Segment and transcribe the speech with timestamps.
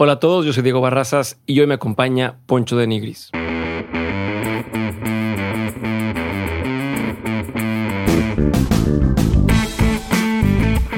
[0.00, 3.32] Hola a todos, yo soy Diego Barrazas y hoy me acompaña Poncho de Nigris.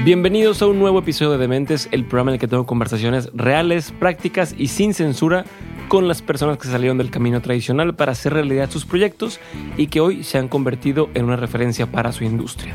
[0.05, 3.91] Bienvenidos a un nuevo episodio de Dementes, el programa en el que tengo conversaciones reales,
[3.91, 5.47] prácticas y sin censura
[5.89, 9.41] con las personas que salieron del camino tradicional para hacer realidad sus proyectos
[9.79, 12.75] y que hoy se han convertido en una referencia para su industria.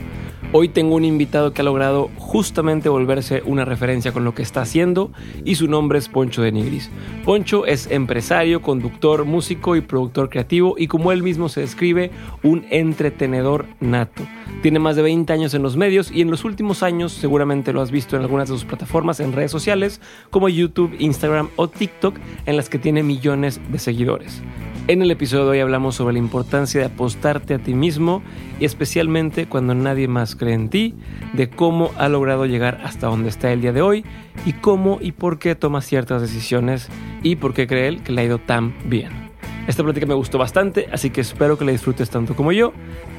[0.58, 4.62] Hoy tengo un invitado que ha logrado justamente volverse una referencia con lo que está
[4.62, 5.12] haciendo
[5.44, 6.90] y su nombre es Poncho de Nigris.
[7.26, 12.10] Poncho es empresario, conductor, músico y productor creativo y como él mismo se describe,
[12.42, 14.24] un entretenedor nato.
[14.62, 17.82] Tiene más de 20 años en los medios y en los últimos años seguramente lo
[17.82, 22.16] has visto en algunas de sus plataformas en redes sociales como YouTube, Instagram o TikTok
[22.46, 24.42] en las que tiene millones de seguidores.
[24.88, 28.22] En el episodio de hoy hablamos sobre la importancia de apostarte a ti mismo
[28.60, 30.94] y especialmente cuando nadie más cree en ti,
[31.34, 34.06] de cómo ha logrado llegar hasta donde está el día de hoy
[34.46, 36.88] y cómo y por qué toma ciertas decisiones
[37.24, 39.32] y por qué cree él que le ha ido tan bien.
[39.68, 42.72] Esta plática me gustó bastante, así que espero que la disfrutes tanto como yo.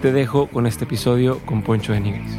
[0.02, 2.38] Te dejo con este episodio con Poncho de Nigris.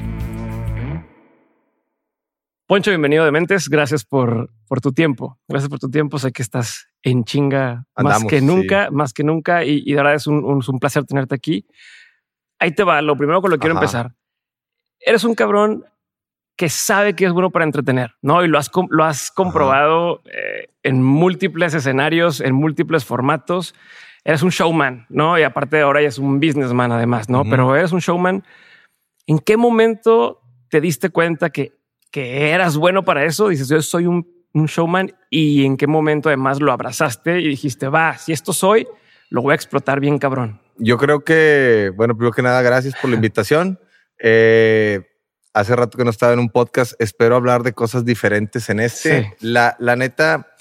[2.65, 3.67] Poncho, bienvenido de Mentes.
[3.67, 5.37] Gracias por, por tu tiempo.
[5.49, 6.17] Gracias por tu tiempo.
[6.17, 9.63] Sé que estás en chinga más que nunca, más que nunca.
[9.63, 11.65] Y, de verdad es un, un, placer tenerte aquí.
[12.59, 13.01] Ahí te va.
[13.01, 14.13] Lo primero con lo que quiero empezar.
[14.99, 15.85] Eres un cabrón
[16.55, 18.43] que sabe que es bueno para entretener, ¿no?
[18.43, 23.75] Y lo has, lo has comprobado eh, en múltiples escenarios, en múltiples formatos.
[24.23, 25.37] Eres un showman, ¿no?
[25.37, 27.43] Y aparte de ahora ya es un businessman además, ¿no?
[27.43, 28.43] Pero eres un showman.
[29.27, 31.77] ¿En qué momento te diste cuenta que
[32.11, 36.59] que eras bueno para eso, dices, yo soy un, showman y en qué momento además
[36.59, 38.87] lo abrazaste y dijiste, va, si esto soy,
[39.29, 40.61] lo voy a explotar bien cabrón.
[40.77, 43.79] Yo creo que, bueno, primero que nada, gracias por la invitación.
[44.19, 45.01] Eh,
[45.53, 49.35] hace rato que no estaba en un podcast, espero hablar de cosas diferentes en este.
[49.39, 50.53] La, la neta,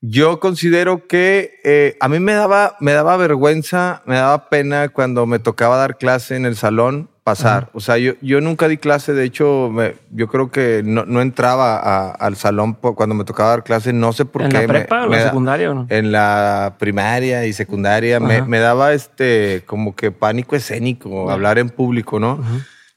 [0.00, 5.26] yo considero que eh, a mí me daba, me daba vergüenza, me daba pena cuando
[5.26, 7.70] me tocaba dar clase en el salón pasar.
[7.72, 9.72] O sea, yo, yo nunca di clase, de hecho,
[10.10, 14.24] yo creo que no, no entraba al salón cuando me tocaba dar clase, no sé
[14.24, 14.58] por qué.
[14.58, 15.86] ¿En la prepa o en la secundaria o no?
[15.88, 21.70] En la primaria y secundaria me, me, daba este como que pánico escénico, hablar en
[21.70, 22.40] público, ¿no?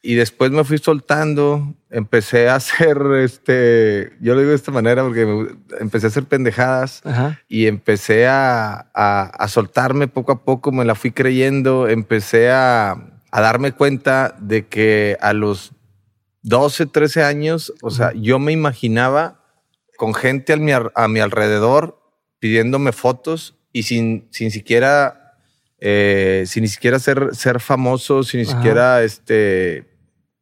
[0.06, 5.04] Y después me fui soltando, empecé a hacer, este, yo lo digo de esta manera
[5.04, 5.48] porque
[5.80, 7.02] empecé a hacer pendejadas
[7.48, 13.13] y empecé a, a, a soltarme poco a poco, me la fui creyendo, empecé a,
[13.36, 15.72] a darme cuenta de que a los
[16.44, 19.40] 12, 13 años, o sea, yo me imaginaba
[19.98, 22.00] con gente a mi, a mi alrededor
[22.38, 25.36] pidiéndome fotos y sin, sin siquiera,
[25.80, 29.90] eh, sin ni siquiera ser, ser famoso, sin ni siquiera este,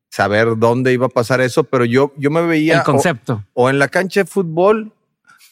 [0.10, 2.80] saber dónde iba a pasar eso, pero yo, yo me veía...
[2.80, 3.46] El concepto.
[3.54, 4.92] O, en la cancha de fútbol,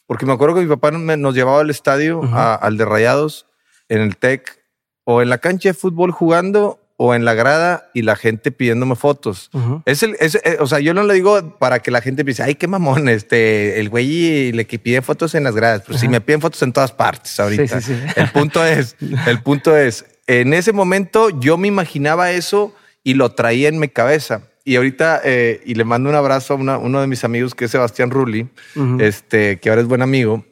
[0.07, 3.45] porque me acuerdo que mi papá nos llevaba al estadio, al de Rayados,
[3.87, 4.61] en el TEC,
[5.05, 8.97] o en la cancha de fútbol jugando, o en la grada y la gente pidiéndome
[8.97, 9.49] fotos.
[9.85, 12.55] Es el, eh, o sea, yo no le digo para que la gente piense, ay,
[12.55, 15.83] qué mamón, este, el güey le pide fotos en las gradas.
[15.87, 17.79] Pero si me piden fotos en todas partes ahorita.
[18.17, 23.31] El punto es, el punto es, en ese momento yo me imaginaba eso y lo
[23.31, 24.41] traía en mi cabeza.
[24.65, 27.71] Y ahorita, eh, y le mando un abrazo a uno de mis amigos que es
[27.71, 28.49] Sebastián Rulli,
[28.99, 30.45] este, que ahora es buen amigo.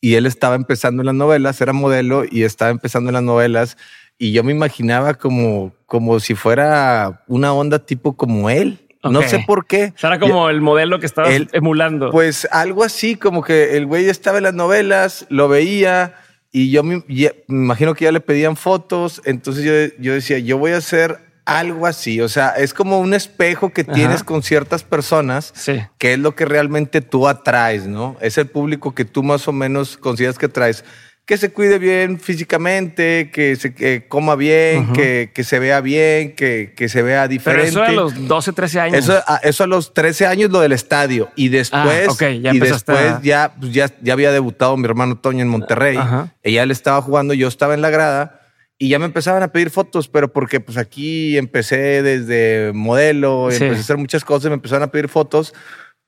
[0.00, 3.76] Y él estaba empezando en las novelas, era modelo y estaba empezando en las novelas
[4.18, 8.80] y yo me imaginaba como, como si fuera una onda tipo como él.
[9.02, 9.92] No sé por qué.
[10.02, 12.10] Era como el modelo que estaba emulando.
[12.10, 16.14] Pues algo así, como que el güey estaba en las novelas, lo veía
[16.50, 17.04] y yo me,
[17.48, 19.20] imagino que ya le pedían fotos.
[19.26, 22.20] Entonces yo, yo, decía, yo voy a hacer algo así.
[22.20, 25.82] O sea, es como un espejo que tienes con ciertas personas, sí.
[25.98, 28.16] que es lo que realmente tú atraes, ¿no?
[28.20, 30.84] Es el público que tú más o menos consideras que atraes
[31.26, 36.74] que se cuide bien físicamente, que se coma bien, que, que, se vea bien, que,
[36.76, 37.72] que, se vea diferente.
[37.72, 38.98] Pero eso a los 12, 13 años.
[38.98, 41.30] Eso a, eso a los 13 años lo del estadio.
[41.34, 45.40] Y después, ah, ya y después ya, pues ya, ya había debutado mi hermano Toño
[45.40, 45.98] en Monterrey.
[46.42, 48.40] Ella él estaba jugando, yo estaba en la grada.
[48.76, 53.76] Y ya me empezaban a pedir fotos, pero porque pues aquí empecé desde modelo, empecé
[53.76, 55.54] a hacer muchas cosas, me empezaron a pedir fotos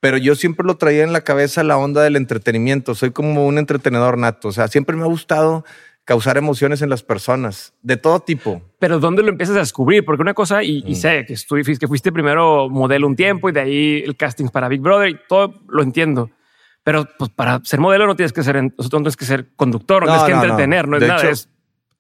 [0.00, 2.94] pero yo siempre lo traía en la cabeza la onda del entretenimiento.
[2.94, 4.48] Soy como un entretenedor nato.
[4.48, 5.64] O sea, siempre me ha gustado
[6.04, 8.62] causar emociones en las personas de todo tipo.
[8.78, 10.04] Pero ¿dónde lo empiezas a descubrir?
[10.04, 13.52] Porque una cosa, y, y sé que, estuviste, que fuiste primero modelo un tiempo y
[13.52, 16.30] de ahí el casting para Big Brother y todo lo entiendo.
[16.84, 20.12] Pero pues, para ser modelo no tienes que ser, no tienes que ser conductor, no,
[20.12, 21.20] No, tienes que no, entretener, no es De nada.
[21.20, 21.48] hecho- es,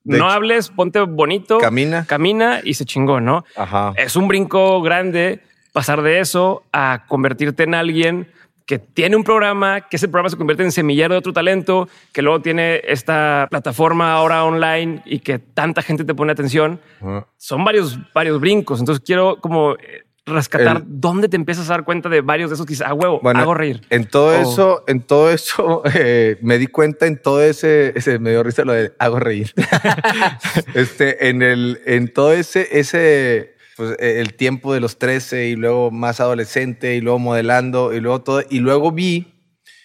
[0.04, 2.04] no hecho- hables, ponte bonito, Camina.
[2.06, 3.44] camina y se chingó, ¿no?
[3.56, 3.92] Ajá.
[3.96, 5.40] Es un brinco grande
[5.76, 8.28] pasar de eso a convertirte en alguien
[8.64, 12.22] que tiene un programa, que ese programa se convierte en semillero de otro talento, que
[12.22, 16.80] luego tiene esta plataforma ahora online y que tanta gente te pone atención.
[17.36, 18.80] Son varios, varios brincos.
[18.80, 22.54] Entonces quiero como eh, rescatar El- dónde te empiezas a dar cuenta de varios de
[22.54, 23.82] esos que dices, ah, huevo, Bueno, hago reír.
[23.90, 28.30] En todo eso, en todo eso, eh, me di cuenta en todo ese, ese me
[28.30, 29.52] dio risa lo de hago reír.
[30.74, 35.56] este, en el, en todo ese, ese, pues eh, el tiempo de los 13 y
[35.56, 39.32] luego más adolescente y luego modelando y luego todo, y luego vi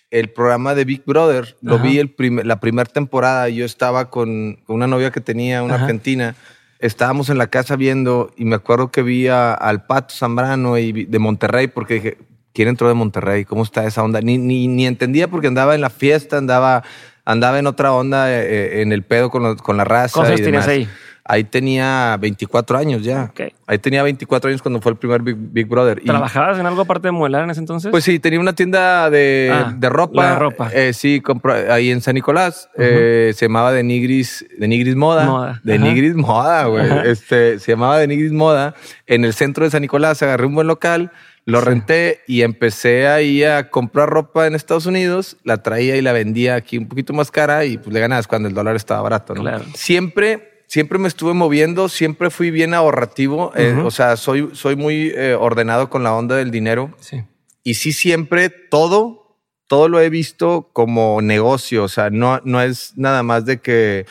[0.09, 1.83] el programa de Big Brother, lo Ajá.
[1.83, 5.75] vi el prim- la primera temporada, yo estaba con, con una novia que tenía, una
[5.75, 5.83] Ajá.
[5.85, 6.35] argentina,
[6.79, 10.91] estábamos en la casa viendo y me acuerdo que vi a- al Pato Zambrano y
[11.05, 12.17] de Monterrey porque dije,
[12.53, 13.45] ¿quién entró de Monterrey?
[13.45, 14.19] ¿Cómo está esa onda?
[14.21, 16.83] Ni, ni, ni entendía porque andaba en la fiesta, andaba,
[17.23, 18.41] andaba en otra onda, eh,
[18.79, 20.13] eh, en el pedo con, lo- con la raza.
[20.19, 20.89] ¿Cuántos años ahí?
[21.33, 23.29] Ahí tenía 24 años ya.
[23.31, 23.41] Ok.
[23.65, 25.99] Ahí tenía 24 años cuando fue el primer Big, Big Brother.
[26.03, 27.89] Y- ¿Trabajabas en algo aparte de modelar en ese entonces?
[27.89, 30.23] pues sí, tenía una tienda de, Ah, de ropa.
[30.23, 30.69] la de ropa.
[30.73, 32.69] Eh, sí, compro- ahí en San Nicolás.
[32.77, 35.25] Eh, se llamaba de Nigris, de Nigris Moda.
[35.25, 35.83] Moda, De ajá.
[35.85, 36.85] Nigris Moda, güey.
[37.05, 38.75] Este, se llamaba de Nigris Moda.
[39.07, 41.11] En el centro de San Nicolás agarré un buen local,
[41.45, 45.37] lo renté y empecé ahí a comprar ropa en Estados Unidos.
[45.45, 48.49] La traía y la vendía aquí un poquito más cara y pues le ganabas cuando
[48.49, 49.41] el dólar estaba barato, ¿no?
[49.41, 49.63] Claro.
[49.73, 55.11] Siempre siempre me estuve moviendo, siempre fui bien ahorrativo, eh, o sea, soy, soy muy
[55.13, 57.25] eh, ordenado con la onda del dinero sí.
[57.61, 59.35] y sí siempre todo,
[59.67, 64.05] todo lo he visto como negocio, o sea, no, no es nada más de que,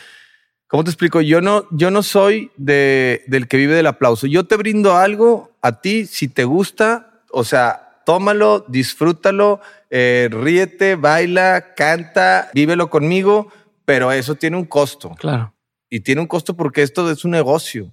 [0.67, 1.21] ¿cómo te explico?
[1.21, 4.27] Yo no, yo no soy de, del que vive del aplauso.
[4.27, 10.93] Yo te brindo algo a ti, si te gusta, o sea, tómalo, disfrútalo, eh, ríete,
[10.93, 13.51] baila, canta, vívelo conmigo,
[13.83, 15.15] pero eso tiene un costo.
[15.17, 15.55] Claro.
[15.91, 17.91] Y tiene un costo porque esto es un negocio.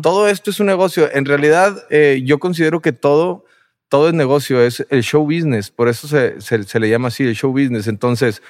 [0.00, 1.10] Todo esto es un negocio.
[1.12, 3.44] En realidad, eh, yo considero que todo,
[3.88, 5.70] todo es negocio, es el show business.
[5.70, 7.86] Por eso se, se- se le llama así el show business.
[7.88, 8.40] Entonces,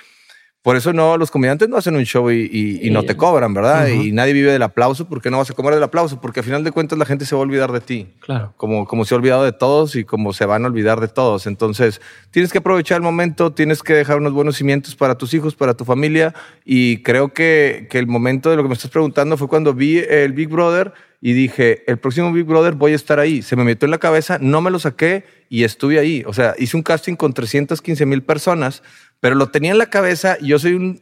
[0.63, 3.55] por eso no, los comediantes no hacen un show y, y- y no te cobran,
[3.55, 3.89] ¿verdad?
[3.89, 5.09] Y nadie vive del aplauso.
[5.09, 6.21] ¿Por qué no vas a comer del aplauso?
[6.21, 8.09] Porque al final de cuentas la gente se va a olvidar de ti.
[8.21, 8.53] Claro.
[8.59, 11.47] Como, como se ha olvidado de todos y como se van a olvidar de todos.
[11.47, 15.55] Entonces, tienes que aprovechar el momento, tienes que dejar unos buenos cimientos para tus hijos,
[15.55, 16.35] para tu familia.
[16.65, 19.99] Y creo que, que el momento de lo que me estás preguntando fue cuando vi
[19.99, 20.93] el Big Brother
[21.23, 23.43] y dije, el próximo Big Brother voy a estar ahí.
[23.43, 26.23] Se me metió en la cabeza, no me lo saqué y estuve ahí.
[26.27, 28.83] O sea, hice un casting con 315 mil personas,
[29.21, 31.01] pero lo tenía en la cabeza y yo soy un,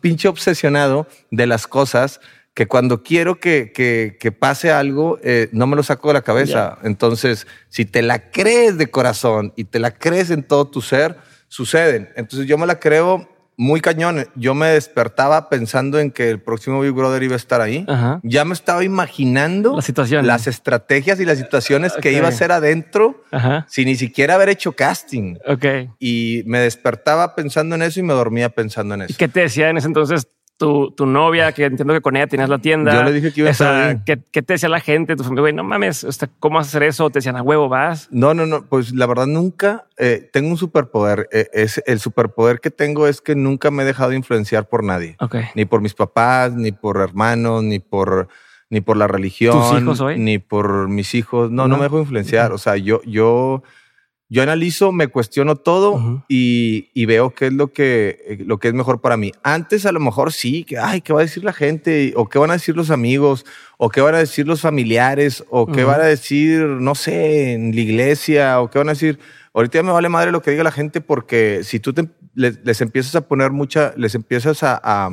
[0.00, 2.20] pinche obsesionado de las cosas
[2.54, 6.22] que cuando quiero que, que- que pase algo, eh, no me lo saco de la
[6.22, 6.78] cabeza.
[6.82, 11.16] Entonces, si te la crees de corazón y te la crees en todo tu ser,
[11.46, 12.08] suceden.
[12.16, 14.26] Entonces, yo me la creo muy cañón.
[14.36, 17.84] Yo me despertaba pensando en que el próximo Big Brother iba a estar ahí.
[17.88, 18.20] Ajá.
[18.22, 20.26] Ya me estaba imaginando La situación.
[20.26, 23.66] las estrategias y las situaciones que iba a hacer adentro Ajá.
[23.68, 25.36] sin ni siquiera haber hecho casting.
[25.46, 25.64] Ok.
[25.98, 29.14] Y me despertaba pensando en eso y me dormía pensando en ¿Y eso.
[29.18, 30.28] qué te decía en ese entonces
[30.58, 31.52] tu, tu novia?
[31.52, 32.92] Que entiendo que con ella tenías la tienda.
[32.92, 34.04] Yo le dije que iba a estar.
[34.04, 35.16] ¿qué, qué te decía la gente?
[35.16, 36.06] Tu familia, güey, no mames,
[36.38, 37.08] ¿cómo vas a hacer eso?
[37.08, 38.08] Te decían, a huevo, vas.
[38.10, 38.66] No, no, no.
[38.66, 41.28] Pues la verdad nunca eh, tengo un superpoder.
[41.32, 45.16] Eh, es el superpoder que tengo es que nunca me he dejado influenciar por nadie,
[45.54, 48.28] ni por mis papás, ni por hermanos, ni por
[48.70, 50.18] ni por la religión, ¿Tus hijos hoy?
[50.18, 51.50] ni por mis hijos.
[51.50, 51.76] No, no, ¿No?
[51.78, 52.52] me dejo influenciar.
[52.52, 53.62] O sea, yo, yo,
[54.30, 58.68] yo analizo, me cuestiono todo y, y veo qué es lo que, eh, lo que
[58.68, 59.32] es mejor para mí.
[59.42, 62.12] Antes a lo mejor sí, que, ay, ¿qué va a decir la gente?
[62.16, 63.46] O qué van a decir los amigos,
[63.78, 67.74] o qué van a decir los familiares, o qué van a decir, no sé, en
[67.74, 69.18] la iglesia, o qué van a decir.
[69.54, 72.62] Ahorita ya me vale madre lo que diga la gente porque si tú te- les,
[72.64, 75.10] les empiezas a poner mucha, les empiezas a, a-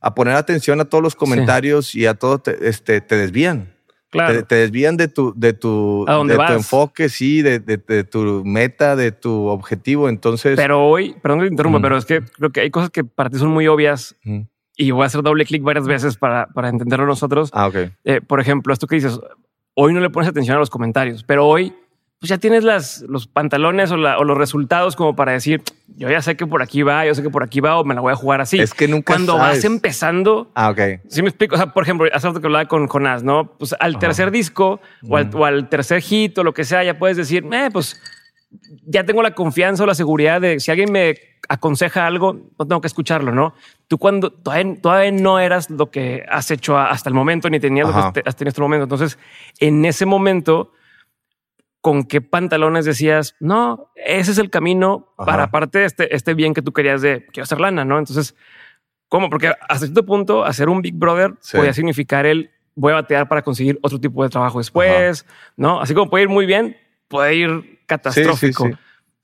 [0.00, 3.73] a poner atención a todos los comentarios y a todo, te, este, te desvían.
[4.14, 4.32] Claro.
[4.34, 6.52] Te, te desvían de tu, de tu, ¿A dónde de tu vas?
[6.52, 10.08] enfoque, sí, de, de- de tu meta, de tu objetivo.
[10.08, 11.82] Entonces, Pero hoy, perdón que te interrumpa, Mm.
[11.82, 14.46] pero es que creo que hay cosas que para ti son muy obvias Ujú.
[14.76, 17.50] y voy a hacer doble clic varias veces para, para entenderlo nosotros.
[17.52, 17.76] ah, ok.
[18.04, 19.18] Eh, por ejemplo, esto que dices,
[19.74, 21.74] hoy no le pones atención a los comentarios, pero hoy
[22.24, 25.60] pues ya tienes las, los pantalones o, la- o los resultados como para decir,
[25.98, 27.94] yo ya sé que por aquí va, yo sé que por aquí va o me
[27.94, 28.58] la voy a jugar así.
[28.58, 29.56] Es que nunca Cuando sabes.
[29.58, 30.80] vas empezando, Ah, ok.
[31.06, 33.52] si me explico, o sea, por ejemplo, hace rato que hablaba con Jonás, ¿no?
[33.58, 36.98] Pues al tercer disco o, al, o al tercer hit o lo que sea, ya
[36.98, 38.00] puedes decir, eh, pues
[38.86, 41.16] ya tengo la confianza o la seguridad de si alguien me
[41.50, 43.52] aconseja algo, no tengo que escucharlo, ¿no?
[43.86, 47.92] Tú cuando todavía, no eras lo que has hecho hasta el momento, ni tenías lo
[47.92, 48.84] que has tenido hasta el momento.
[48.84, 49.18] Entonces,
[49.60, 50.72] en ese momento,
[51.84, 56.54] ¿con qué pantalones decías, no, ese es el camino para aparte de este, este bien
[56.54, 57.98] que tú querías de quiero hacer lana, ¿no?
[57.98, 58.34] Entonces,
[59.10, 59.28] ¿cómo?
[59.28, 63.42] Porque hasta cierto punto, hacer un Big Brother podía significar el voy a batear para
[63.42, 65.26] conseguir otro tipo de trabajo después,
[65.58, 65.78] ¿no?
[65.78, 66.74] Así como puede ir muy bien,
[67.06, 68.70] puede ir catastrófico.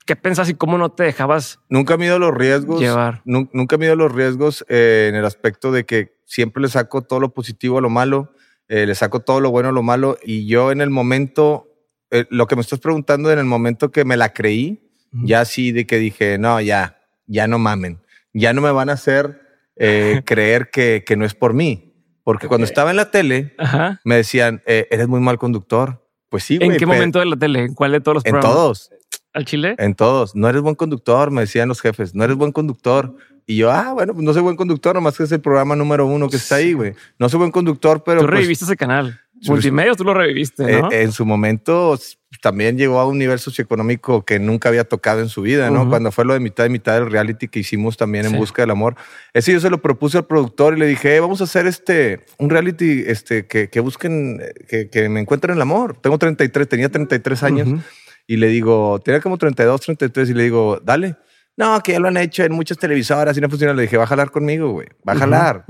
[0.05, 1.59] ¿Qué pensás y cómo no te dejabas?
[1.67, 2.79] Nunca mido los riesgos.
[2.79, 3.23] Llevar.
[3.25, 7.33] Nunca mido los riesgos eh, en el aspecto de que siempre le saco todo lo
[7.33, 8.35] positivo a lo malo,
[8.67, 10.19] eh, le saco todo lo bueno a lo malo.
[10.23, 11.70] Y yo en el momento,
[12.11, 15.71] eh, lo que me estás preguntando, en el momento que me la creí, ya así
[15.71, 17.99] de que dije, no, ya, ya no mamen,
[18.33, 19.41] ya no me van a hacer
[20.25, 21.93] creer que, que, no es por mí.
[22.23, 23.55] Porque cuando estaba en la tele,
[24.03, 26.05] me decían, eres muy mal conductor.
[26.29, 27.63] Pues sí, ¿En qué momento de la tele?
[27.65, 28.45] ¿En cuál de todos los programas?
[28.45, 28.91] En todos.
[29.33, 29.75] ¿Al Chile?
[29.77, 30.35] En todos.
[30.35, 32.13] No eres buen conductor, me decían los jefes.
[32.13, 33.15] No eres buen conductor.
[33.45, 36.05] Y yo, ah, bueno, pues no soy buen conductor, nomás que es el programa número
[36.05, 36.93] uno que está ahí, güey.
[37.17, 38.21] No soy buen conductor, pero.
[38.21, 39.19] Tú pues reviviste ese canal.
[39.47, 40.91] Multimedios, tú lo reviviste, ¿no?
[40.91, 41.97] en su momento
[42.41, 45.89] también llegó a un nivel socioeconómico que nunca había tocado en su vida, ¿no?
[45.89, 48.71] Cuando fue lo de mitad y mitad del reality que hicimos también en Busca del
[48.71, 48.95] Amor.
[49.33, 52.49] Ese yo se lo propuse al productor y le dije, vamos a hacer este, un
[52.49, 55.97] reality este, que, que busquen, que, que, me encuentren el amor.
[56.01, 57.83] Tengo 33, tenía 33 años.
[58.27, 61.17] Y le digo, tenía como 32, 33 y le digo, dale.
[61.57, 63.73] No, que ya lo han hecho en muchas televisoras y no funciona.
[63.73, 64.87] Le dije, va a jalar conmigo, güey.
[65.07, 65.65] Va a jalar,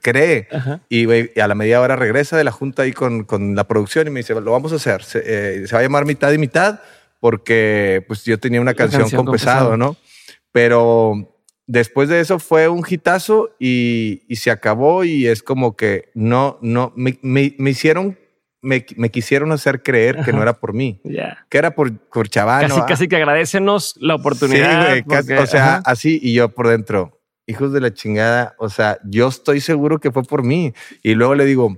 [0.00, 0.48] cree.
[0.88, 4.10] Y, a la media hora regresa de la junta ahí con, con la producción y
[4.10, 5.02] me dice, lo vamos a hacer.
[5.02, 6.80] Se, eh, va a llamar mitad y mitad
[7.20, 9.96] porque pues yo tenía una canción, con, pesado, ¿no?
[10.52, 16.10] Pero después de eso fue un hitazo y, y, se acabó y es como que
[16.14, 18.18] no, no, me, me, me hicieron
[18.66, 21.00] me, quisieron hacer creer que no era por mí,
[21.48, 22.68] que era por, por Chavano.
[22.68, 24.96] Casi, casi que agradecenos la oportunidad.
[24.96, 29.28] Sí, o sea, así y yo por dentro, hijos de la chingada, o sea, yo
[29.28, 30.74] estoy seguro que fue por mí.
[31.02, 31.76] Y luego le digo,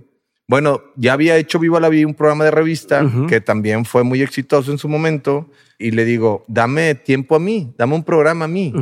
[0.48, 4.22] bueno, ya había hecho Viva la Vida un programa de revista que también fue muy
[4.22, 8.48] exitoso en su momento y le digo, dame tiempo a mí, dame un programa a
[8.48, 8.72] mí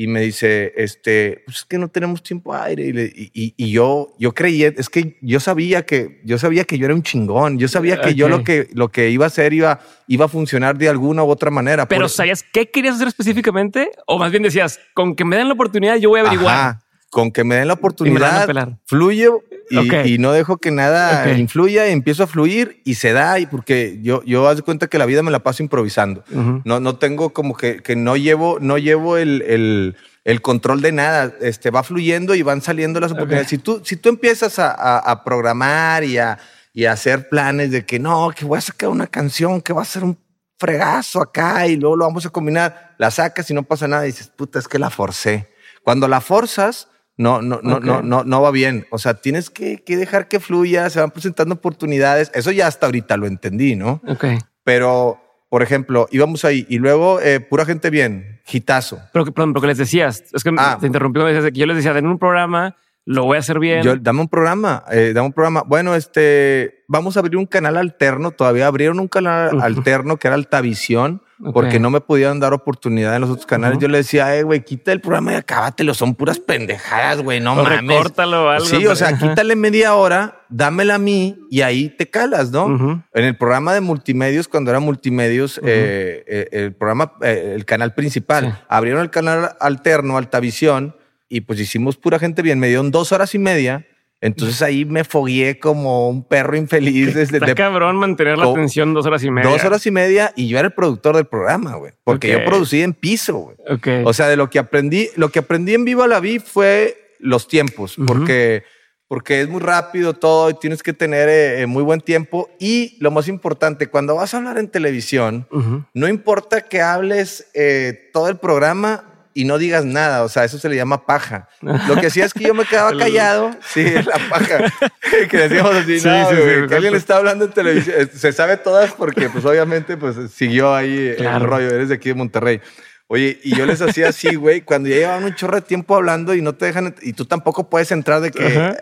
[0.00, 2.86] y me dice, este, pues es que no tenemos tiempo aire.
[2.86, 6.94] Y, y, yo, yo creía, es que yo sabía que, yo sabía que yo era
[6.94, 7.58] un chingón.
[7.58, 10.78] Yo sabía que yo lo que, lo que iba a hacer iba, iba a funcionar
[10.78, 11.88] de alguna u otra manera.
[11.88, 13.90] Pero ¿sabías qué querías hacer específicamente?
[14.06, 16.78] O más bien decías, con que me den la oportunidad, yo voy a averiguar.
[17.10, 19.30] con que me den la oportunidad, fluye
[19.70, 24.22] y, no dejo que nada influya, empiezo a fluir y se da, y porque yo,
[24.24, 26.24] yo haz de cuenta que la vida me la paso improvisando.
[26.64, 30.92] no, no tengo como que, que no llevo, no llevo el, el, el, control de
[30.92, 31.34] nada.
[31.40, 33.48] Este, va fluyendo y van saliendo las oportunidades.
[33.48, 36.38] Si, tú, si tú empiezas a, a, programar y a,
[36.72, 39.82] y a hacer planes de que no, que voy a sacar una canción, que va
[39.82, 40.18] a ser un
[40.58, 44.08] fregazo acá y luego lo vamos a combinar, la sacas y no pasa nada y
[44.08, 45.48] dices, puta, es que la forcé.
[45.84, 48.86] Cuando la forzas, no, no, no, no, no, no va bien.
[48.90, 52.30] O sea, tienes que, que, dejar que fluya, se van presentando oportunidades.
[52.32, 54.00] Eso ya hasta ahorita lo entendí, ¿no?
[54.06, 54.24] Ok.
[54.62, 59.00] Pero, por ejemplo, íbamos ahí y luego eh, pura gente bien, gitazo.
[59.12, 60.78] Pero, perdón, pero que les decías, es que ah.
[60.80, 61.18] te interrumpí,
[61.52, 62.76] yo les decía, en un programa
[63.08, 63.82] lo voy a hacer bien.
[63.82, 65.62] Yo, dame un programa, eh, dame un programa.
[65.66, 68.32] Bueno, este, vamos a abrir un canal alterno.
[68.32, 71.22] Todavía abrieron un canal alterno que era Altavisión
[71.54, 73.78] porque no me podían dar oportunidad en los otros canales.
[73.78, 75.94] Yo le decía, eh, güey, quita el programa y acábatelo.
[75.94, 77.96] Son puras pendejadas, güey, no o mames.
[77.96, 78.66] Recórtalo algo.
[78.66, 83.02] Sí, o sea, quítale media hora, dámela a mí y ahí te calas, ¿no?
[83.14, 87.94] En el programa de multimedios, cuando era multimedios, eh, eh, el programa, eh, el canal
[87.94, 90.94] principal, abrieron el canal alterno, Altavisión,
[91.28, 92.58] y pues hicimos pura gente bien.
[92.58, 93.86] Me dieron dos horas y media
[94.20, 97.14] entonces ahí me fogué como un perro infeliz.
[97.14, 99.48] Desde Está cabrón mantener la atención dos horas y media.
[99.48, 101.92] Dos horas y media y yo era el productor del programa, güey.
[102.04, 103.56] Porque yo producí en piso, güey.
[104.04, 107.48] O sea, de lo que aprendí, lo que aprendí en Viva la Vi fue los
[107.48, 108.62] tiempos, porque,
[109.08, 112.48] porque es muy rápido todo y tienes que tener eh, eh, muy buen tiempo.
[112.58, 115.46] Y lo más importante, cuando vas a hablar en televisión,
[115.94, 120.24] no importa que hables eh, todo el programa, y no digas nada.
[120.24, 121.48] O sea, eso se le llama paja.
[121.60, 123.52] Lo que hacía es que yo me quedaba callado.
[123.72, 124.64] Sí, la paja.
[125.30, 128.10] que decíamos así, no, que alguien le está hablando en televisión.
[128.12, 131.68] Se sabe todas porque, pues, obviamente, pues, siguió ahí el rollo.
[131.68, 132.60] Eres de aquí de Monterrey.
[133.06, 136.34] Oye, y yo les hacía así, güey, cuando ya llevaban un chorro de tiempo hablando
[136.34, 138.76] y no te dejan, y tú tampoco puedes entrar de que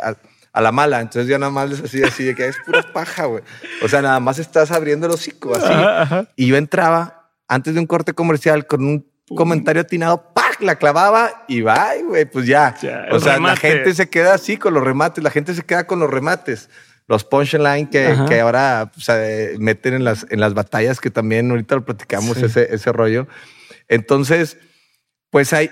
[0.55, 1.03] a, la mala.
[1.03, 3.43] Entonces ya nada más les hacía así de que es pura paja, güey.
[3.83, 6.25] O sea, nada más estás abriendo el hocico así.
[6.35, 10.61] Y yo entraba antes de un corte comercial con un comentario atinado, ¡pac!
[10.61, 12.75] La clavaba y va, güey, pues ya.
[13.11, 15.99] o sea, la gente se queda así con los remates, la gente se queda con
[15.99, 16.71] los remates.
[17.09, 18.91] los punchline que, que ahora
[19.59, 23.27] meten en las, en las batallas, que también ahorita lo platicamos ese, ese rollo.
[23.89, 24.59] Entonces,
[25.31, 25.71] pues hay,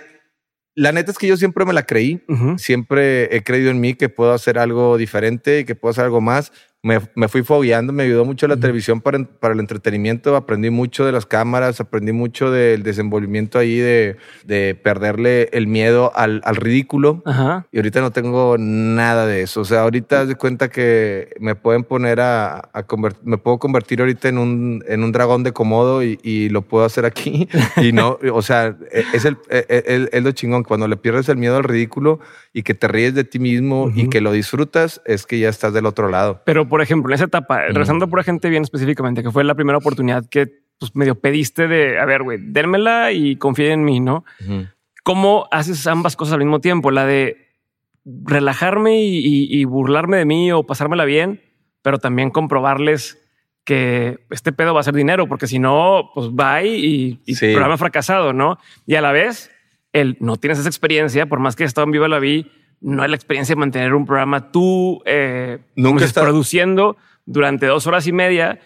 [0.75, 2.25] la neta es que yo siempre me la creí,
[2.59, 6.21] siempre he creído en mí que puedo hacer algo diferente y que puedo hacer algo
[6.21, 6.53] más
[6.85, 11.07] me, me, fui fogueando, me ayudó mucho la televisión para, para, el entretenimiento, aprendí mucho
[11.07, 16.57] de las cámaras, aprendí mucho del desenvolvimiento ahí de, de perderle el miedo al, al
[16.57, 17.23] ridículo.
[17.25, 17.67] Ajá.
[17.73, 19.63] Y ahorita no tengo nada de eso.
[19.63, 22.85] O sea, ahorita de cuenta que me pueden poner a, a
[23.23, 26.85] me puedo convertir ahorita en un, en un dragón de comodo y, y lo puedo
[26.85, 27.49] hacer aquí.
[27.83, 30.65] y no, o sea, e, es, el, es, e, es, lo chingón.
[30.65, 32.21] Cuando le pierdes el miedo al ridículo
[32.53, 35.73] y que te ríes de ti mismo y que lo disfrutas, es que ya estás
[35.73, 36.43] del otro lado.
[36.45, 39.79] Pero por ejemplo, en esa etapa, rezando por gente bien específicamente, que fue la primera
[39.79, 40.49] oportunidad que
[40.81, 44.25] pues, medio pediste de, a ver, güey, dérmela y confíe en mí, ¿no?
[45.05, 46.91] ¿Cómo haces ambas cosas al mismo tiempo?
[46.91, 47.47] La de
[48.05, 51.43] relajarme y, burlarme de mí o pasármela bien,
[51.81, 53.25] pero también comprobarles
[53.63, 57.79] que este pedo va a ser dinero, porque si no, pues va y, y programa
[57.79, 58.59] fracasado, ¿no?
[58.85, 59.53] Y a la vez,
[59.93, 62.51] el no tienes esa experiencia, por más que he estado en Viva la Vi,
[62.85, 66.21] no es la experiencia de mantener un programa tú eh, Nunca está...
[66.21, 68.61] produciendo durante dos horas y media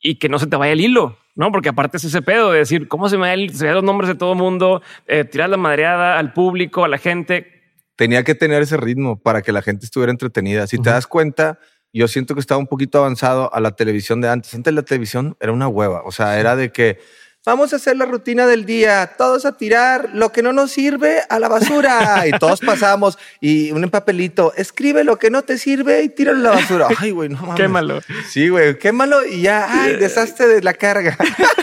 [0.00, 1.50] y que no se te vaya el hilo, ¿no?
[1.50, 4.14] Porque aparte es ese pedo de decir, ¿cómo se me va se los nombres de
[4.14, 4.82] todo el mundo?
[5.08, 7.64] Eh, tirar la madreada al público, a la gente.
[7.96, 10.68] Tenía que tener ese ritmo para que la gente estuviera entretenida.
[10.68, 11.58] Si te das cuenta,
[11.92, 14.54] yo siento que estaba un poquito avanzado a la televisión de antes.
[14.54, 16.02] Antes la televisión era una hueva.
[16.04, 17.00] O sea, era de que
[17.46, 21.20] Vamos a hacer la rutina del día, todos a tirar lo que no nos sirve
[21.28, 22.26] a la basura.
[22.26, 26.42] y todos pasamos y un papelito, escribe lo que no te sirve y tíralo a
[26.42, 26.88] la basura.
[26.98, 27.54] Ay, güey, no mames.
[27.54, 28.00] Quémalo.
[28.28, 31.16] Sí, güey, quémalo y ya, ay, desastre de la carga.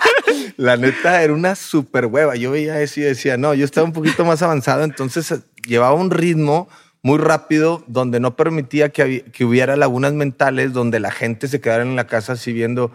[0.55, 2.37] la neta era una súper hueva.
[2.37, 5.95] Yo veía eso y decía, no, yo estaba un poquito más avanzado, entonces eh, llevaba
[5.95, 6.69] un ritmo
[7.01, 11.83] muy rápido donde no permitía que, que hubiera lagunas mentales, donde la gente se quedara
[11.83, 12.93] en la casa así viendo.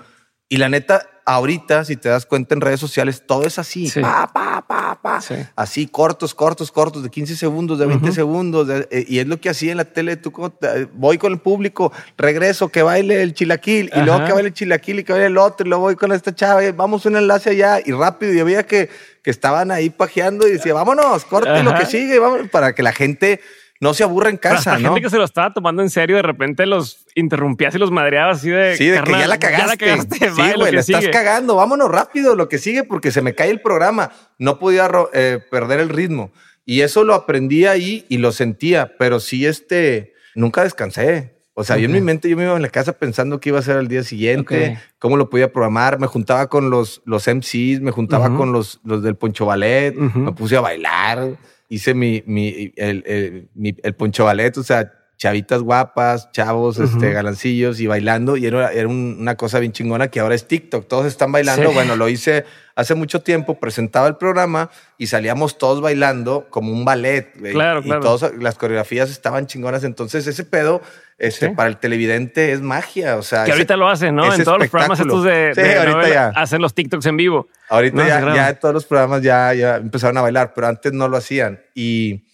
[0.50, 4.32] Y la neta, ahorita, si te das cuenta en redes sociales, todo es así, pa,
[4.32, 5.20] pa, pa, pa.
[5.56, 9.50] así cortos, cortos, cortos, de 15 segundos, de 20 segundos, eh, y es lo que
[9.50, 10.32] hacía en la tele, tú
[10.94, 15.00] voy con el público, regreso, que baile el chilaquil, y luego que baile el chilaquil
[15.00, 17.50] y que baile el otro, y luego voy con esta chava, y vamos un enlace
[17.50, 18.88] allá, y rápido, y veía que,
[19.22, 22.92] que estaban ahí pajeando, y decía, vámonos, corte lo que sigue, vamos, para que la
[22.92, 23.40] gente
[23.80, 26.22] no se aburra en casa, la gente que se lo estaba tomando en serio, de
[26.22, 28.76] repente los interrumpías y los madreabas así de.
[28.76, 29.96] Sí, de que ya la cagaste.
[30.34, 31.56] sí, güey, le estás cagando.
[31.56, 34.10] Vámonos rápido lo que sigue porque se me cae el programa.
[34.38, 36.32] No podía eh, perder el ritmo.
[36.64, 41.38] Y eso lo aprendí ahí y lo sentía, pero sí, este, nunca descansé.
[41.54, 43.58] O sea, yo en mi mente, yo me iba en la casa pensando qué iba
[43.58, 45.98] a ser el día siguiente, cómo lo podía programar.
[45.98, 50.32] Me juntaba con los, los MCs, me juntaba con los, los del Poncho Ballet, me
[50.32, 51.36] puse a bailar
[51.68, 57.10] hice mi, mi, el, el, mi, el poncho ballet, o sea, chavitas guapas, chavos, este,
[57.12, 58.36] galancillos y bailando.
[58.36, 60.86] Y era, era una cosa bien chingona que ahora es TikTok.
[60.86, 61.72] Todos están bailando.
[61.72, 62.44] Bueno, lo hice
[62.76, 67.32] hace mucho tiempo, presentaba el programa y salíamos todos bailando como un ballet.
[67.50, 68.00] Claro, y claro.
[68.00, 69.82] todas las coreografías estaban chingonas.
[69.82, 70.80] Entonces, ese pedo
[71.18, 73.16] este, para el televidente es magia.
[73.16, 74.32] O sea, que ahorita lo hacen, ¿no?
[74.32, 76.28] En todos los programas estos de, sí, ahorita ya.
[76.28, 77.48] hacen los TikToks en vivo.
[77.68, 81.16] Ahorita ya, ya, todos los programas ya, ya empezaron a bailar, pero antes no lo
[81.16, 81.60] hacían.
[81.74, 82.27] Y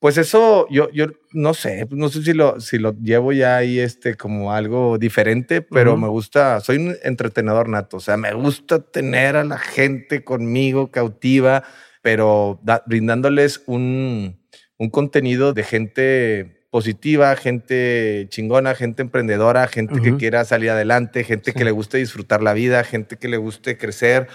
[0.00, 3.80] pues eso, yo, yo no sé, no sé si lo, si lo llevo ya ahí
[3.80, 8.78] este, como algo diferente, pero me gusta, soy un entretenedor nato, o sea, me gusta
[8.78, 11.64] tener a la gente conmigo cautiva,
[12.00, 14.40] pero brindándoles un,
[14.78, 21.52] un contenido de gente positiva, gente chingona, gente emprendedora, gente que quiera salir adelante, gente
[21.52, 24.28] que le guste disfrutar la vida, gente que le guste crecer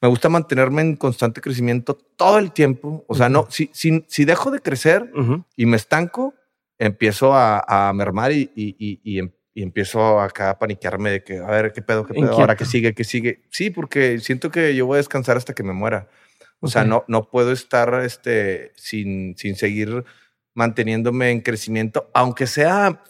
[0.00, 3.04] me gusta mantenerme en constante crecimiento todo el tiempo.
[3.08, 5.10] O sea, no, si, si, si, dejo de crecer
[5.56, 6.34] y me estanco,
[6.78, 11.38] empiezo a, a mermar y, y, y, em, y, empiezo acá a paniquearme de que,
[11.38, 12.32] a ver, ¿qué pedo, qué pedo?
[12.32, 13.42] Ahora que sigue, que sigue.
[13.50, 16.08] Sí, porque siento que yo voy a descansar hasta que me muera.
[16.60, 20.04] O sea, no, no puedo estar este, sin, sin seguir
[20.54, 23.02] manteniéndome en crecimiento, aunque sea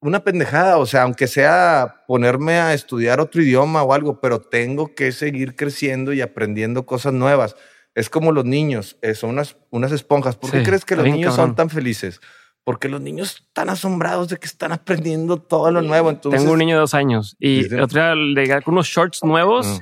[0.00, 4.94] una pendejada, o sea, aunque sea ponerme a estudiar otro idioma o algo, pero tengo
[4.94, 7.56] que seguir creciendo y aprendiendo cosas nuevas.
[7.94, 10.36] Es como los niños, eh, son unas, unas esponjas.
[10.36, 12.20] ¿Por qué crees que los niños son tan felices?
[12.62, 16.10] Porque los niños están asombrados de que están aprendiendo todo lo nuevo.
[16.10, 19.80] Entonces, Tengo un niño de dos años y otro día le con unos shorts nuevos.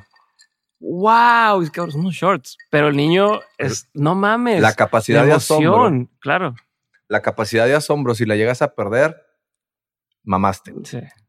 [0.79, 1.62] ¡Wow!
[1.62, 2.57] Es que son unos shorts.
[2.70, 4.62] Pero el niño es, no mames.
[4.62, 6.09] La capacidad de asombro.
[6.20, 6.55] Claro.
[7.09, 9.25] La capacidad de asombro, si la llegas a perder,
[10.26, 10.74] mamaste.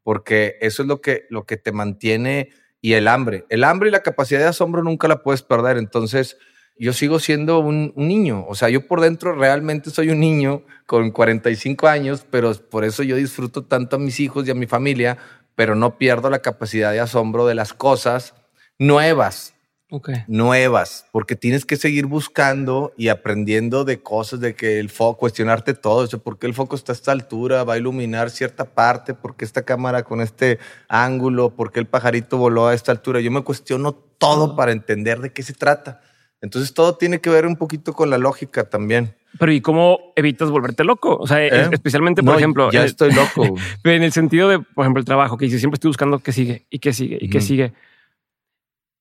[0.03, 2.49] Porque eso es lo que, lo que te mantiene
[2.81, 3.45] y el hambre.
[3.49, 5.77] El hambre y la capacidad de asombro nunca la puedes perder.
[5.77, 6.37] Entonces,
[6.77, 8.45] yo sigo siendo un, un, niño.
[8.47, 13.03] O sea, yo por dentro realmente soy un niño con 45 años, pero por eso
[13.03, 15.17] yo disfruto tanto a mis hijos y a mi familia,
[15.55, 18.35] pero no pierdo la capacidad de asombro de las cosas
[18.77, 19.56] nuevas.
[19.89, 20.25] Okay.
[20.27, 25.73] Nuevas, porque tienes que seguir buscando y aprendiendo de cosas, de que el foco, cuestionarte
[25.73, 29.13] todo, eso, por qué el foco está a esta altura, va a iluminar cierta parte,
[29.13, 33.21] por qué esta cámara con este ángulo, por qué el pajarito voló a esta altura.
[33.21, 36.01] Yo me cuestiono todo para entender de qué se trata.
[36.41, 39.15] Entonces todo tiene que ver un poquito con la lógica también.
[39.39, 41.15] Pero ¿y cómo evitas volverte loco?
[41.15, 41.69] O sea, ¿Eh?
[41.71, 42.71] especialmente, por ejemplo...
[42.71, 43.55] Ya estoy loco.
[43.85, 46.65] en el sentido de, por ejemplo, el trabajo, que dice, siempre estoy buscando qué sigue
[46.69, 47.73] y qué sigue y qué sigue.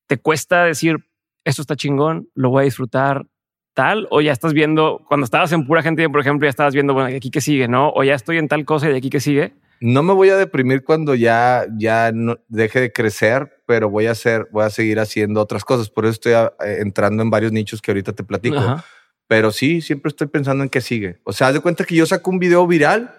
[0.07, 1.05] ¿Te cuesta decir,
[1.43, 3.27] esto está chingón, lo voy a disfrutar
[3.73, 4.07] tal?
[4.09, 7.09] O ya estás viendo, cuando estabas en pura gente, por ejemplo, ya estabas viendo, bueno,
[7.09, 7.91] de aquí que sigue, ¿no?
[7.91, 9.53] O ya estoy en tal cosa y de aquí que sigue.
[9.79, 14.11] No me voy a deprimir cuando ya, ya no deje de crecer, pero voy a
[14.11, 15.89] hacer, voy a seguir haciendo otras cosas.
[15.89, 18.81] Por eso estoy ah, eh, entrando en varios nichos que ahorita te platico.
[19.27, 21.19] Pero sí, siempre estoy pensando en qué sigue.
[21.25, 23.13] O sea, haz de cuenta que yo saco un video viral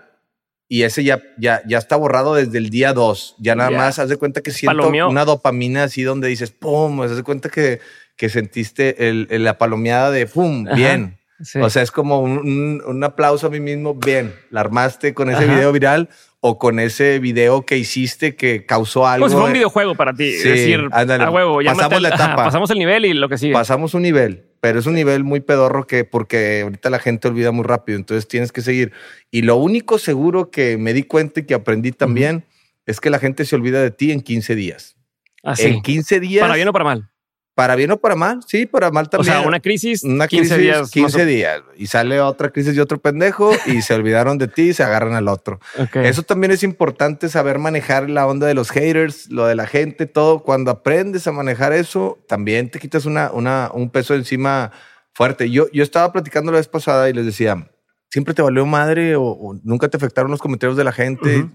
[0.68, 3.36] y ese ya, ya, ya está borrado desde el día 2.
[3.38, 7.16] Ya nada más haz de cuenta que siento una dopamina así donde dices, pum, haz
[7.16, 7.80] de cuenta que,
[8.16, 11.18] que sentiste el, la palomeada de pum, bien.
[11.62, 15.46] O sea, es como un, un, aplauso a mí mismo, bien, la armaste con ese
[15.46, 16.08] video viral
[16.40, 19.24] o con ese video que hiciste que causó algo.
[19.26, 20.32] Pues fue un videojuego para ti.
[20.32, 22.44] Sí, decir, a huevo, ya pasamos la etapa.
[22.44, 23.52] pasamos el nivel y lo que sigue.
[23.52, 27.50] Pasamos un nivel, pero es un nivel muy pedorro que porque ahorita la gente olvida
[27.50, 28.92] muy rápido, entonces tienes que seguir.
[29.30, 32.44] Y lo único seguro que me di cuenta y que aprendí también
[32.86, 34.96] es que la gente se olvida de ti en 15 días.
[35.42, 35.66] Así.
[35.66, 36.42] En 15 días.
[36.42, 37.10] Para bien o para mal.
[37.58, 39.34] Para bien o para mal, sí, para mal también.
[39.34, 40.90] O sea, una crisis, una 15 crisis, días.
[40.92, 41.62] 15 días.
[41.76, 45.14] Y sale otra crisis de otro pendejo y se olvidaron de ti y se agarran
[45.14, 45.58] al otro.
[45.92, 50.06] Eso también es importante saber manejar la onda de los haters, lo de la gente,
[50.06, 50.44] todo.
[50.44, 54.70] Cuando aprendes a manejar eso, también te quitas una, una, un peso encima
[55.12, 55.50] fuerte.
[55.50, 57.68] Yo, yo estaba platicando la vez pasada y les decía,
[58.08, 61.48] ¿siempre te valió madre o, nunca te afectaron los comentarios de la gente?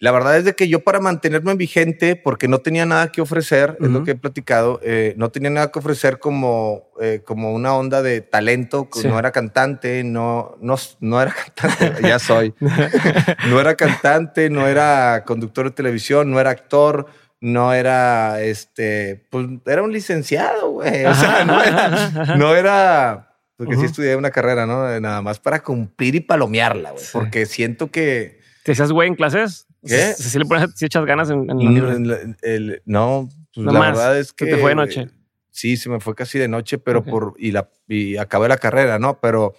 [0.00, 3.76] La verdad es de que yo para mantenerme vigente, porque no tenía nada que ofrecer,
[3.80, 7.74] es lo que he platicado, eh, no tenía nada que ofrecer como, eh, como una
[7.74, 12.54] onda de talento, no era cantante, no, no, no era cantante, ya soy,
[13.48, 17.06] no era cantante, no era conductor de televisión, no era actor,
[17.40, 23.74] no era, este, pues era un licenciado, güey, o sea, no era, no era porque
[23.74, 25.00] sí estudié una carrera, ¿no?
[25.00, 28.38] Nada más para cumplir y palomearla, güey, porque siento que...
[28.62, 29.67] ¿Te hacías güey en clases?
[29.86, 30.14] ¿Qué?
[30.14, 34.46] Si, le pones, si echas ganas en, en no, pues la verdad es que.
[34.46, 35.08] te fue de noche?
[35.50, 37.34] Sí, se me fue casi de noche, pero por.
[37.38, 39.20] Y, la, y acabé la carrera, ¿no?
[39.20, 39.54] Pero.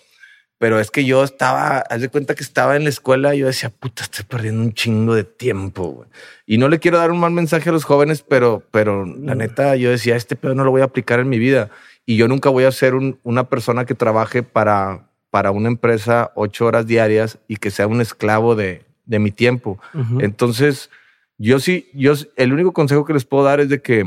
[0.58, 3.48] Pero es que yo estaba, haz de cuenta que estaba en la escuela y yo
[3.48, 5.84] decía, puta, estoy perdiendo un chingo de tiempo.
[5.84, 6.10] Güey.
[6.46, 9.78] Y no le quiero dar un mal mensaje a los jóvenes, pero, pero la neta,
[9.78, 11.70] yo decía, este pedo no lo voy a aplicar en mi vida.
[12.06, 16.34] Y yo nunca voy a ser un, una persona que trabaje para, para una empresa
[16.36, 19.80] ocho horas diarias y que sea un esclavo de, de mi tiempo.
[20.19, 20.89] Entonces,
[21.38, 24.06] yo sí, yo, el único consejo que les puedo dar es de que,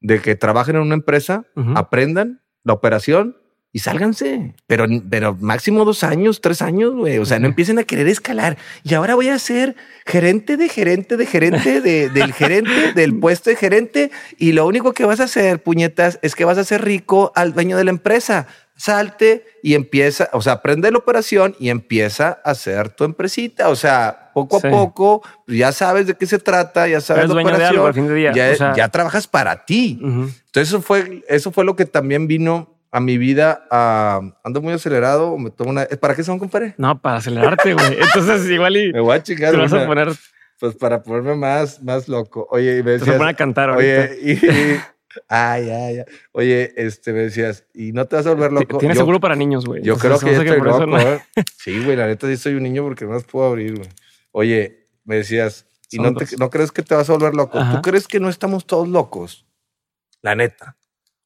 [0.00, 3.36] de que trabajen en una empresa, aprendan la operación
[3.72, 4.54] y sálganse.
[4.66, 7.18] Pero, pero máximo dos años, tres años, güey.
[7.18, 8.58] O sea, no empiecen a querer escalar.
[8.82, 13.50] Y ahora voy a ser gerente de gerente de gerente de, del gerente del puesto
[13.50, 14.10] de gerente.
[14.38, 17.52] Y lo único que vas a hacer, puñetas, es que vas a ser rico al
[17.54, 22.50] dueño de la empresa salte y empieza, o sea, aprende la operación y empieza a
[22.50, 23.70] hacer tu empresita.
[23.70, 27.40] O sea, poco a poco, pues, ya sabes de qué se trata, ya sabes la
[27.40, 28.34] operación,
[28.76, 29.98] Ya, trabajas para ti.
[30.00, 33.66] Entonces, eso fue, eso fue lo que también vino a mi vida.
[34.44, 35.86] ando muy acelerado, me tomo una.
[35.86, 36.74] ¿Para qué son, compadre?
[36.78, 37.98] No, para acelerarte, güey.
[38.00, 38.92] Entonces, igual y.
[38.92, 39.52] Me voy a chingar.
[39.52, 40.12] Te vas a poner.
[40.58, 42.46] Pues para ponerme más, más loco.
[42.50, 44.08] Oye, y me decías, Te vas a a cantar ahorita.
[44.22, 44.80] Oye, y,
[45.28, 46.04] Ay, ay, ay.
[46.32, 48.78] Oye, este, me decías, y no te vas a volver loco.
[48.78, 49.82] Tienes seguro para niños, güey.
[49.82, 51.22] Yo creo que ya estoy loco, ¿eh?
[51.58, 53.88] Sí, güey, la neta sí soy un niño porque no las puedo abrir, güey.
[54.32, 57.58] Oye, me decías, y no, te, no, crees que te vas a volver loco.
[57.72, 59.46] ¿Tú crees que no estamos todos locos?
[60.22, 60.76] La neta.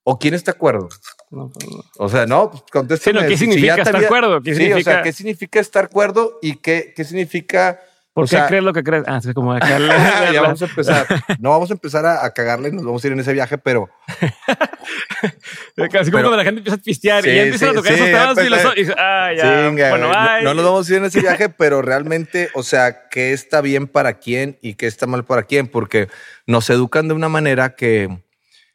[0.03, 0.89] ¿O quién está de acuerdo?
[1.31, 1.67] No, pues
[1.99, 3.21] O sea, no, pues contéstame.
[3.21, 4.43] Sí, ¿Qué significa estar de acuerdo?
[4.43, 4.91] ¿Qué sí, significa?
[4.91, 7.81] o sea, ¿qué significa estar de acuerdo y qué, qué significa
[8.21, 9.05] ¿Por qué crees lo que crees?
[9.07, 9.79] Ah, es como acá.
[10.33, 11.07] ya vamos a empezar.
[11.39, 13.89] No vamos a empezar a, a, cagarle, nos vamos a ir en ese viaje, pero.
[15.91, 18.39] Casi como cuando la gente empieza a pistear y ya empiezan a tocar esos temas
[18.39, 18.61] y los.
[18.77, 19.71] Y, ah, ya.
[19.71, 23.33] bueno, no, no, nos vamos a ir en ese viaje, pero realmente, o sea, ¿qué
[23.33, 25.67] está bien para quién y qué está mal para quién?
[25.67, 26.09] Porque
[26.47, 28.23] nos educan de una manera que,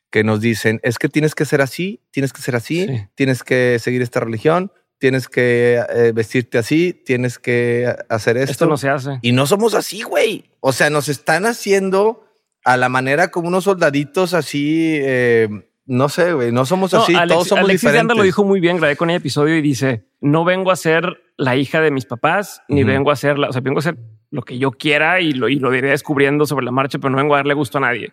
[0.10, 3.78] que nos dicen, es que tienes que ser así, tienes que ser así, tienes que
[3.80, 4.72] seguir esta religión,
[5.06, 8.52] tienes que eh, vestirte así, tienes que hacer esto.
[8.54, 9.20] Esto no se hace.
[9.22, 10.46] Y no somos así, güey.
[10.62, 12.26] O sea, nos están haciendo
[12.64, 15.48] a la manera como unos soldaditos así, eh,
[15.86, 18.02] no sé, güey, no somos No, así, Alex- todos somos Alexis diferentes.
[18.02, 21.22] Anda lo dijo muy bien, grabé con el episodio y dice, no vengo a ser
[21.38, 23.98] la hija de mis papás, ni vengo a ser la, o sea, vengo a ser
[24.32, 27.18] lo que yo quiera y lo, y lo iré descubriendo sobre la marcha, pero no
[27.18, 28.12] vengo a darle gusto a nadie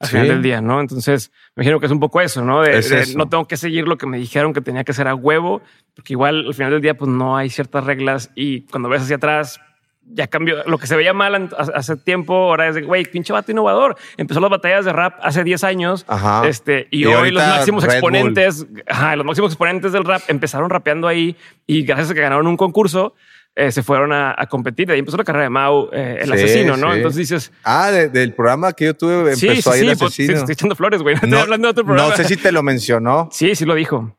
[0.00, 0.12] al Sí.
[0.12, 0.80] final del día, ¿no?
[0.80, 2.62] Entonces, me imagino que es un poco eso, ¿no?
[2.62, 3.18] De, Es de eso.
[3.18, 5.62] no tengo que seguir lo que me dijeron que tenía que hacer a huevo,
[5.94, 9.16] porque igual al final del día, pues no hay ciertas reglas y cuando ves hacia
[9.16, 9.60] atrás,
[10.06, 12.34] ya cambió lo que se veía mal hace tiempo.
[12.34, 13.96] Ahora es de güey, pinche vato innovador.
[14.18, 16.04] Empezó las batallas de rap hace 10 años.
[16.08, 16.46] Ajá.
[16.46, 20.68] Este, y, Y hoy los máximos Red exponentes, ajá, los máximos exponentes del rap empezaron
[20.68, 23.14] rapeando ahí y gracias a que ganaron un concurso,
[23.56, 24.86] eh, se fueron a, a competir.
[24.88, 26.90] De ahí empezó la carrera de Mau, eh, el Sí, asesino, ¿no?
[26.90, 26.96] sí.
[26.96, 30.22] Entonces dices, Ah, de- del programa que yo tuve empezó sí, ahí el pues, sí,
[30.24, 30.38] asesino.
[30.40, 31.14] estoy echando flores, güey.
[31.22, 32.10] No estoy hablando de otro programa.
[32.10, 34.16] no sé si te lo mencionó Sí, sí lo dijo.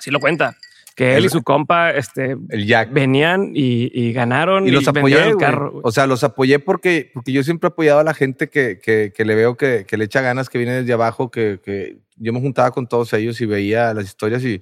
[0.00, 0.56] Sí lo cuenta.
[0.96, 2.92] Que él El- y su compa este, el Jack.
[2.92, 5.80] venían y, y ganaron Y los vendieron apoyé, el carro.
[5.82, 9.12] O sea, los apoyé porque, porque yo siempre he apoyado a la gente que, que,
[9.14, 12.32] que le veo que, que le echa ganas, que viene desde abajo, que, que yo
[12.32, 14.60] me juntaba con todos ellos y veía las historias y,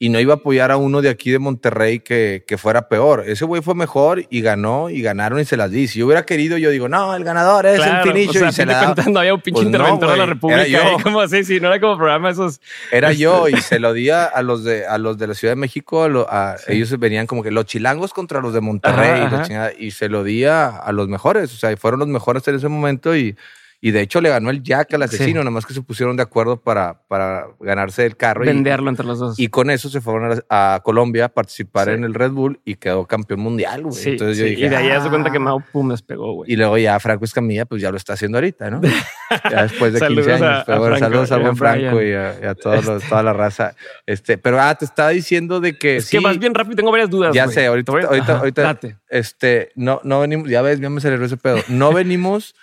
[0.00, 3.24] y no iba a apoyar a uno de aquí de Monterrey que, que fuera peor.
[3.26, 5.88] Ese güey fue mejor y ganó y ganaron y se las di.
[5.88, 8.48] Si yo hubiera querido, yo digo, no, el ganador es Claro, el Finicho o sea,
[8.50, 10.62] y se la no había un pinche Pues no, interventor de la República.
[10.62, 10.82] era yo.
[10.98, 12.60] ahí como así, sí, no era como programa esos.
[12.92, 15.56] Era yo y se lo di a, los de a los de la Ciudad de
[15.56, 19.20] México, a a- ellos venían como que los chilangos contra los de Monterrey Ajá, y,
[19.22, 19.42] la ajá.
[19.42, 22.54] chingada, y se lo di a, a los mejores, o sea, fueron los mejores en
[22.54, 23.36] ese momento y,
[23.80, 25.44] y de hecho le ganó el Jack al asesino, Sí.
[25.44, 29.18] nomás que se pusieron de acuerdo para, para ganarse el carro y, venderlo entre los
[29.20, 29.38] dos.
[29.38, 31.92] y con eso se fueron a, a Colombia a participar Sí.
[31.94, 33.94] en el Red Bull y quedó campeón mundial, güey.
[33.94, 35.40] sí, Entonces yo sí, dije, y de ahí se cuenta que "Ah".
[35.40, 36.52] Mau pum despegó, güey.
[36.52, 38.80] Y luego ya Franco Escamilla, pues ya lo está haciendo ahorita, ¿no?
[39.52, 40.62] Ya después de 15 Saludos a- años.
[40.66, 43.04] Pero a bueno, Franco saludos al a buen Franco y a, y a todos los-
[43.04, 43.74] toda la raza.
[44.06, 47.10] Este, pero ah, te estaba diciendo de que Es que vas bien rápido, tengo varias
[47.10, 47.34] dudas.
[47.34, 47.54] Ya güey.
[47.54, 48.96] sé, ahorita- ahorita- Ajá, ahorita- Date.
[49.08, 51.58] este, no, no venimos, ya ves, ya me aceleró ese pedo.
[51.68, 52.54] No venimos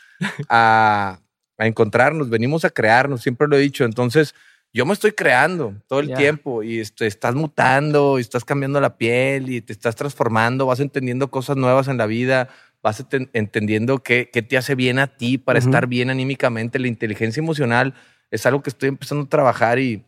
[0.50, 1.20] a,
[1.58, 3.86] a encontrarnos, venimos a crearnos, siempre lo he dicho.
[3.86, 4.36] Entonces,
[4.74, 8.98] yo me estoy creando todo el tiempo y este, estás mutando y estás cambiando la
[8.98, 12.50] piel y te estás transformando, vas entendiendo cosas nuevas en la vida,
[12.84, 16.78] vas enten- entendiendo qué, qué te hace bien a ti para estar bien anímicamente.
[16.80, 17.94] La inteligencia emocional
[18.32, 20.06] es algo que estoy empezando a trabajar y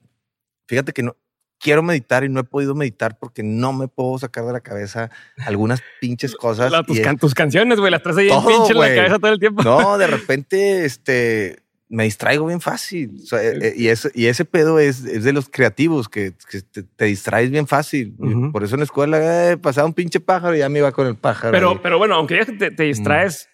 [0.67, 1.15] fíjate que no
[1.60, 5.10] quiero meditar y no he podido meditar porque no me puedo sacar de la cabeza
[5.46, 6.72] algunas pinches cosas.
[6.72, 9.39] La- tus, can- canciones, güey, las traes ahí en pinche en la cabeza todo el
[9.39, 9.63] tiempo.
[9.63, 13.17] no, de repente, este, me distraigo bien fácil.
[13.24, 16.62] O sea, eh, y, eso, y ese pedo es, es de los creativos, que, que
[16.62, 18.15] te, te distraes bien fácil.
[18.52, 21.08] Por eso en la escuela eh, pasaba un pinche pájaro y ya me iba con
[21.08, 21.52] el pájaro.
[21.54, 21.80] Pero, ahí.
[21.82, 22.76] pero bueno, aunque ya que te, Mm.
[22.76, 23.50] te distraes,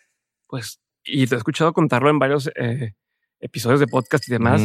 [0.48, 2.94] pues, y te he escuchado contarlo en varios eh,
[3.40, 4.62] episodios de podcast y demás.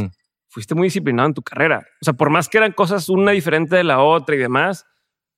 [0.48, 1.86] Fuiste muy disciplinado en tu carrera.
[2.00, 4.86] O sea, por más que eran cosas una diferente de la otra y demás,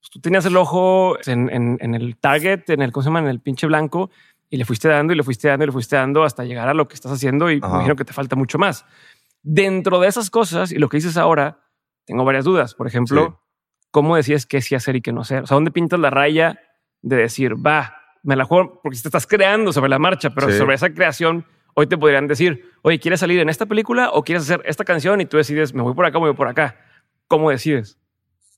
[0.00, 3.20] pues tú tenías el ojo en, en- en el target, en el, ¿cómo se llama?
[3.20, 4.10] En el pinche blanco
[4.48, 6.74] y le fuiste dando y le fuiste dando y le fuiste dando hasta llegar a
[6.74, 8.84] lo que estás haciendo y me imagino que te falta mucho más.
[9.42, 11.60] Dentro de esas cosas y lo que dices ahora,
[12.06, 12.74] tengo varias dudas.
[12.74, 13.86] Por ejemplo, Sí.
[13.90, 15.42] ¿cómo decías qué sí hacer y qué no hacer?
[15.44, 16.60] O sea, ¿dónde pintas la raya
[17.02, 18.80] de decir, va, me la juego?
[18.82, 20.58] Porque si te estás creando sobre la marcha, pero Sí.
[20.58, 21.46] sobre esa creación,
[21.80, 25.20] hoy te podrían decir, oye, ¿quieres salir en esta película o quieres hacer esta canción?
[25.20, 26.76] Y tú decides, me voy por acá, me voy por acá.
[27.26, 27.98] ¿Cómo decides?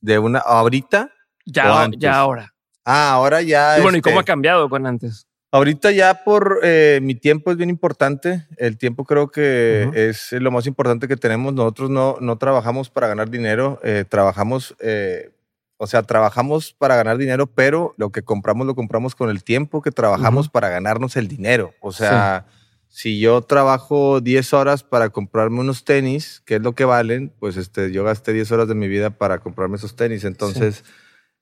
[0.01, 1.11] De una, ahorita.
[1.11, 1.11] ¿O
[1.47, 2.53] Ya, ya ahora.
[2.85, 3.79] Ah, ahora ya.
[3.79, 5.27] Y bueno, ¿y este, cómo ha cambiado con antes?
[5.53, 8.47] Ahorita ya por eh, mi tiempo es bien importante.
[8.57, 11.53] El tiempo creo que es lo más importante que tenemos.
[11.53, 15.31] Nosotros no, no trabajamos para ganar dinero, eh, trabajamos, eh,
[15.77, 19.83] o sea, trabajamos para ganar dinero, pero lo que compramos lo compramos con el tiempo
[19.83, 21.75] que trabajamos para ganarnos el dinero.
[21.81, 22.47] O sea,
[22.95, 27.57] si yo trabajo 10 horas para comprarme unos tenis, que es lo que valen, pues
[27.57, 30.25] este, yo gasté 10 horas de mi vida para comprarme esos tenis.
[30.25, 30.85] Entonces...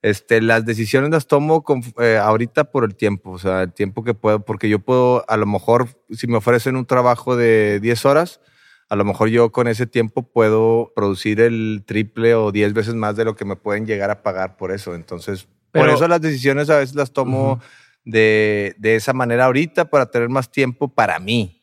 [0.02, 4.02] Este, las decisiones las tomo con- eh, ahorita por el tiempo, o sea, el tiempo
[4.02, 8.06] que puedo, porque yo puedo, a lo mejor, si me ofrecen un trabajo de 10
[8.06, 8.40] horas,
[8.88, 13.14] a lo mejor yo con ese tiempo puedo producir el triple o 10 veces más
[13.14, 14.94] de lo que me pueden llegar a pagar por eso.
[14.94, 17.60] Entonces, por eso las decisiones a veces las tomo.
[18.04, 21.62] De, de esa manera ahorita para tener más tiempo para mí.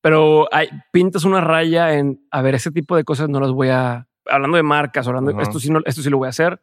[0.00, 3.68] Pero hay, pintas una raya en, a ver, ese tipo de cosas no las voy
[3.68, 5.44] a, hablando de marcas, hablando de Ajá.
[5.44, 6.60] esto sí, no, esto sí lo voy a hacer,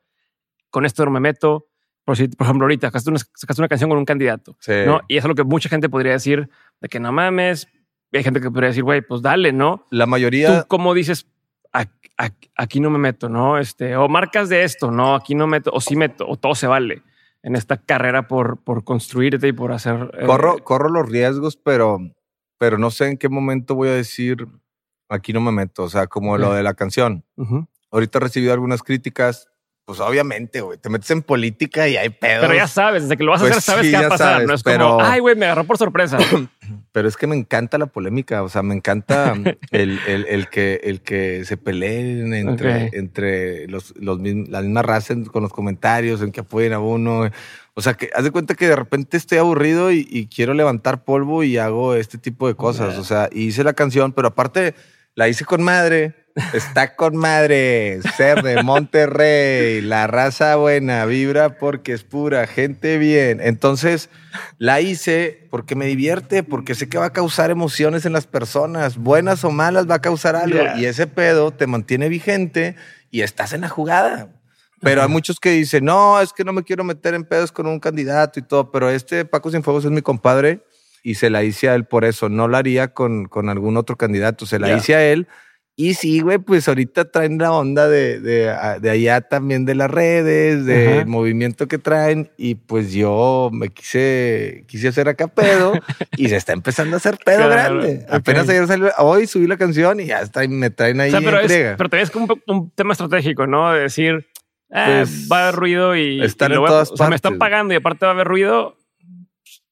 [0.69, 1.67] con esto no me meto.
[2.03, 4.71] Por, si, por ejemplo, ahorita sacaste una, sacaste una canción con un candidato, Sí.
[4.85, 5.01] ¿no?
[5.07, 6.49] Y eso es lo que mucha gente podría decir,
[6.81, 7.67] de que no mames.
[8.11, 9.85] Y hay gente que podría decir, güey, pues dale, ¿no?
[9.91, 10.61] La mayoría...
[10.63, 11.27] Tú, ¿cómo dices?
[11.71, 13.59] "Ac- ac- Aquí no me meto, ¿no?
[13.59, 16.65] Este, o marcas de esto, no, aquí no meto, o sí meto, o todo se
[16.65, 17.03] vale
[17.43, 20.11] en esta carrera por, por construirte y por hacer.
[20.19, 21.99] eh, corro, corro los riesgos, pero,
[22.57, 24.47] pero no sé en qué momento voy a decir
[25.09, 25.83] aquí no me meto.
[25.83, 27.25] O sea, como lo de la canción.
[27.91, 29.49] Ahorita he recibido algunas críticas
[29.89, 32.41] pues obviamente, güey, te metes en política y hay pedos.
[32.45, 34.09] Pero ya sabes, desde que lo vas a Pues hacer, sabes sí, qué va a
[34.09, 34.33] pasar.
[34.33, 36.19] sabes, no es pero- como, ay, güey, me agarró por sorpresa.
[36.91, 39.33] Pero es que me encanta la polémica, o sea, me encanta
[39.71, 42.93] el, el- el que, el que se peleen entre, Ok.
[42.93, 47.27] entre los, los mism- la misma raza con los comentarios, en que apoyen a uno.
[47.73, 51.03] O sea, que haz de cuenta que de repente estoy aburrido y, y quiero levantar
[51.03, 52.99] polvo y hago este tipo de cosas.
[52.99, 54.75] O sea, hice la canción, pero aparte
[55.15, 56.13] la hice con madre.
[56.53, 63.39] Está con madre, ser de Monterrey, la raza buena, vibra porque es pura, gente bien.
[63.41, 64.09] Entonces
[64.57, 68.97] la hice porque me divierte, porque sé que va a causar emociones en las personas,
[68.97, 70.59] buenas o malas, va a causar algo.
[70.59, 70.77] Yeah.
[70.79, 72.75] Y ese pedo te mantiene vigente
[73.11, 74.29] y estás en la jugada.
[74.81, 77.67] Pero hay muchos que dicen, no, es que no me quiero meter en pedos con
[77.67, 80.63] un candidato y todo, pero este Paco Cienfuegos es mi compadre
[81.03, 82.29] y se la hice a él por eso.
[82.29, 84.77] No la haría con, con algún otro candidato, se la Ya.
[84.77, 85.27] hice a él.
[85.81, 89.89] Y sí, güey, pues ahorita traen la onda de, de, de allá también de las
[89.89, 91.05] redes, del Ajá.
[91.05, 92.29] movimiento que traen.
[92.35, 95.71] Y pues yo me quise, quise hacer acá pedo
[96.17, 98.03] y se está empezando a hacer pedo Claro, grande.
[98.09, 98.13] ok.
[98.13, 101.21] Apenas ayer salió, hoy subí la canción y ya está, me traen ahí o sea,
[101.21, 103.71] pero, es, pero también es como un, un tema estratégico, ¿no?
[103.71, 104.27] De decir,
[104.73, 107.15] ah, Pues, va a haber ruido y, estar y en voy todas o sea, me
[107.15, 107.39] están partes.
[107.39, 108.75] pagando y aparte va a haber ruido.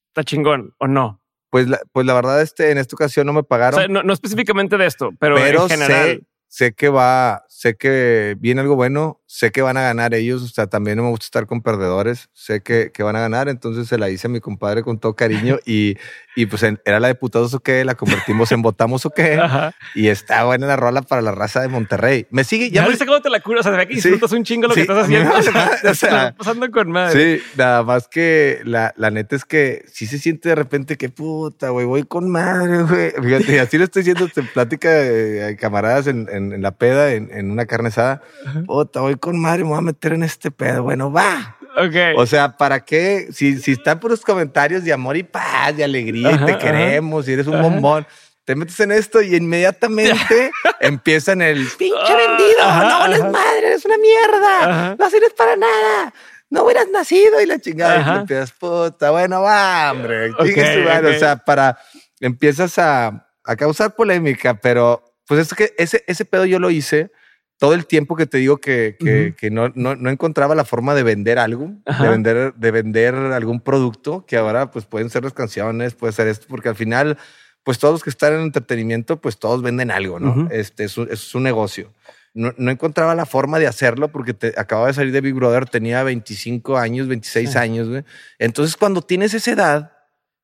[0.08, 1.22] Está chingón, ¿o no?
[1.50, 3.80] Pues la, pues la verdad, este, en esta ocasión no me O pagaron.
[3.80, 6.06] sea, no, no específicamente de esto, pero, pero en general.
[6.20, 10.42] sé, sé que va, sé que viene algo bueno, sé que van a ganar ellos,
[10.42, 13.50] o sea, también no me gusta estar con perdedores, sé que, que van a ganar,
[13.50, 15.98] entonces se la hice a mi compadre con todo cariño y,
[16.36, 19.34] y pues en- era la de putados o qué, la convertimos en votamos o qué,
[19.42, 19.76] Ajá.
[19.96, 22.26] y está buena la rola para la raza de Monterrey.
[22.32, 23.60] Me sigue, Ya ya me viste cómo te la cura.
[23.60, 24.10] O sea, se ve que Sí.
[24.10, 25.32] disfrutas un chingo lo Sí, que estás haciendo.
[25.36, 27.38] o sea, está pasando con madre.
[27.40, 31.10] Sí, nada más que la, la neta es que sí se siente de repente que
[31.10, 33.12] puta, güey, voy con madre, güey.
[33.22, 37.30] Fíjate, así lo estoy diciendo en plática de camaradas en, en- en la peda, en,
[37.34, 38.22] en una carne asada.
[38.66, 40.84] Puta, voy con madre, me voy a meter en este pedo.
[40.84, 41.58] Bueno, va.
[41.78, 41.96] Ok.
[42.18, 43.28] O sea, ¿para qué?
[43.32, 46.58] Si, si están puros comentarios de amor y paz, de alegría, y te ajá.
[46.58, 47.64] queremos, y eres un Ajá.
[47.64, 48.08] bombón.
[48.46, 53.30] Te metes en esto y inmediatamente empiezan el pinche Ah, vendido, ajá, no ajá.
[53.32, 54.96] madre, eres una mierda, Ajá.
[54.98, 56.14] no sirves para nada,
[56.50, 58.00] no hubieras nacido y la chingada.
[58.00, 58.10] Ajá.
[58.10, 61.10] Y te empiezas, puta, bueno, va, hombre, Ok, chingue su madre.
[61.10, 61.16] ok.
[61.16, 61.78] O sea, para,
[62.22, 67.12] empiezas a, a causar polémica, pero pues es que ese, ese pedo yo lo hice
[67.58, 68.96] todo el tiempo que te digo que,
[69.38, 72.04] que, no, no, no encontraba la forma de vender algo, Ajá.
[72.04, 76.28] de vender, de vender algún producto, que ahora pues pueden ser las canciones, puede ser
[76.28, 77.18] esto, porque al final,
[77.64, 80.48] pues todos los que están en entretenimiento, pues todos venden algo, ¿no?
[80.52, 81.94] Este es un, es un negocio.
[82.36, 85.68] No, no encontraba la forma de hacerlo porque te, acababa de salir de Big Brother,
[85.68, 87.58] tenía 25 años, 26 Sí.
[87.58, 88.04] años, güey.
[88.38, 89.92] Entonces, cuando tienes esa edad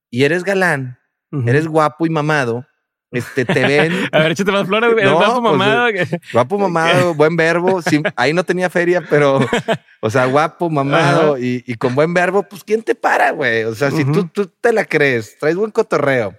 [0.10, 0.98] y eres galán,
[1.46, 2.66] eres guapo y mamado,
[3.14, 4.92] este, te ven A ver, échate más flores.
[5.04, 5.88] No, Vas tu pues, mamá.
[6.34, 7.82] Guapo, mamado, buen verbo.
[7.82, 9.40] Sí, ahí no tenía feria, pero,
[10.02, 13.64] o sea, guapo, mamado y, y con buen verbo, pues ¿quién te para, güey?
[13.64, 14.28] O sea, si tú, Ujú.
[14.34, 16.36] tú te la crees, traes buen cotorreo.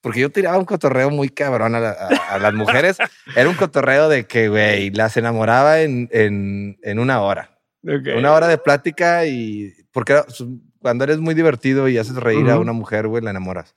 [0.00, 2.98] Porque yo tiraba un cotorreo muy cabrón a, la- a- a las mujeres.
[3.34, 7.58] Era un cotorreo de que, güey, las enamoraba en, en, en una hora.
[7.82, 8.16] Ok.
[8.16, 12.52] Una hora de plática y porque su- cuando eres muy divertido y haces reír a
[12.54, 12.62] Ujú.
[12.62, 13.74] una mujer, güey, la enamoras.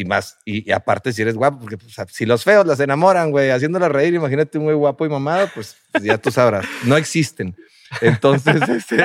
[0.00, 3.30] Y más, y, y aparte si eres guapo, porque pues, si los feos las enamoran,
[3.32, 6.96] güey, haciéndolas reír, imagínate un güey guapo y mamado, pues, pues ya tú sabrás, no
[6.96, 7.56] existen.
[8.02, 9.02] Entonces, este,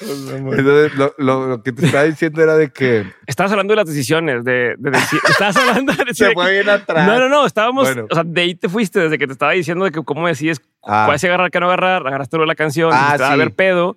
[0.00, 3.86] entonces lo, lo- lo que te estaba diciendo era de que Estabas hablando de las
[3.86, 5.20] decisiones, de, de decir.
[5.28, 6.26] Estabas hablando de decir.
[6.28, 7.06] se fue bien atrás.
[7.06, 8.06] No, no, no, estábamos, Bueno.
[8.10, 10.60] o sea, de ahí te fuiste desde que te estaba diciendo de que cómo decides
[10.82, 11.04] Ah.
[11.06, 13.38] cuál se agarrar, qué no agarrar, agarraste lo de la canción, Ah, "Ah, a sí.
[13.38, 13.96] ver pedo.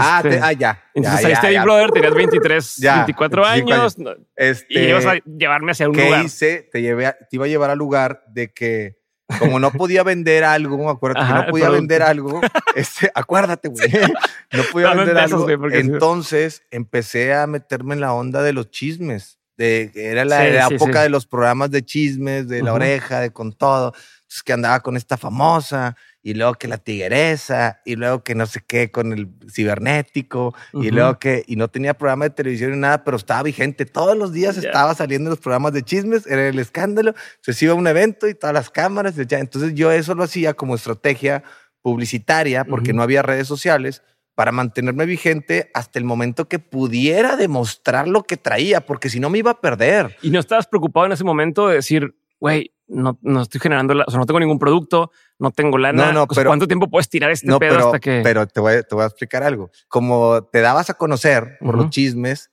[0.00, 0.82] Ah, Este, te- ah, ya.
[0.94, 1.62] Entonces ya, saliste ya, de Big ya.
[1.64, 5.94] Brother, tenías 23, Ya, 24 25 años, no- Este, y ibas a llevarme hacia un
[5.94, 6.24] ¿Qué lugar.
[6.24, 6.68] hice?
[6.72, 8.96] Te, llevé a- te iba a llevar al lugar de que,
[9.38, 12.40] como no podía vender algo, acuérdate Ajá, que no podía vender algo,
[12.74, 13.88] este, acuérdate, güey.
[14.52, 15.68] No podía No, no vender empiezas, algo.
[15.68, 19.38] no- Entonces empecé a meterme en la onda de los chismes.
[19.56, 21.02] De, era la, Sí, la sí, época sí.
[21.04, 22.76] de los programas de chismes, de la Ujú.
[22.76, 23.94] oreja, de con todo.
[23.96, 28.46] Entonces que andaba con esta famosa, y luego que la tigresa, y luego que no
[28.46, 30.90] sé qué con el cibernético, y Ujú.
[30.90, 33.86] luego que, y no tenía programa de televisión ni nada, pero estaba vigente.
[33.86, 34.62] Todos los días Ya.
[34.62, 37.14] estaba saliendo en los programas de chismes, era el escándalo.
[37.36, 39.16] Entonces iba a un evento y todas las cámaras.
[39.16, 41.44] Entonces yo eso lo hacía como estrategia
[41.80, 42.96] publicitaria, porque Ujú.
[42.96, 44.02] no había redes sociales,
[44.34, 49.30] para mantenerme vigente hasta el momento que pudiera demostrar lo que traía, porque si no
[49.30, 50.16] me iba a perder.
[50.22, 54.04] Y no estabas preocupado en ese momento de decir, güey, no, no estoy generando, la,
[54.06, 56.06] o sea, no tengo ningún producto, no tengo lana.
[56.06, 58.20] No, no, pero- ¿Cuánto tiempo puedes tirar este no, pedo pero, hasta que.
[58.24, 59.70] pero te, voy, a- te voy a explicar algo.
[59.88, 62.50] Como te dabas a conocer por los chismes,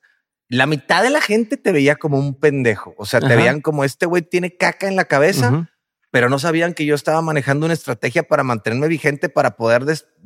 [0.49, 2.93] la mitad de la gente te veía como un pendejo.
[2.97, 5.69] O sea, te veían como este güey tiene caca en la cabeza.
[6.13, 9.83] Pero no sabían que yo estaba manejando una estrategia para mantenerme vigente, para poder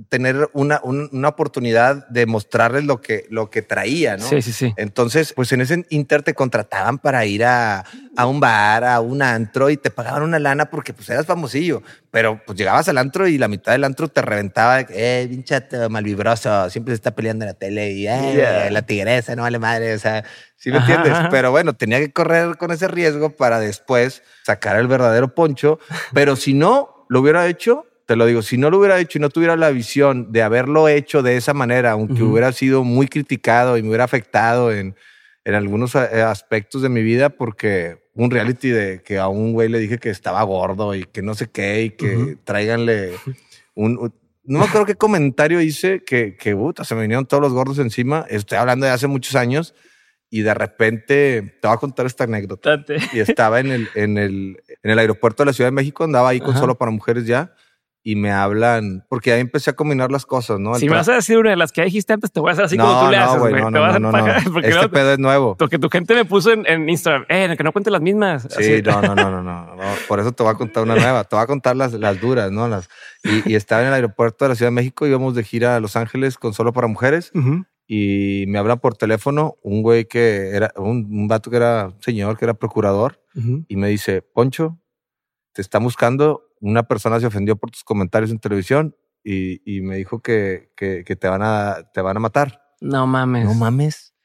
[0.10, 4.28] tener una, una oportunidad de mostrarles lo que, lo que traía, ¿no?
[4.28, 4.74] Sí, sí, sí.
[4.76, 7.86] Entonces, pues en ese inter te contrataban para ir a,
[8.18, 11.82] a un bar, a un antro y te pagaban una lana porque pues eras famosillo,
[12.12, 16.70] pero pues llegabas al antro y la mitad del antro te reventaba, eh, pinchato, malvibroso,
[16.70, 20.00] siempre se está peleando en la tele y eh, la tigresa, no vale madre, o
[20.00, 20.26] sea,
[20.58, 21.14] ¿Sí me entiendes?
[21.30, 25.80] Pero bueno, tenía que correr con ese riesgo para después sacar el verdadero poncho.
[26.14, 29.22] Pero si no lo hubiera hecho, te lo digo, si no lo hubiera hecho y
[29.22, 33.78] no tuviera la visión de haberlo hecho de esa manera, aunque hubiera sido muy criticado
[33.78, 34.96] y me hubiera afectado en,
[35.46, 39.70] en algunos eh, aspectos de mi vida, porque un reality de que a un güey
[39.70, 43.14] le dije que estaba gordo y que no sé qué y que tráiganle
[43.76, 44.12] un,
[44.44, 47.78] no me acuerdo qué comentario hice que, que puta, se me vinieron todos los gordos
[47.80, 48.26] encima.
[48.30, 49.76] Estoy hablando de hace muchos años
[50.30, 52.84] y de repente te voy a contar esta anécdota.
[53.14, 56.30] Y estaba en el, en, el, en el aeropuerto de la Ciudad de México, andaba
[56.30, 57.54] ahí con solo para mujeres ya.
[58.04, 60.76] Y me hablan, porque ahí empecé a combinar las cosas, ¿no?
[60.76, 62.64] si me vas a decir una de las que dijiste antes, te voy a hacer
[62.64, 63.54] así como tú le haces, güey.
[63.54, 64.28] No, no, no, no,
[64.62, 65.58] Este pedo es nuevo.
[65.58, 68.48] Porque tu gente me puso en, en Instagram, eh, que no cuente las mismas.
[68.58, 69.76] Sí, no, no, no, no, no,
[70.08, 71.26] Por eso te voy a contar una nueva.
[71.26, 72.70] Te voy a contar las, las duras, ¿no?
[72.70, 72.88] Las,
[73.26, 75.82] y, y, estaba en el aeropuerto de la Ciudad de México, íbamos de gira a
[75.82, 77.34] Los Ángeles con solo para mujeres
[77.88, 82.38] y me habla por teléfono un güey que era un, un vato que era señor,
[82.38, 83.24] que era procurador,
[83.68, 84.80] y me dice, Poncho,
[85.54, 89.98] te está buscando, una persona se ofendió por tus comentarios en televisión y, y me
[89.98, 92.64] dijo que, que, que, te, van a, te van a matar.
[92.82, 93.46] No mames.
[93.46, 94.16] No mames.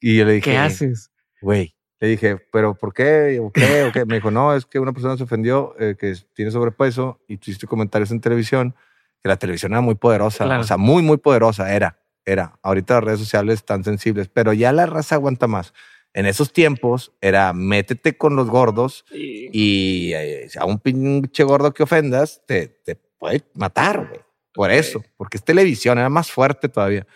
[0.00, 1.10] Y yo le dije, ¿qué haces?
[1.40, 3.40] Güey, le dije, ¿pero por qué?
[3.42, 3.82] ¿O qué?
[3.82, 4.04] ¿O qué?
[4.04, 7.66] Me dijo, no, es que una persona se ofendió eh, que tiene sobrepeso y tuviste
[7.66, 8.76] comentarios en televisión,
[9.20, 12.58] que la televisión era muy poderosa, o sea, muy, muy poderosa era era.
[12.62, 15.72] Ahorita las redes sociales están sensibles, pero ya la raza aguanta más.
[16.14, 21.82] En esos tiempos era métete con los gordos y eh, a un pinche gordo que
[21.82, 24.20] ofendas te, te puede matar, güey.
[24.54, 27.06] Por eso, porque es televisión, era más fuerte todavía.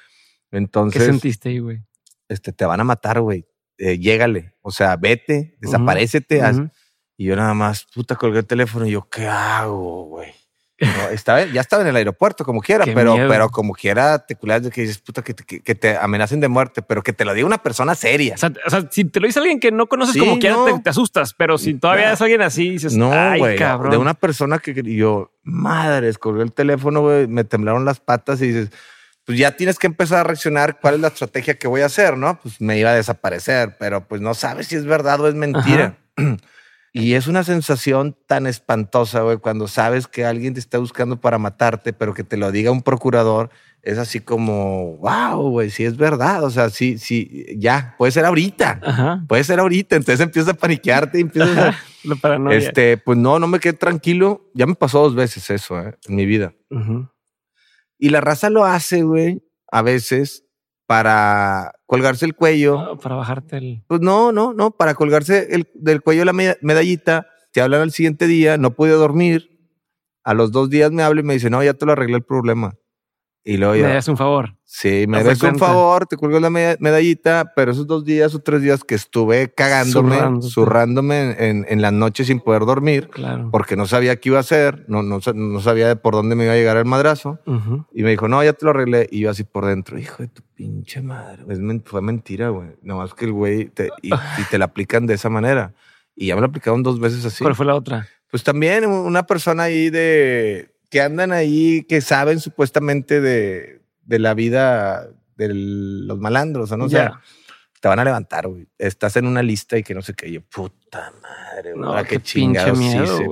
[0.51, 1.03] Entonces.
[1.03, 1.83] ¿Qué sentiste ahí, güey?
[2.29, 3.47] Este, te van a matar, güey.
[3.79, 4.55] Eh, llégale.
[4.63, 6.41] O sea, vete, desaparecete.
[7.19, 10.33] Y yo nada más, puta, colgué el teléfono y yo, ¿qué hago, güey?
[10.79, 14.70] Estaba, ya estaba en el aeropuerto, como quiera, pero, pero como quiera te culas de
[14.70, 17.47] que dices, puta, que te, que, te, amenacen de muerte, pero que te lo diga
[17.47, 18.35] una persona seria.
[18.35, 18.53] O sea,
[18.91, 22.12] si te lo dice alguien que no conoces como quiera, te, asustas, pero si todavía
[22.12, 27.01] es alguien así, dices, no, güey, de una persona que yo, madre, escogió el teléfono,
[27.01, 28.70] güey, me temblaron las patas y dices,
[29.24, 32.16] pues ya tienes que empezar a reaccionar cuál es la estrategia que voy a hacer,
[32.16, 32.39] ¿no?
[32.41, 35.97] Pues me iba a desaparecer, pero pues no sabes si es verdad o es mentira.
[36.99, 41.36] Y es una sensación tan espantosa, güey, cuando sabes que alguien te está buscando para
[41.36, 43.51] matarte, pero que te lo diga un procurador,
[43.82, 46.42] es así como, wow, güey, si es verdad.
[46.42, 49.24] O sea, sí, sí, ya, puede ser ahorita.
[49.28, 49.97] Puede ser ahorita.
[49.97, 51.78] Entonces empiezas a paniquearte y empiezas a...
[52.05, 52.57] La paranoia.
[52.57, 54.49] Este, pues no, no me quedé tranquilo.
[54.55, 55.94] Ya me pasó dos veces eso, ¿eh?
[56.09, 56.55] en mi vida.
[57.99, 60.45] Y la raza lo hace, güey, a veces
[60.87, 62.78] para colgarse el cuello.
[62.78, 63.84] Ah, para bajarte el.
[63.87, 67.26] Pues no, no, no, para colgarse el, del cuello la medallita.
[67.53, 69.51] Te hablan al siguiente día, no pude dormir.
[70.22, 72.24] A los dos días me habla y me dice, no, ya te lo arreglé el
[72.24, 72.74] problema.
[73.49, 73.86] Y luego ya.
[73.86, 74.57] Me das un favor.
[74.64, 78.61] Sí, me das un favor, te cuelgo la medallita, pero esos dos días o tres
[78.61, 83.49] días que estuve cagándome, zurrándome en, en, la noche sin poder dormir, claro.
[83.53, 86.55] porque no sabía qué iba a hacer, no, no, no sabía por dónde me iba
[86.55, 87.38] a llegar el madrazo.
[87.94, 89.07] Y me dijo, no, ya te lo arreglé.
[89.12, 91.44] Y yo así por dentro, hijo de tu pinche madre.
[91.84, 92.70] fue mentira, güey.
[92.82, 95.72] Nomás que el güey te, y, y te la aplican de esa manera.
[96.16, 97.44] Y ya me lo aplicaron dos veces así.
[97.44, 98.09] ¿Cuál fue la otra?
[98.28, 104.32] Pues también una persona ahí de que andan ahí, que saben supuestamente de, de la
[104.32, 106.86] vida de los malandros, ¿no?
[106.86, 107.20] O sea,
[107.82, 108.66] te van a levantar, güey.
[108.78, 110.32] Estás en una lista y que no sé qué.
[110.32, 111.84] Yo, puta madre, güey.
[111.84, 112.78] No, qué, chingados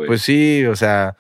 [0.07, 1.17] Pues sí, o sea,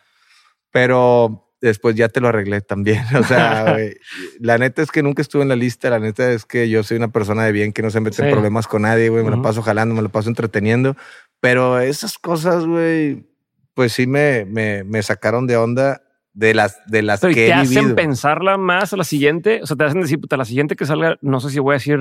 [0.71, 3.03] pero después ya te lo arreglé también.
[3.19, 3.97] O sea, güey,
[4.39, 5.89] la neta es que nunca estuve en la lista.
[5.89, 8.31] La neta es que yo soy una persona de bien que no se mete en
[8.31, 9.25] problemas con nadie, güey.
[9.25, 10.95] Me lo paso jalando, me lo paso entreteniendo.
[11.41, 13.25] Pero esas cosas, güey,
[13.73, 16.04] pues sí me, me, me sacaron de onda
[16.35, 19.61] de las, de las que te hacen pensarla más a la siguiente.
[19.63, 21.79] O sea, te hacen decir, puta, la siguiente que salga, no sé si voy a
[21.79, 21.99] decir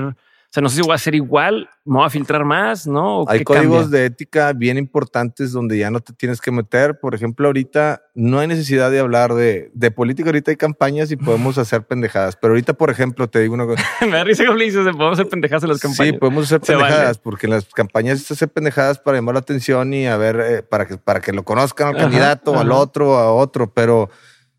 [0.54, 3.24] sea, no sé si voy a hacer igual, me voy a filtrar más, ¿no?
[3.26, 7.00] Hay códigos de ética bien importantes donde ya no te tienes que meter.
[7.00, 10.28] Por ejemplo, ahorita no hay necesidad de hablar de, de política.
[10.28, 12.36] Ahorita hay campañas y podemos hacer pendejadas.
[12.36, 13.82] Pero ahorita, por ejemplo, te digo una cosa.
[14.02, 16.14] me da risa que dices, podemos hacer pendejadas en las campañas.
[16.14, 19.92] Sí, podemos hacer pendejadas porque en las campañas se hace pendejadas para llamar la atención
[19.92, 23.32] y a ver, eh, para, que, para que lo conozcan al candidato, al otro, a
[23.32, 23.72] otro.
[23.74, 24.08] Pero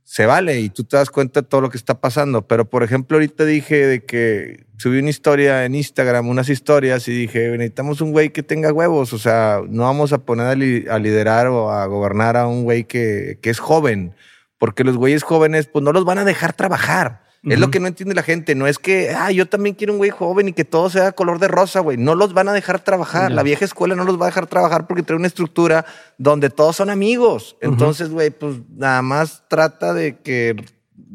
[0.06, 2.48] se vale y tú te das cuenta de todo lo que está pasando.
[2.48, 7.12] Pero, por ejemplo, ahorita dije de que subí una historia en Instagram, unas historias, y
[7.12, 9.14] dije, necesitamos un güey que tenga huevos.
[9.14, 13.40] O sea, no vamos a poner a, liderar o a gobernar a un güey que,
[13.42, 14.14] que es joven,
[14.60, 17.25] porque los güeyes jóvenes, pues no los van a dejar trabajar.
[17.46, 18.56] Es lo que no entiende la gente.
[18.56, 21.40] No es que, ah, yo también quiero un güey joven y que todo sea color
[21.40, 21.98] de rosa, güey.
[21.98, 23.32] No los van a dejar trabajar.
[23.32, 25.86] La vieja escuela no los va a dejar trabajar porque trae una estructura
[26.18, 27.56] donde todos son amigos.
[27.62, 30.56] Entonces, güey, pues nada más trata de que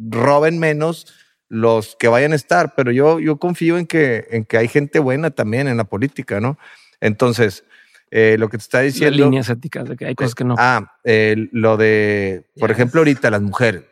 [0.09, 1.07] roben menos
[1.49, 2.75] los que vayan a estar.
[2.77, 6.41] Pero yo, yo confío en que, en que hay gente buena también en la política,
[6.41, 6.59] ¿no?
[7.01, 7.65] Entonces,
[8.13, 9.17] eh, lo que te está diciendo.
[9.17, 10.55] líneas éticas, de que hay cosas que no.
[10.59, 13.90] Ah, lo de, por ejemplo, ahorita las mujeres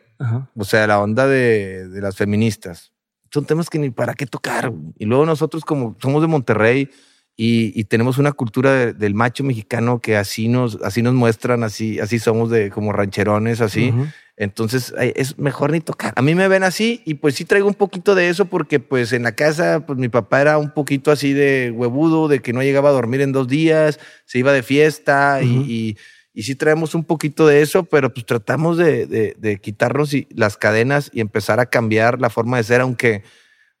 [0.55, 2.91] o sea, la onda de, de, las feministas.
[3.31, 4.71] Son temas que ni para qué tocar.
[4.97, 6.89] Y luego nosotros como somos de Monterrey
[7.37, 11.99] y, y tenemos una cultura del macho mexicano que así nos, así nos muestran, así,
[11.99, 13.93] así somos de como rancherones, así.
[14.35, 16.13] Entonces es mejor ni tocar.
[16.15, 19.13] A mí me ven así y pues sí traigo un poquito de eso porque pues
[19.13, 22.61] en la casa pues mi papá era un poquito así de huevudo, de que no
[22.61, 25.97] llegaba a dormir en dos días, se iba de fiesta y y
[26.35, 29.05] sí traemos un poquito de eso, pero pues tratamos de,
[29.37, 33.23] de, quitarnos las cadenas y empezar a cambiar la forma de ser, aunque,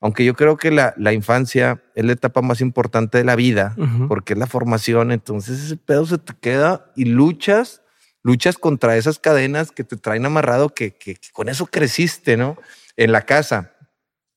[0.01, 3.75] aunque yo creo que la, la infancia es la etapa más importante de la vida,
[4.07, 7.81] porque es la formación, entonces ese pedo se te queda y luchas,
[8.23, 12.57] luchas contra esas cadenas que te traen amarrado, que, que, que con eso creciste, ¿no?
[12.97, 13.73] En la casa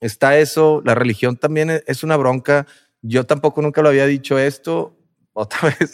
[0.03, 2.67] está eso, la religión también es una bronca.
[3.01, 4.99] Yo tampoco nunca lo había dicho esto,
[5.33, 5.93] otra vez,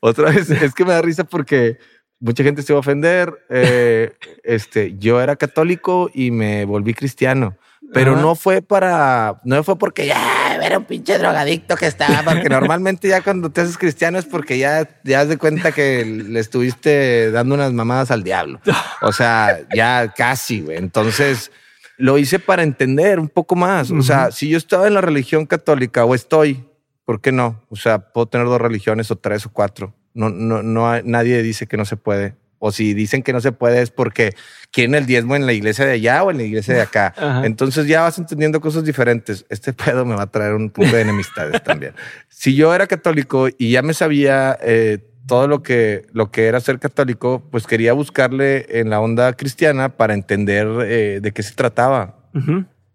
[0.00, 1.78] otra vez, es que me da risa porque
[2.20, 3.32] mucha gente se va a ofender.
[3.50, 4.12] Eh,
[4.44, 7.56] este, yo era católico y me volví cristiano,
[7.92, 12.48] pero no fue para, no fue porque ya era un pinche drogadicto que estaba, porque
[12.48, 16.40] normalmente ya cuando te haces cristiano es porque ya, ya has de cuenta que le
[16.40, 18.60] estuviste dando unas mamadas al diablo.
[19.02, 20.78] O sea, ya casi, güey.
[20.78, 21.50] Entonces
[21.98, 23.90] lo hice para entender un poco más.
[23.90, 26.64] O sea, si yo estaba en la religión católica o estoy,
[27.04, 27.62] ¿por qué no?
[27.68, 29.94] O sea, puedo tener dos religiones o tres o cuatro.
[30.14, 32.36] No, no, no, nadie dice que no se puede.
[32.58, 34.34] O si dicen que no se puede es porque
[34.70, 37.12] quieren el diezmo en la iglesia de allá o en la iglesia de acá.
[37.42, 39.44] Entonces ya vas entendiendo cosas diferentes.
[39.48, 41.94] Este pedo me va a traer un punto de enemistades también.
[42.28, 46.60] Si yo era católico y ya me sabía eh, todo lo que, lo que era
[46.60, 51.54] ser católico, pues quería buscarle en la onda cristiana para entender eh, de qué se
[51.54, 52.16] trataba.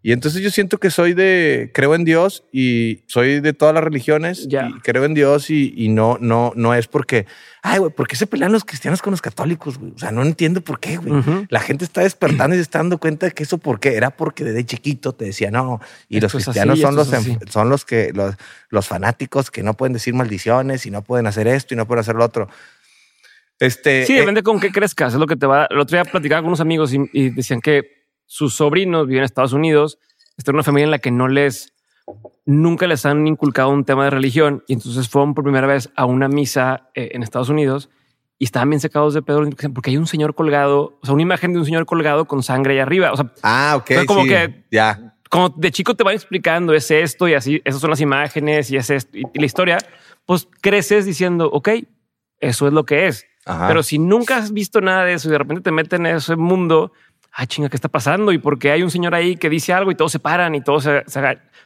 [0.08, 3.84] Y entonces yo siento que soy de, creo en Dios y soy de todas las
[3.84, 7.26] religiones y creo en Dios y, y, no, no, no es porque,
[7.62, 9.78] ay, güey, ¿por qué se pelean los cristianos con los católicos?
[9.78, 9.92] Güey?
[9.92, 11.22] O sea, no entiendo por qué, güey.
[11.50, 14.12] La gente está despertando y se está dando cuenta de que eso por qué era
[14.12, 15.82] porque desde chiquito te decía no.
[16.08, 17.12] Y los cristianos son los,
[17.50, 18.36] son los que, los,
[18.70, 22.00] los fanáticos que no pueden decir maldiciones y no pueden hacer esto y no pueden
[22.00, 22.48] hacer lo otro.
[23.60, 25.16] Este, sí, eh, depende con qué crezcas.
[25.16, 25.68] Es lo que te va.
[25.70, 27.98] El otro día platicaba con unos amigos y, y decían que
[28.28, 29.98] sus sobrinos viven en Estados Unidos,
[30.38, 31.74] están en una familia en la que no les,
[32.46, 36.06] nunca les han inculcado un tema de religión y entonces fueron por primera vez a
[36.06, 37.90] una misa eh, en Estados Unidos
[38.40, 39.42] y estaban bien secados de pedo
[39.74, 42.74] porque hay un señor colgado, o sea, una imagen de un señor colgado con sangre
[42.74, 43.12] ahí arriba.
[43.12, 44.06] O sea, ah, ok.
[44.06, 45.16] Como que ya.
[45.30, 48.78] Como de chico te van explicando es esto y así, esas son las imágenes y
[48.78, 49.78] es esto y, la historia,
[50.26, 51.70] pues creces diciendo, ok,
[52.40, 53.26] eso es lo que es.
[53.68, 56.36] Pero si nunca has visto nada de eso y de repente te meten en ese
[56.36, 56.92] mundo,
[57.38, 58.32] ah, chinga, ¿qué está pasando?
[58.32, 60.84] Y porque hay un señor ahí que dice algo y todos se paran y todos
[60.84, 61.04] se,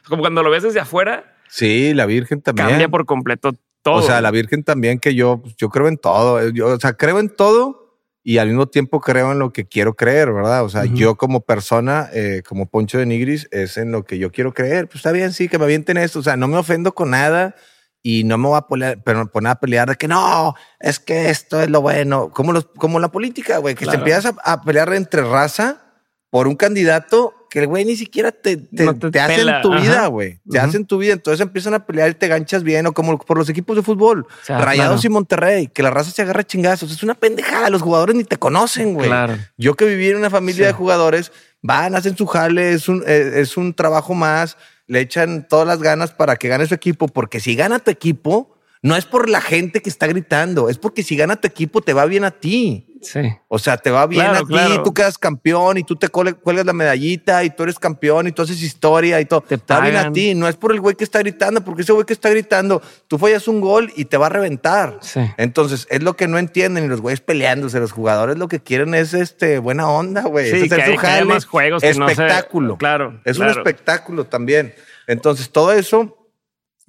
[0.06, 1.34] como cuando lo ves desde afuera.
[1.48, 2.68] Sí, la Virgen también.
[2.68, 3.52] Cambia por completo
[3.82, 3.96] todo.
[3.96, 6.48] O sea, la Virgen también que yo, yo creo en todo.
[6.50, 9.94] Yo, o sea, creo en todo y al mismo tiempo creo en lo que quiero
[9.94, 10.62] creer, ¿verdad?
[10.64, 14.30] O sea, yo como persona, eh, como Poncho de Nigris, es en lo que yo
[14.30, 14.86] quiero creer.
[14.86, 16.18] Pues está bien, sí, que me avienten esto.
[16.18, 17.56] O sea, no me ofendo con nada
[18.02, 21.30] y no me voy a poner, pero poner a pelear de que no, es que
[21.30, 24.92] esto es lo bueno, como, los, como la política, güey, que te empiezas a, pelear
[24.94, 25.82] entre raza
[26.28, 30.06] por un candidato que el güey ni siquiera te, te, te, hace en tu vida,
[30.06, 30.40] güey.
[30.50, 31.12] Te hace en tu vida.
[31.12, 34.26] Entonces empiezan a pelear y te ganchas bien, o como por los equipos de fútbol,
[34.48, 36.90] Rayados y Monterrey, que la raza se agarra chingazos.
[36.90, 37.68] Es una pendejada.
[37.68, 39.10] Los jugadores ni te conocen, güey.
[39.58, 41.30] Yo que viví en una familia de jugadores,
[41.60, 45.80] van, hacen su jale, es un, eh, es un trabajo más le echan todas las
[45.80, 49.40] ganas para que gane su equipo, porque si gana tu equipo, no es por la
[49.40, 52.88] gente que está gritando, es porque si gana tu equipo te va bien a ti.
[53.00, 53.20] Sí.
[53.48, 54.54] O sea, te va bien a ti,
[54.84, 58.42] tú quedas campeón y tú te cuelgas la medallita y tú eres campeón y tú
[58.42, 59.40] haces historia y todo.
[59.40, 61.92] Te, va bien a ti, no es por el güey que está gritando, porque ese
[61.92, 64.98] güey que está gritando, tú fallas un gol y te va a reventar.
[65.00, 65.20] Sí.
[65.36, 68.94] Entonces, es lo que no entienden y los güeyes peleándose, los jugadores lo que quieren
[68.94, 70.50] es este buena onda, güey.
[70.50, 72.78] Sí, es que hay, más juegos espectáculo.
[72.78, 73.20] claro.
[73.24, 74.74] Es un espectáculo también.
[75.08, 76.21] Entonces, todo eso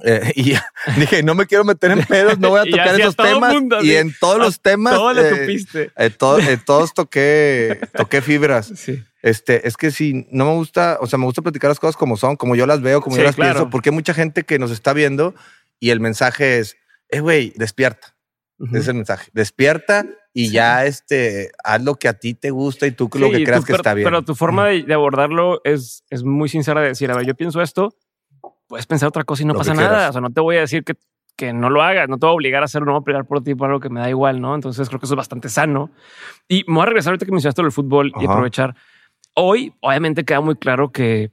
[0.04, 0.54] Eh, y
[1.00, 3.54] dije, no me quiero meter en pedos, no voy a tocar esos todo temas.
[3.54, 4.94] mundo, y en todos los temas.
[4.96, 8.72] Todo le eh, en to- en todos toqué, toqué fibras.
[8.76, 9.04] Sí.
[9.22, 12.18] Este, es que si no me gusta, o sea, me gusta platicar las cosas como
[12.18, 13.54] son, como yo las veo, como Sí, yo las claro.
[13.54, 15.34] pienso, porque hay mucha gente que nos está viendo
[15.80, 16.76] y el mensaje es,
[17.10, 18.16] eh, güey, despierta.
[18.60, 18.72] Ujú.
[18.72, 19.30] Ese es el mensaje.
[19.34, 23.34] Despierta y ya este, haz lo que a ti te gusta y tú lo Sí,
[23.34, 24.06] que creas tu- que pero, está bien.
[24.06, 27.36] Pero tu forma de, de abordarlo es, es muy sincera de decir, a ver, yo
[27.36, 27.96] pienso esto,
[28.74, 29.88] puedes pensar otra cosa y no Lo pasa nada.
[29.88, 30.10] quieras.
[30.10, 30.96] O sea, no te voy a decir que,
[31.36, 33.26] que no lo hagas, no te voy a obligar a hacerlo, no voy a pelear
[33.26, 34.56] por ti por algo que me da igual, ¿no?
[34.56, 35.92] Entonces creo que eso es bastante sano.
[36.48, 38.34] Y me voy a regresar ahorita que mencionaste lo del fútbol y Ajá.
[38.34, 38.76] aprovechar.
[39.36, 41.30] Hoy, obviamente, queda muy claro que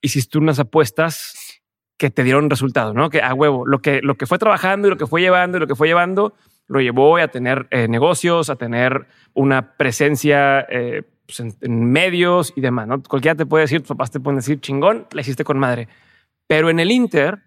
[0.00, 1.62] hiciste unas apuestas
[1.98, 3.10] que te dieron resultado, ¿no?
[3.10, 5.60] Que a huevo, lo que, lo que fue trabajando y lo que fue llevando y
[5.60, 6.34] lo que fue llevando,
[6.66, 12.52] lo llevó a tener eh, negocios, a tener una presencia eh, pues, en, en medios
[12.56, 13.00] y demás, ¿no?
[13.04, 15.86] Cualquiera te puede decir, tus papás te pueden decir, chingón, la hiciste con madre.
[16.46, 17.42] Pero en el Inter,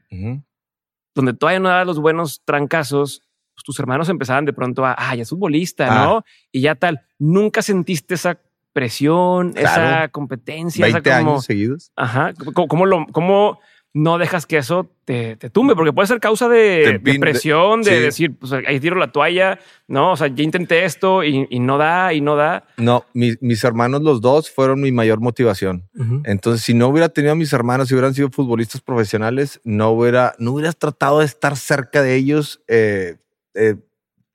[1.15, 3.21] donde todavía no dabas los buenos trancazos,
[3.55, 6.05] pues, tus hermanos empezaban de pronto a, ah, ya es futbolista, Ah.
[6.05, 6.23] ¿no?
[6.51, 7.01] Y ya tal.
[7.17, 8.39] Nunca sentiste esa
[8.73, 11.31] presión, esa competencia, esa 20 como...
[11.31, 11.91] años seguidos.
[11.95, 12.33] Ajá.
[12.53, 13.59] ¿Cómo, cómo lo, cómo
[13.93, 15.75] no dejas que eso te, te tumbe?
[15.75, 17.99] Porque puede ser causa de, Te de pin- presión, de sí.
[18.01, 20.11] decir, pues ahí tiro la toalla, ¿no?
[20.11, 22.65] O sea, ya intenté esto y, y no da, y no da.
[22.77, 25.89] No, mi- mis hermanos los dos fueron mi mayor motivación.
[26.25, 30.35] Entonces, si no hubiera tenido a mis hermanos, si hubieran sido futbolistas profesionales, no hubiera,
[30.37, 33.17] no hubieras tratado de estar cerca de ellos, eh,
[33.55, 33.75] eh,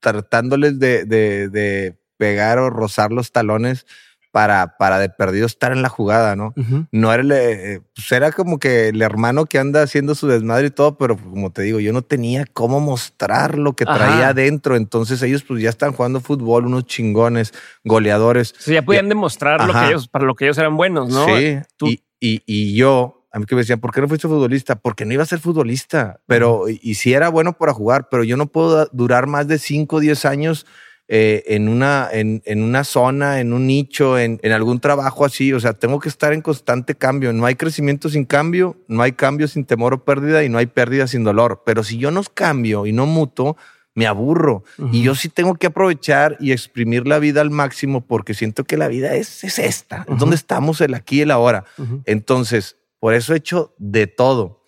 [0.01, 3.87] tratándoles de, de- de pegar o rozar los talones
[4.35, 6.55] para, para de perdido estar en la jugada, ¿no?
[6.91, 10.67] No era el, eh, pues era como que el hermano que anda haciendo su desmadre
[10.67, 13.95] y todo, pero como te digo, yo no tenía cómo mostrar lo que Ajá.
[13.95, 14.75] traía adentro.
[14.75, 17.55] Entonces ellos pues ya están jugando fútbol, unos chingones,
[17.85, 18.55] goleadores.
[18.59, 21.27] O sea, ya podían demostrar lo que ellos, para lo que ellos eran buenos, ¿no?
[21.27, 24.27] Sí, Tú- y, y, y yo, a mí que me decían, ¿por qué no fuiste
[24.27, 24.75] futbolista?
[24.75, 28.25] Porque no iba a ser futbolista, pero y, y sí era bueno para jugar, pero
[28.25, 30.67] yo no puedo durar más de 5 o 10 años
[31.07, 35.53] eh, en, una, en, en una zona, en un nicho, en, en algún trabajo así.
[35.53, 37.33] O sea, tengo que estar en constante cambio.
[37.33, 40.67] No hay crecimiento sin cambio, no hay cambio sin temor o pérdida y no hay
[40.67, 41.63] pérdida sin dolor.
[41.67, 43.57] Pero si yo no cambio y no muto,
[43.95, 44.65] me aburro.
[44.93, 48.77] Y yo sí tengo que aprovechar y exprimir la vida al máximo porque siento que
[48.77, 51.65] la vida es, es esta, es donde estamos, el aquí y el ahora.
[52.05, 54.65] Entonces, por eso he hecho de todo.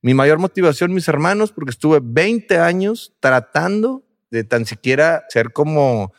[0.00, 4.02] Mi mayor motivación, mis hermanos, porque estuve 20 años tratando
[4.32, 6.12] de tan siquiera ser como,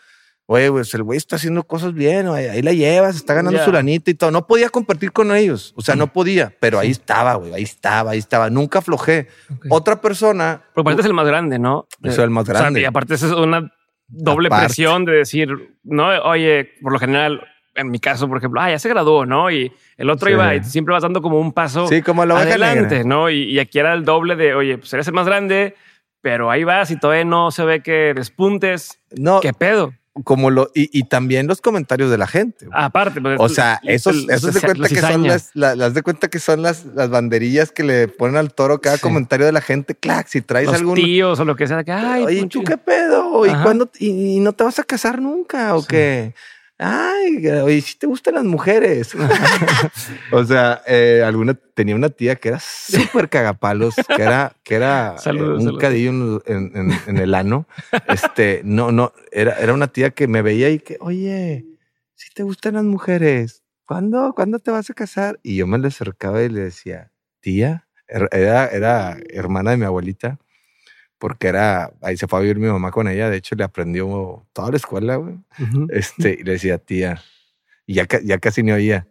[0.46, 3.72] oye, pues el güey está haciendo cosas bien, ahí, ahí la llevas, está ganando su
[3.72, 4.32] lanita y todo.
[4.32, 8.12] No podía competir con ellos, o sea, no podía, pero ahí estaba, güey, ahí estaba,
[8.12, 8.50] ahí estaba.
[8.50, 9.28] Nunca aflojé.
[9.70, 11.88] Otra persona, Porque aparte es el más grande, ¿no?
[12.00, 12.82] Yo soy el más O sea, grande.
[12.82, 13.72] y aparte eso es una
[14.08, 14.66] doble Aparte.
[14.68, 15.50] presión de decir,
[15.84, 17.42] no, oye, por lo general,
[17.76, 19.50] en mi caso, por ejemplo, ah, ya se graduó, ¿no?
[19.50, 20.34] Y el otro Sí.
[20.34, 23.04] iba y siempre vas dando como un paso Sí, como la adelante, negra.
[23.10, 23.32] ¿no?
[23.32, 25.74] Y, y aquí era el doble de, oye, pues eres el más grande,
[26.24, 28.98] pero ahí vas y todavía no se ve que despuntes.
[29.16, 29.94] no, ¿Qué pedo?
[30.24, 32.68] como lo, y, y también los comentarios de la gente.
[32.68, 32.78] güey.
[32.80, 35.94] Aparte, pues, O sea, esos, los- esos de los cuenta que son las, la- las
[35.96, 39.02] de cuenta que son las, las banderillas que le ponen al toro cada Sí.
[39.02, 39.96] comentario de la gente.
[39.96, 40.94] Clac, si traes los algún.
[40.96, 42.60] tíos o lo que sea, de que, ay, Poncho".
[42.60, 43.44] ¿tú qué pedo?
[43.48, 43.90] ¿Y cuándo?
[43.98, 45.74] Y, y no te vas a casar nunca?
[45.76, 45.88] ¿O Sí.
[45.90, 46.36] qué?
[46.86, 49.16] Ay, oye, si te gustan las mujeres.
[50.32, 55.10] o sea, eh, alguna tenía una tía que era súper cagapalos, que era, que era
[55.10, 55.78] eh, un saludos.
[55.80, 57.68] cadillo en, en- en- en el ano.
[58.08, 61.66] Este, no, no, era, era una tía que me veía y que, oye,
[62.16, 65.40] si te gustan las mujeres, ¿cuándo, ¿cuándo te vas a casar?
[65.44, 69.86] Y yo me le acercaba y le decía, tía, er- era, era hermana de mi
[69.86, 70.38] abuelita,
[71.24, 74.46] porque era, ahí se fue a vivir mi mamá con ella, de hecho le aprendió
[74.52, 75.38] toda la escuela, güey.
[75.88, 77.24] Este, y le decía, tía,
[77.86, 79.08] y ya, ya casi ni oía,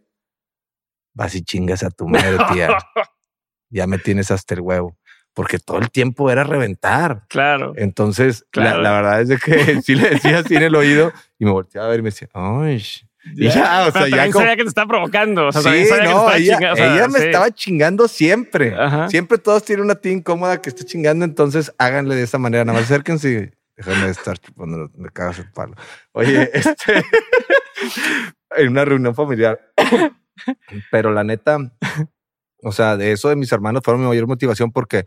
[1.14, 2.68] vas y chingas a tu madre, tía,
[3.70, 4.98] ya me tienes hasta el huevo,
[5.32, 7.24] porque todo el tiempo era reventar.
[7.30, 7.72] Claro.
[7.76, 8.82] Entonces, la- Claro.
[8.82, 11.86] la, verdad es de que sí le decía así en el oído y me volteaba
[11.86, 12.84] a ver y me decía, ay,
[13.36, 15.48] y ya, o sea, ya como- sabía que te está provocando.
[15.48, 16.72] O sea, sí, sabía que te no, ella, chingando.
[16.72, 17.24] o sea, ella me sí.
[17.26, 18.74] estaba chingando siempre.
[18.74, 19.08] Ajá.
[19.08, 22.64] Siempre todos tienen una tía incómoda que está chingando, entonces háganle de esa manera.
[22.64, 25.74] Nada más acérquense de estar chupando, me cagas el palo.
[26.12, 27.02] Oye, este,
[28.56, 29.60] en una reunión familiar.
[30.90, 31.58] Pero la neta,
[32.62, 35.06] o sea, de eso de mis hermanos fueron mi mayor motivación porque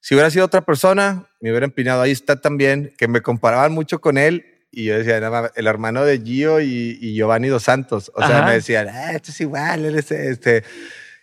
[0.00, 2.02] si hubiera sido otra persona, me hubiera empinado.
[2.02, 4.57] Ahí está también, que me comparaban mucho con él.
[4.70, 8.10] Y yo decía, "No el hermano de Gio y, y Giovanni dos Santos.
[8.14, 8.46] O sea, Ajá.
[8.46, 10.62] me decían, ah, esto es igual, él es este.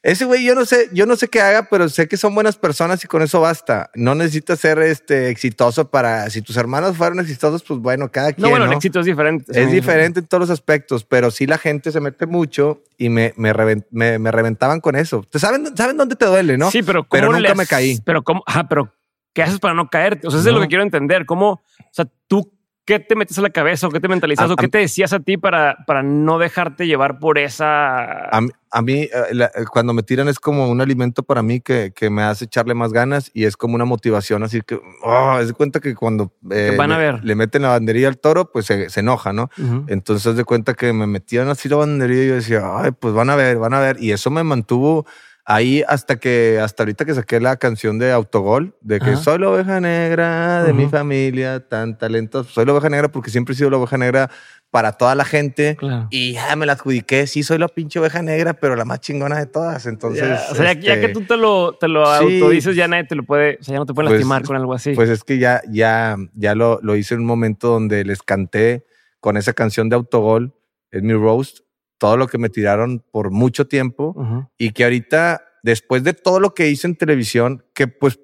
[0.02, 2.58] Ese güey, yo no sé, yo no sé qué haga, pero sé que son buenas
[2.58, 3.90] personas y con eso basta.
[3.96, 6.30] No necesitas ser este exitoso para.
[6.30, 8.44] Si tus hermanos fueron exitosos, pues bueno, cada quien.
[8.44, 8.72] No, bueno, ¿no?
[8.72, 9.60] el éxito es diferente.
[9.60, 13.34] Es diferente en todos los aspectos, pero sí la gente se mete mucho y me,
[13.36, 15.26] me, reven- me- me reventaban con eso.
[15.28, 16.70] ¿Te saben, saben dónde te duele, no?
[16.70, 17.98] Sí, pero ¿cómo Pero nunca les- me caí.
[18.06, 18.94] Pero cómo, ajá, pero
[19.34, 20.28] ¿qué haces para no caerte?
[20.28, 20.60] O sea, eso es No.
[20.60, 21.26] lo que quiero entender.
[21.26, 22.52] ¿Cómo, o sea, tú
[22.86, 24.78] qué te metes a la cabeza o qué te mentalizas A- o qué a- te
[24.78, 28.30] decías a ti para, para no dejarte llevar por esa.
[28.30, 31.42] A mí, a mí, eh, la- eh, cuando me tiran es como un alimento para
[31.42, 34.44] mí que, que me hace echarle más ganas y es como una motivación.
[34.44, 37.24] Así que, oh, haz de cuenta que cuando eh, van a le, ver.
[37.26, 39.50] le meten la banderilla al toro, pues se, se enoja, ¿no?
[39.58, 39.86] Ujú.
[39.88, 43.14] Entonces haz de cuenta que me metían así la banderilla y yo decía, ay, pues
[43.14, 43.98] van a ver, van a ver.
[44.00, 45.06] Y eso me mantuvo
[45.46, 49.18] ahí hasta que, hasta ahorita que saqué la canción de Autogol, de que Ajá.
[49.18, 52.50] soy la oveja negra de mi familia, tan talentoso.
[52.50, 54.30] Soy la oveja negra porque siempre he sido la oveja negra
[54.72, 55.76] para toda la gente.
[55.78, 56.08] Claro.
[56.10, 57.28] Y ya me la adjudiqué.
[57.28, 59.86] Sí, soy la pinche oveja negra, pero la más chingona de todas.
[59.86, 62.24] Entonces, Ya, o sea, ya- ya, este, que tú te lo, te lo sí.
[62.42, 64.56] autodices, ya nadie te lo puede, o sea, ya no te pueden Pues- lastimar con
[64.56, 64.94] algo así.
[64.96, 68.86] Pues es que ya, ya, ya lo, lo hice en un momento donde les canté
[69.20, 70.54] con esa canción de Autogol,
[70.92, 71.60] es mi roast,
[72.06, 74.16] todo lo que me tiraron por mucho tiempo
[74.58, 78.20] y que ahorita, después de todo lo que hice en televisión, que pues,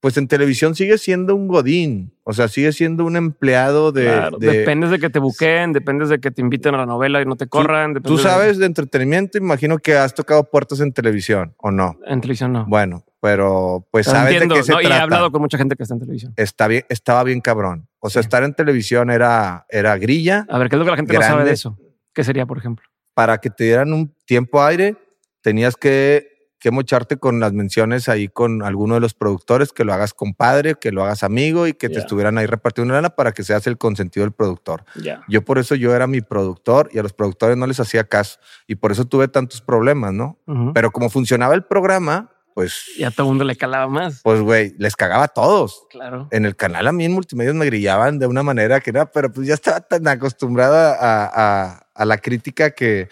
[0.00, 4.04] pues en televisión sigue siendo un godín, o sea, sigue siendo un empleado de...
[4.04, 7.22] Claro, de- Dependes de que te buqueen, dependes de que te inviten a la novela
[7.22, 7.94] y no te corran.
[8.02, 11.96] Tú sabes de entretenimiento, imagino que has tocado puertas en televisión, ¿o no?
[12.06, 12.66] En televisión no.
[12.66, 14.80] Bueno, pero pues Pero sabes entiendo, de qué se ¿no?
[14.82, 16.32] Y he hablado con mucha gente que está en televisión.
[16.36, 17.88] Está bien, estaba bien cabrón.
[18.00, 18.26] O sea, Sí.
[18.26, 20.44] estar en televisión era, era grilla.
[20.50, 21.78] A ver, ¿qué es lo que la gente no sabe de eso?
[22.12, 22.84] ¿Qué sería, por ejemplo?
[23.14, 24.96] Para que te dieran un tiempo aire,
[25.42, 29.92] tenías que, que mocharte con las menciones ahí con alguno de los productores, que lo
[29.92, 33.32] hagas compadre, que lo hagas amigo y que te estuvieran ahí repartiendo una lana para
[33.32, 34.84] que seas el consentido del productor.
[35.28, 38.38] Yo por eso yo era mi productor y a los productores no les hacía caso
[38.66, 40.38] y por eso tuve tantos problemas, ¿no?
[40.72, 44.20] Pero como funcionaba el programa, pues, Y a todo el mundo le calaba más.
[44.22, 45.86] pues, güey, les cagaba a todos.
[45.90, 46.28] Claro.
[46.30, 49.32] En el canal a mí en multimedios me grillaban de una manera que no, pero
[49.32, 51.30] pues ya estaba tan acostumbrada a,
[51.72, 53.08] a- a la crítica que,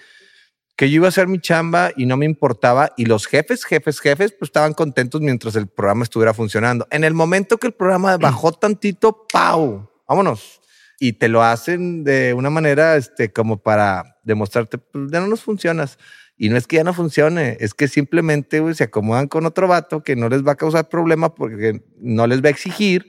[0.76, 2.93] que yo iba a hacer mi chamba y no me importaba.
[2.97, 6.87] Y los jefes, jefes, jefes, pues estaban contentos mientras el programa estuviera funcionando.
[6.91, 9.91] En el momento que el programa bajó tantito, ¡pau!
[10.09, 10.61] Vámonos.
[10.99, 15.43] Y te lo hacen de una manera este, como para demostrarte, pues ya no nos
[15.43, 15.99] funcionas.
[16.37, 20.03] Y no es que ya no funcione, es que simplemente se acomodan con otro vato
[20.03, 23.09] que no les va a causar problema porque no les va a exigir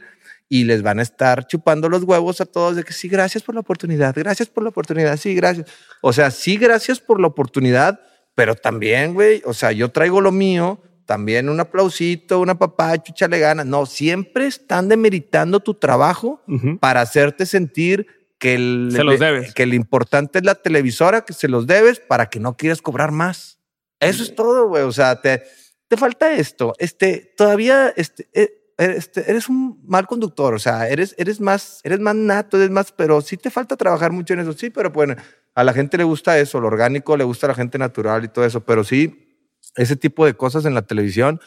[0.53, 3.55] y les van a estar chupando los huevos a todos de que sí, gracias por
[3.55, 5.65] la oportunidad, gracias por la oportunidad, sí, gracias.
[6.01, 8.01] O sea, sí, gracias por la oportunidad,
[8.35, 13.39] pero también, güey, o sea, yo traigo lo mío, también un aplausito, una papacho, échale
[13.39, 13.65] ganas.
[13.65, 16.41] No, siempre están demeritando tu trabajo
[16.81, 19.53] para hacerte sentir que el, Se los debes.
[19.53, 23.13] que lo importante es la televisora, que se los debes para que no quieras cobrar
[23.13, 23.57] más.
[24.01, 24.83] Eso es todo, güey.
[24.83, 25.43] O sea, te,
[25.87, 26.73] te falta esto.
[26.77, 30.53] Este, todavía, este, eh, este, eres un mal conductor.
[30.53, 34.11] O sea, eres, eres más, eres más nato, eres más, pero sí te falta trabajar
[34.11, 34.53] mucho en eso.
[34.53, 35.15] Sí, pero bueno,
[35.53, 38.27] a la gente le gusta eso, lo orgánico, le gusta a la gente natural y
[38.27, 38.61] todo eso.
[38.61, 41.39] Pero sí, ese tipo de cosas en la televisión.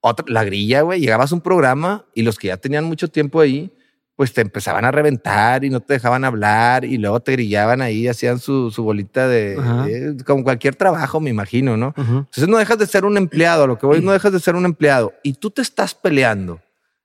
[0.00, 1.00] Otra, la grilla, güey.
[1.00, 3.72] Llegabas a un programa y los que ya tenían mucho tiempo ahí,
[4.16, 8.08] pues te empezaban a reventar y no te dejaban hablar y luego te grillaban ahí,
[8.08, 9.86] hacían su, su bolita de, Ajá.
[10.26, 11.94] como cualquier trabajo, me imagino, ¿no?
[11.96, 12.18] Ujú.
[12.18, 14.54] Entonces no dejas de ser un empleado, a lo que voy, no dejas de ser
[14.54, 16.60] un empleado y tú te estás peleando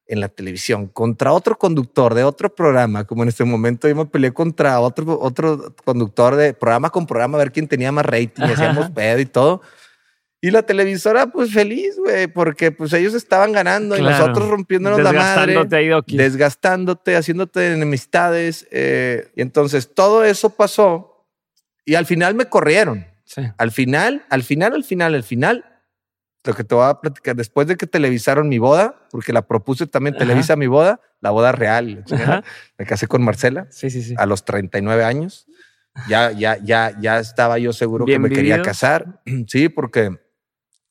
[0.07, 4.05] en la televisión contra otro conductor de otro programa, como en este momento yo me
[4.05, 8.41] peleé contra otro, otro conductor de programa con programa a ver quién tenía más rating,
[8.41, 8.53] y Ajá.
[8.53, 9.61] hacíamos pedo y todo.
[10.39, 14.17] Y la televisora, pues feliz, güey, porque pues ellos estaban ganando y Claro.
[14.27, 18.67] nosotros rompiéndonos la madre Desgastándote desgastándote, haciéndote enemistades.
[18.71, 21.25] eh, y entonces todo eso pasó
[21.85, 23.07] y al final me corrieron.
[23.25, 23.41] Sí.
[23.57, 25.65] Al final, al final, al final, al final,
[26.47, 29.85] lo que te voy a platicar, después de que televisaron mi boda, porque la propuse
[29.87, 30.25] también, Ajá.
[30.25, 32.03] televisa mi boda, la boda real,
[32.77, 34.15] me casé con Marcela Sí, sí, sí.
[34.17, 35.45] a los 39 años.
[36.07, 38.67] Ya, ya, ya, ya estaba yo seguro que Bien me quería vividos.
[38.67, 39.21] casar.
[39.47, 40.11] Sí, porque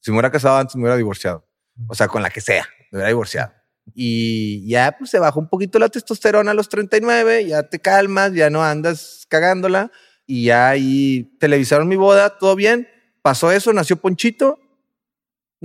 [0.01, 1.47] si me hubiera casado antes me hubiera divorciado.
[1.89, 3.53] O sea, con la que sea, me hubiera divorciado.
[3.95, 8.33] Y ya pues se bajó un poquito la testosterona a los 39, ya te calmas,
[8.33, 9.93] ya no andas cagándola
[10.27, 12.89] y ya ahí televisaron mi boda, todo bien.
[13.23, 14.59] Pasó eso, nació Ponchito.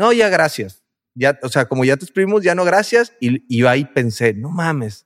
[0.01, 0.83] No, ya gracias.
[1.13, 3.13] Ya, o sea, como ya te exprimimos, ya no gracias.
[3.19, 5.05] Y, y yo ahí pensé, no mames,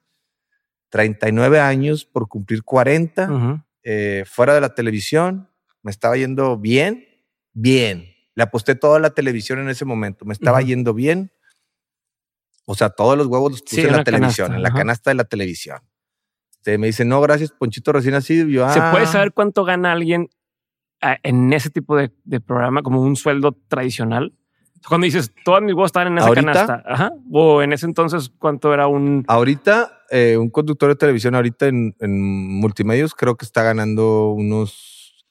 [0.90, 3.62] 39 años por cumplir 40 Ujú.
[3.84, 5.50] eh, fuera de la televisión,
[5.84, 7.06] me estaba yendo bien,
[7.54, 8.06] bien.
[8.36, 11.32] Le aposté toda la televisión en ese momento, me estaba yendo bien.
[12.66, 14.78] O sea, todos los huevos los puse Sí, en la televisión, canasta, en la ajá.
[14.78, 15.80] canasta de la televisión.
[16.52, 18.16] Este, me dice, no, gracias, Ponchito recién.
[18.16, 18.92] Y Yo, ¿Se "Ah".
[18.92, 20.30] puede saber cuánto gana alguien
[21.02, 24.34] ah, en ese tipo de, de programa, como un sueldo tradicional?
[24.88, 26.54] Cuando dices, todas mis huevos estaban en esa ¿Ahorita?
[26.54, 26.84] canasta.
[26.86, 27.12] Ajá.
[27.32, 29.24] O en ese entonces, ¿cuánto era un...?
[29.28, 32.22] Ahorita, eh, un conductor de televisión ahorita en, en
[32.60, 35.26] multimedios creo que está ganando unos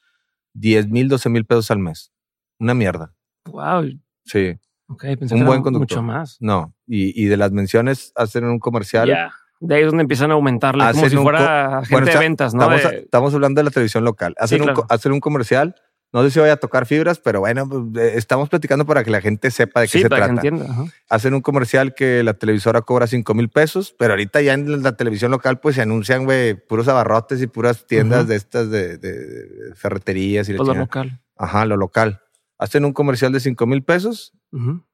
[0.54, 2.12] 10 mil, 12 mil pesos al mes.
[2.58, 3.12] Una mierda.
[3.46, 3.84] Wow.
[4.24, 4.56] Sí.
[4.88, 5.98] Ok, pensé Un que buen era conductor.
[5.98, 6.36] mucho más.
[6.40, 6.74] No.
[6.86, 9.08] Y, y de las menciones, hacen un comercial.
[9.08, 9.32] Ya.
[9.60, 12.62] De ahí es donde empiezan a aumentarle, como si fuera gente Bueno, de ventas, ¿no?
[12.64, 14.34] Estamos, De- estamos hablando de la televisión local.
[14.38, 14.86] Hacen, un, claro.
[14.90, 15.74] hacen un comercial.
[16.14, 19.10] No sé si vaya a tocar fibras, pero bueno, pues, eh, estamos platicando para que
[19.10, 20.40] la gente sepa de qué sí, se para trata.
[20.40, 20.72] que entienda.
[20.72, 20.84] ajá.
[21.10, 24.96] Hacen un comercial que la televisora cobra 5 mil pesos, pero ahorita ya en la
[24.96, 29.74] televisión local pues se anuncian, güey, puros abarrotes y puras tiendas de estas de, de-
[29.74, 30.80] ferreterías y Pues lo chingada.
[30.84, 31.20] local.
[31.36, 32.20] Ajá, lo local.
[32.58, 34.32] Hacen un comercial de 5 mil pesos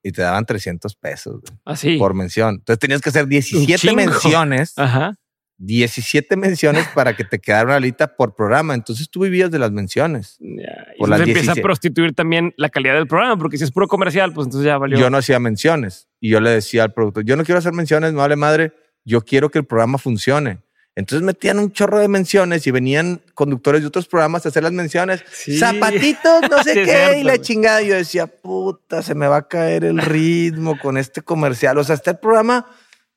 [0.03, 1.99] y te daban 300 pesos güey, Así.
[1.99, 2.55] por mención.
[2.55, 3.97] Entonces tenías que hacer 17 chingo.
[3.97, 5.17] menciones, Ajá.
[5.61, 8.75] 17 menciones para que te quedara una alita por programa.
[8.75, 10.37] Entonces tú vivías de las menciones.
[10.41, 10.47] Ya.
[10.49, 11.61] Y las entonces empieza 17.
[11.61, 14.79] a prostituir también la calidad del programa, porque si es puro comercial, pues entonces ya
[14.79, 14.99] valió.
[14.99, 18.13] Yo no hacía menciones y yo le decía al productor, yo no quiero hacer menciones,
[18.13, 18.73] me vale madre,
[19.05, 20.59] yo quiero que el programa funcione.
[20.97, 24.73] Entonces metían un chorro de menciones y venían conductores de otros programas a hacer las
[24.73, 25.23] menciones.
[25.31, 25.57] Sí.
[25.57, 27.83] Zapatitos, no sé Sí, qué, cierto, y la chingada.
[27.83, 31.79] Y yo decía, puta, se me va a caer el ritmo con este comercial.
[31.79, 32.67] O sea, está el programa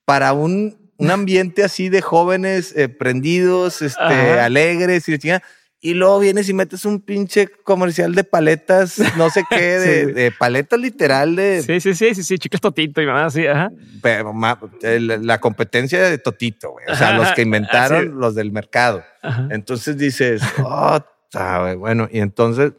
[0.06, 4.46] para un, un ambiente así de jóvenes eh, prendidos, este, Ajá.
[4.46, 5.44] alegres y chingada.
[5.86, 10.12] Y luego vienes y metes un pinche comercial de paletas, no sé qué, de, Sí.
[10.14, 13.70] de paletas literal de, Sí, sí, sí, sí, sí, chicles totito y mamá así, ajá.
[14.02, 16.86] pero ma- la competencia de Totito, güey.
[16.90, 19.04] O sea, los que inventaron los del mercado.
[19.22, 19.50] ajá.
[19.52, 21.00] Entonces dices, oh,
[21.30, 22.72] ta, bueno, y entonces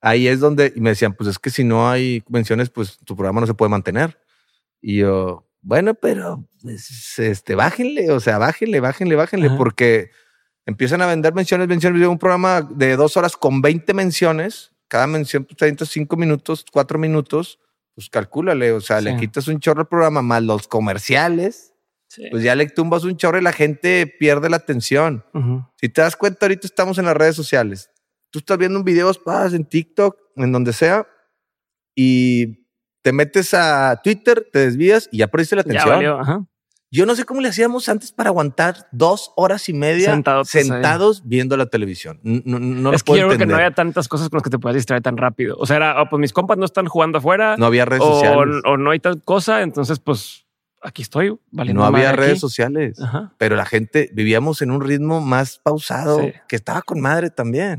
[0.00, 3.14] ahí es donde y me decían, pues es que si no hay menciones, pues tu
[3.14, 4.18] programa no se puede mantener.
[4.82, 9.56] Y yo, bueno, pero pues, este, bájenle, o sea, bájenle, bájenle, bájenle, Ajá.
[9.56, 10.10] porque
[10.66, 12.00] empiezan a vender menciones, menciones.
[12.00, 16.98] Yo un programa de dos horas con 20 menciones, cada mención pues, 35 minutos, 4
[16.98, 17.58] minutos,
[17.94, 21.66] pues calcúlale, o sea, le quitas un chorro al programa más los comerciales,
[22.08, 22.24] Sí.
[22.28, 25.24] pues ya le tumbas un chorro y la gente pierde la atención.
[25.80, 27.88] Si te das cuenta, ahorita estamos en las redes sociales.
[28.30, 29.12] Tú estás viendo un video,
[29.52, 31.06] en TikTok, en donde sea,
[31.94, 32.59] y
[33.02, 35.94] te metes a Twitter, te desvías y ya perdiste la Ya atención.
[35.96, 36.44] valió, ajá.
[36.92, 40.64] Yo no sé cómo le hacíamos antes para aguantar dos horas y media Sentados ahí.
[40.64, 42.18] sentados viendo la televisión.
[42.24, 44.42] No, no, lo es que puedo yo creo que no había tantas cosas con las
[44.42, 45.54] que te puedas distraer tan rápido.
[45.60, 48.14] O sea, era, oh, pues mis compas no están jugando afuera No había redes o,
[48.14, 48.56] sociales.
[48.64, 50.46] o no hay tal cosa, entonces pues
[50.82, 52.40] aquí estoy valiendo No había redes aquí.
[52.40, 53.00] sociales.
[53.00, 53.32] Ajá.
[53.38, 56.32] Pero la gente vivíamos en un ritmo más pausado Sí.
[56.48, 57.78] que estaba con madre también.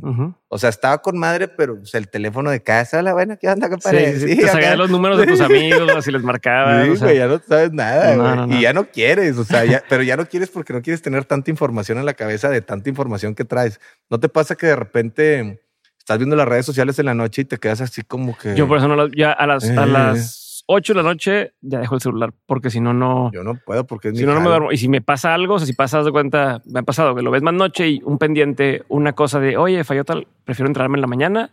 [0.50, 3.70] O sea, estaba con madre, pero pues, el teléfono de casa, la buena, ¿qué onda,
[3.70, 4.20] compadre?
[4.20, 4.76] sí, Sí, te acá.
[4.76, 6.86] los números de tus amigos, así les marcabas.
[6.86, 8.56] Sí, o sea, güey, ya no sabes nada, No, no, no.
[8.58, 11.26] Y ya no quieres, o sea, ya- pero ya no quieres porque no quieres tener
[11.26, 13.80] tanta información en la cabeza de tanta información que traes.
[14.10, 15.62] ¿No te pasa que de repente
[15.98, 18.56] estás viendo las redes sociales en la noche y te quedas así como que...
[18.56, 19.88] Yo por eso no lo- ya a las, a Eh.
[19.88, 20.41] las
[20.74, 23.30] 8 de la noche ya dejo el celular, porque si no, no.
[23.34, 24.72] Yo no puedo porque es Si mi no, no me duermo.
[24.72, 27.22] Y si me pasa algo, o sea, si pasas de cuenta, me ha pasado que
[27.22, 30.98] lo ves más noche y un pendiente, una cosa de, oye, falló tal, prefiero entrarme
[30.98, 31.52] en la mañana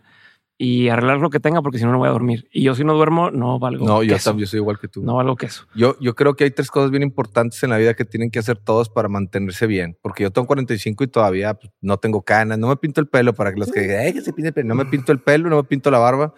[0.61, 2.49] y arreglar lo que tenga porque si no, no voy a dormir.
[2.51, 4.33] Y yo si no duermo, no valgo No, yo, queso.
[4.33, 5.01] tam- yo soy igual que tú.
[5.03, 5.65] No valgo queso.
[5.73, 8.39] Yo, yo creo que hay tres cosas bien importantes en la vida que tienen que
[8.39, 9.97] hacer todos para mantenerse bien.
[10.01, 12.57] Porque yo tengo 45 y todavía pues, no tengo canas.
[12.59, 14.53] No me pinto el pelo para que los que digan, "Ay, que se pinte el
[14.53, 14.67] pelo.
[14.67, 16.33] No me pinto el pelo, no me pinto la barba.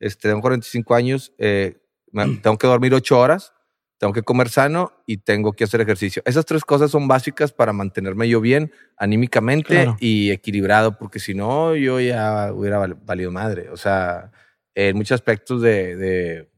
[0.00, 1.32] Este, tengo 45 años.
[1.38, 1.78] eh,
[2.42, 3.52] tengo que dormir 8 horas.
[3.98, 6.22] Tengo que comer sano y tengo que hacer ejercicio.
[6.24, 9.96] Esas tres cosas son básicas para mantenerme yo bien anímicamente Claro.
[10.00, 13.68] y equilibrado, porque si no, yo ya hubiera val- valido madre.
[13.70, 14.32] O sea,
[14.74, 16.50] en muchos aspectos de, de-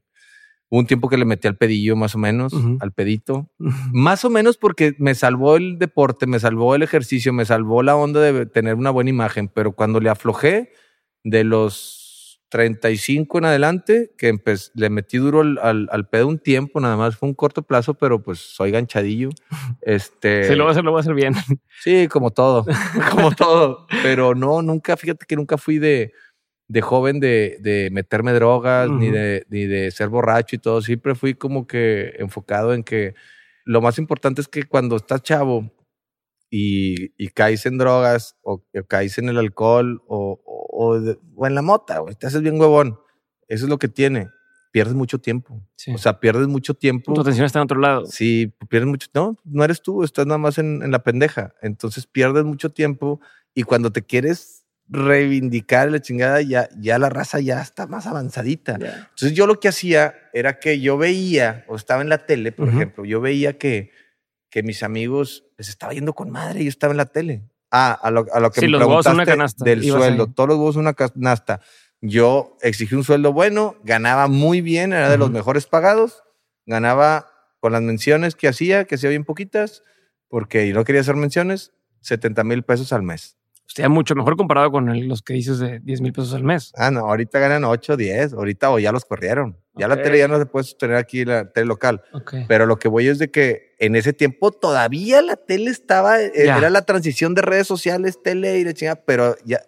[0.70, 2.78] un tiempo que le metí al pedillo, más o menos, Ujú.
[2.80, 3.50] al pedito.
[3.58, 7.94] Más o menos porque me salvó el deporte, me salvó el ejercicio, me salvó la
[7.94, 9.48] onda de tener una buena imagen.
[9.48, 10.72] Pero cuando le aflojé
[11.24, 12.00] de los
[12.54, 14.32] 35 en adelante, que
[14.74, 17.94] le metí duro al, al, al pedo un tiempo, nada más fue un corto plazo,
[17.94, 19.30] pero pues soy ganchadillo.
[19.82, 21.34] Este, Si lo voy a hacer, lo voy a hacer bien.
[21.82, 22.64] Sí, como todo,
[23.10, 23.88] como todo.
[24.04, 26.12] Pero no, nunca, fíjate que nunca fui de,
[26.68, 30.80] de joven de, de meterme drogas, ni, de, ni de ser borracho y todo.
[30.80, 33.16] Siempre fui como que enfocado en que
[33.64, 35.72] lo más importante es que cuando estás chavo
[36.56, 41.46] y, y caes en drogas o, o caes en el alcohol o, o, de- o
[41.48, 43.00] en la mota, güey, te haces bien huevón.
[43.48, 44.28] Eso es lo que tiene.
[44.70, 45.60] Pierdes mucho tiempo.
[45.76, 45.92] Sí.
[45.92, 47.12] O sea, pierdes mucho tiempo.
[47.12, 48.06] tu atención está en otro lado.
[48.06, 49.08] Sí, pierdes mucho.
[49.14, 51.54] No, no eres tú, estás nada más en, en la pendeja.
[51.60, 53.20] Entonces pierdes mucho tiempo
[53.52, 58.78] y cuando te quieres reivindicar la chingada, ya, ya la raza ya está más avanzadita.
[58.78, 59.08] Ya.
[59.10, 62.68] Entonces yo lo que hacía era que yo veía, o estaba en la tele, por
[62.68, 62.76] Ujú.
[62.76, 63.90] ejemplo, yo veía que,
[64.50, 67.42] que mis amigos les estaba yendo con madre y yo estaba en la tele.
[67.70, 69.84] Ah, a lo, a lo que Sí, me los huevos en una preguntaste canasta, del
[69.84, 71.60] sueldo, todos los huevos una canasta.
[72.00, 76.22] yo exigí un sueldo bueno, ganaba muy bien, era de los mejores pagados,
[76.66, 77.30] ganaba
[77.60, 79.82] con las menciones que hacía, que hacía bien poquitas,
[80.28, 83.38] porque no quería hacer menciones, 70 mil pesos al mes.
[83.66, 86.72] Usted mucho mejor comparado con los que dices de 10 mil pesos al mes.
[86.76, 89.56] Ah, no, ahorita ganan 8, 10, ahorita o ya los corrieron.
[89.74, 92.02] Ya la tele ya no se puede sostener aquí, la tele local.
[92.46, 96.32] Pero lo que voy es de que en ese tiempo todavía la tele estaba, eh,
[96.34, 99.60] era la transición de redes sociales, tele y la chingada, pero ya,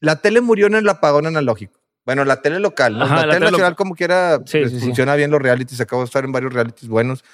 [0.00, 1.80] la tele murió en el apagón analógico.
[2.04, 6.02] Bueno, la tele local, la, tele, nacional como quiera pues, funciona bien los realities, acabo
[6.02, 7.24] de estar en varios realities buenos.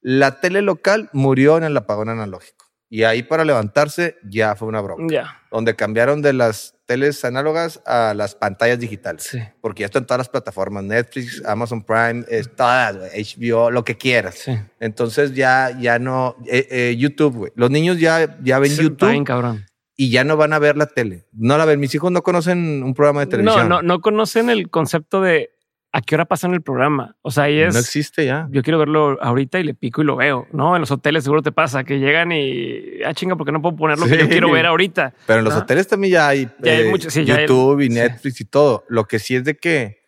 [0.00, 2.59] La tele local murió en el apagón analógico.
[2.92, 5.06] Y ahí para levantarse ya fue una broma.
[5.08, 5.40] Ya.
[5.52, 9.22] Donde cambiaron de las teles análogas a las pantallas digitales.
[9.22, 9.38] Sí.
[9.60, 12.24] Porque ya están todas las plataformas, Netflix, Amazon Prime,
[12.56, 14.34] todas, HBO, lo que quieras.
[14.34, 14.58] Sí.
[14.80, 17.52] Entonces ya, ya no, eh, eh, YouTube, güey.
[17.54, 19.24] Los niños ya, ya ven YouTube.
[19.24, 19.64] cabrón.
[19.96, 21.26] Y ya no van a ver la tele.
[21.32, 21.78] No la ven.
[21.78, 23.68] Mis hijos no conocen un programa de televisión.
[23.68, 25.50] No, no, no conocen el concepto de
[25.92, 27.16] ¿a qué hora en el programa?
[27.22, 27.74] O sea, ahí es.
[27.74, 28.48] No existe ya.
[28.50, 30.76] Yo quiero verlo ahorita y le pico y lo veo, ¿no?
[30.76, 33.02] En los hoteles seguro te pasa que llegan y.
[33.04, 35.14] Ah, chinga, porque no puedo poner lo que yo quiero ver ahorita.
[35.26, 36.92] Pero en los hoteles también ya hay, eh,
[37.24, 38.84] YouTube y Netflix y todo.
[38.88, 40.00] Lo que sí es de que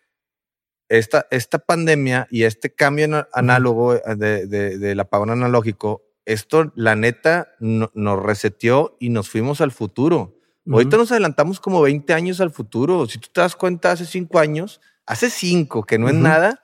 [0.89, 7.49] esta, esta pandemia y este cambio análogo de, de, del apagón analógico, esto, la neta,
[7.59, 10.39] nos reseteó y nos fuimos al futuro.
[10.71, 13.05] Ahorita nos adelantamos como 20 años al futuro.
[13.05, 16.63] Si tú te das cuenta, hace cinco años hace cinco, que no es nada,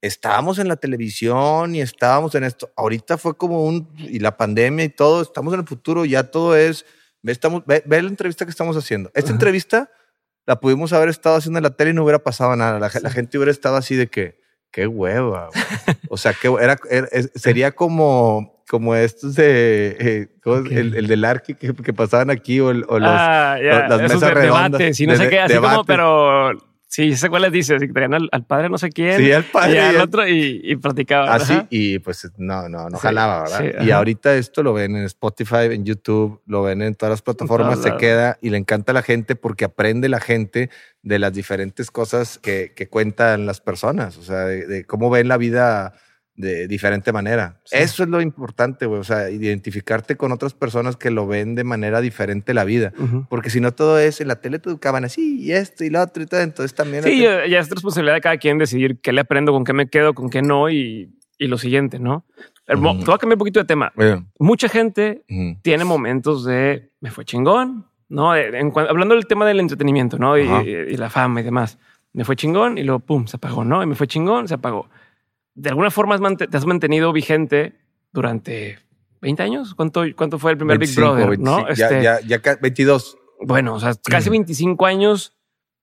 [0.00, 2.70] estábamos en la televisión y estábamos en esto.
[2.76, 6.56] Ahorita fue como un, y la pandemia y todo, estamos en el futuro, ya todo
[6.56, 6.84] es,
[7.22, 9.10] ve, estamos, ve, la entrevista que estamos haciendo.
[9.14, 9.90] Esta entrevista
[10.46, 12.78] la pudimos haber estado haciendo en la tele y no hubiera pasado nada.
[12.78, 15.50] La, gente hubiera estado así de que, qué hueva.
[16.08, 16.78] o sea, que era,
[17.34, 20.28] sería como, como estos de eh,
[20.70, 25.00] el, el, del Arqui que, pasaban aquí o, los, ah, las mesas redondas.
[25.00, 28.46] y no sé qué, así como, pero Sí, sé cuáles dice, así que traían al,
[28.46, 29.18] padre no sé quién.
[29.18, 29.74] Sí, al padre.
[29.74, 31.28] Y al otro y, y platicaban.
[31.28, 33.84] Así, ah, y pues no, no, no jalaba, ¿verdad?
[33.84, 37.82] y ahorita esto lo ven en Spotify, en YouTube, lo ven en todas las plataformas,
[37.82, 40.70] se queda y le encanta a la gente porque aprende la gente
[41.02, 45.36] de las diferentes cosas que, que cuentan las personas, o sea, de cómo ven la
[45.36, 45.92] vida
[46.38, 47.60] de diferente manera.
[47.72, 49.00] Eso es lo importante, güey.
[49.00, 52.92] O sea, identificarte con otras personas que lo ven de manera diferente la vida.
[53.28, 56.00] Porque si no, todo es en la tele te educaban así y esto y lo
[56.00, 56.40] otro y todo.
[56.40, 57.02] Entonces también.
[57.02, 60.14] Sí, ya es responsabilidad de cada quien decidir qué le aprendo, con qué me quedo,
[60.14, 62.24] con qué no y, y lo siguiente, ¿no?
[62.64, 63.92] Pero Te voy a cambiar un poquito de tema.
[64.38, 65.24] Mucha gente
[65.62, 68.30] tiene momentos de me fue chingón, ¿no?
[68.30, 70.38] hablando del tema del entretenimiento, ¿no?
[70.38, 71.78] Y, y, la fama y demás.
[72.12, 73.82] Me fue chingón y luego, pum, se apagó, ¿no?
[73.82, 74.88] Y me fue chingón, se apagó
[75.58, 77.74] de alguna forma te has mantenido vigente
[78.12, 78.78] durante
[79.20, 79.74] 20 años.
[79.74, 81.38] ¿Cuánto, cuánto fue el primer Big Brother?
[81.38, 81.66] ¿no?
[81.68, 83.18] Este, ya, ya, 22.
[83.40, 85.34] Bueno, o sea, casi 25 años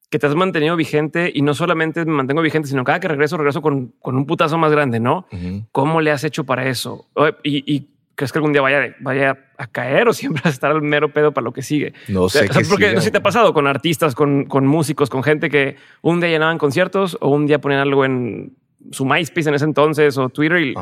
[0.10, 3.36] que te has mantenido vigente y no solamente me mantengo vigente, sino cada que regreso,
[3.36, 5.28] regreso con, con un putazo más grande, ¿no?
[5.74, 7.08] ¿Cómo le has hecho para eso?
[7.44, 10.82] Y, crees que algún día vaya, vaya a caer o siempre vas a estar al
[10.82, 11.92] mero pedo para lo que sigue?
[12.08, 12.48] No sé.
[12.70, 15.76] porque no sé si te ha pasado con artistas, con, con músicos, con gente que
[16.02, 18.56] un día llenaban conciertos o un día ponían algo en
[18.92, 20.74] su MySpace en ese entonces o Twitter y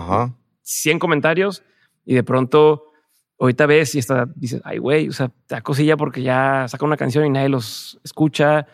[0.61, 1.63] 100 comentarios
[2.05, 2.91] y de pronto
[3.39, 6.85] ahorita ves y hasta dices, ay, güey, o sea, te da cosilla porque ya saca
[6.85, 8.67] una canción y nadie los escucha.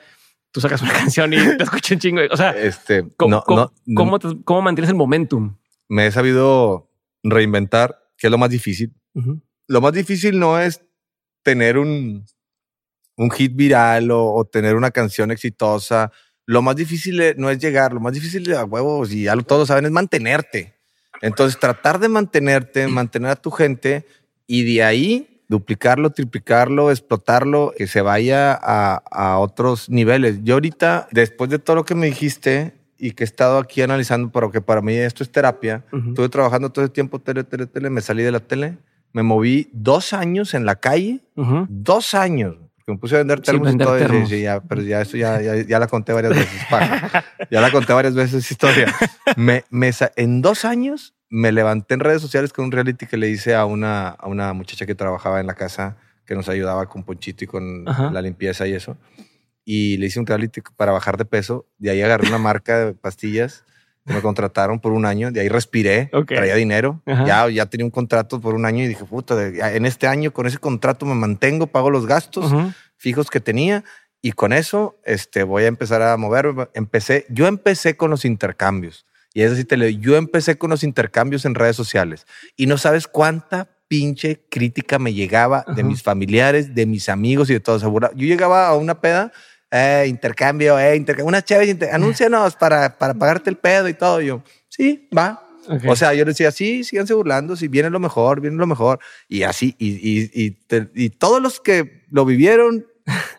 [0.51, 2.21] Tú sacas una canción y te escucha un chingo.
[2.31, 5.55] O sea, este, ¿cómo, cómo, mantienes el momentum?
[5.87, 6.91] Me he sabido
[7.23, 8.93] reinventar, que es lo más difícil.
[9.67, 10.85] Lo más difícil no es
[11.43, 12.25] tener un,
[13.17, 16.11] un hit viral o tener una canción exitosa
[16.49, 19.85] lo más difícil no es llegar, lo más difícil a huevos, y ya todos saben,
[19.85, 20.73] es mantenerte.
[21.21, 24.03] Entonces, tratar de mantenerte, mantener a tu gente
[24.47, 30.39] y de ahí duplicarlo, triplicarlo, explotarlo, que se vaya a, otros niveles.
[30.41, 34.31] Yo ahorita, después de todo lo que me dijiste y que he estado aquí analizando,
[34.31, 38.01] porque para mí esto es terapia, estuve trabajando todo el tiempo tele, tele, tele, me
[38.01, 38.79] salí de la tele,
[39.13, 41.19] me moví dos años en la calle,
[41.67, 42.57] dos años
[42.91, 43.97] me puse a vender termos y todo.
[44.25, 46.61] Sí, ya, pero ya eso ya, ya, la conté varias veces.
[47.51, 48.95] ya la conté varias veces esa historia.
[49.35, 53.29] Me, me, en dos años me levanté en redes sociales con un reality que le
[53.29, 57.03] hice a una, a una muchacha que trabajaba en la casa que nos ayudaba con
[57.03, 58.97] Ponchito y con la limpieza y eso.
[59.65, 61.67] Y le hice un reality para bajar de peso.
[61.77, 63.63] De ahí agarré una marca de pastillas
[64.05, 68.41] me contrataron por un año, de ahí respiré, traía dinero, ya, ya tenía un contrato
[68.41, 71.91] por un año y dije, puta, en este año con ese contrato me mantengo, pago
[71.91, 72.51] los gastos
[72.97, 73.83] fijos que tenía
[74.21, 76.69] y con eso este, voy a empezar a mover.
[76.73, 80.83] Empecé, yo empecé con los intercambios y es decir, te leo, yo empecé con los
[80.83, 82.25] intercambios en redes sociales
[82.57, 87.53] y no sabes cuánta pinche crítica me llegaba de mis familiares, de mis amigos y
[87.53, 87.81] de todos.
[87.81, 89.31] Yo llegaba a una peda
[89.71, 94.21] eh, intercambio, eh, intercambio, unas chéves, inter anúncianos para, para pagarte el pedo y todo.
[94.21, 95.45] Y yo, sí, va.
[95.67, 95.83] Ok.
[95.87, 98.99] O sea, yo le decía, sí, síganse burlando, si viene lo mejor, viene lo mejor.
[99.27, 102.87] Y así, y, y, y, te- y todos los que lo vivieron,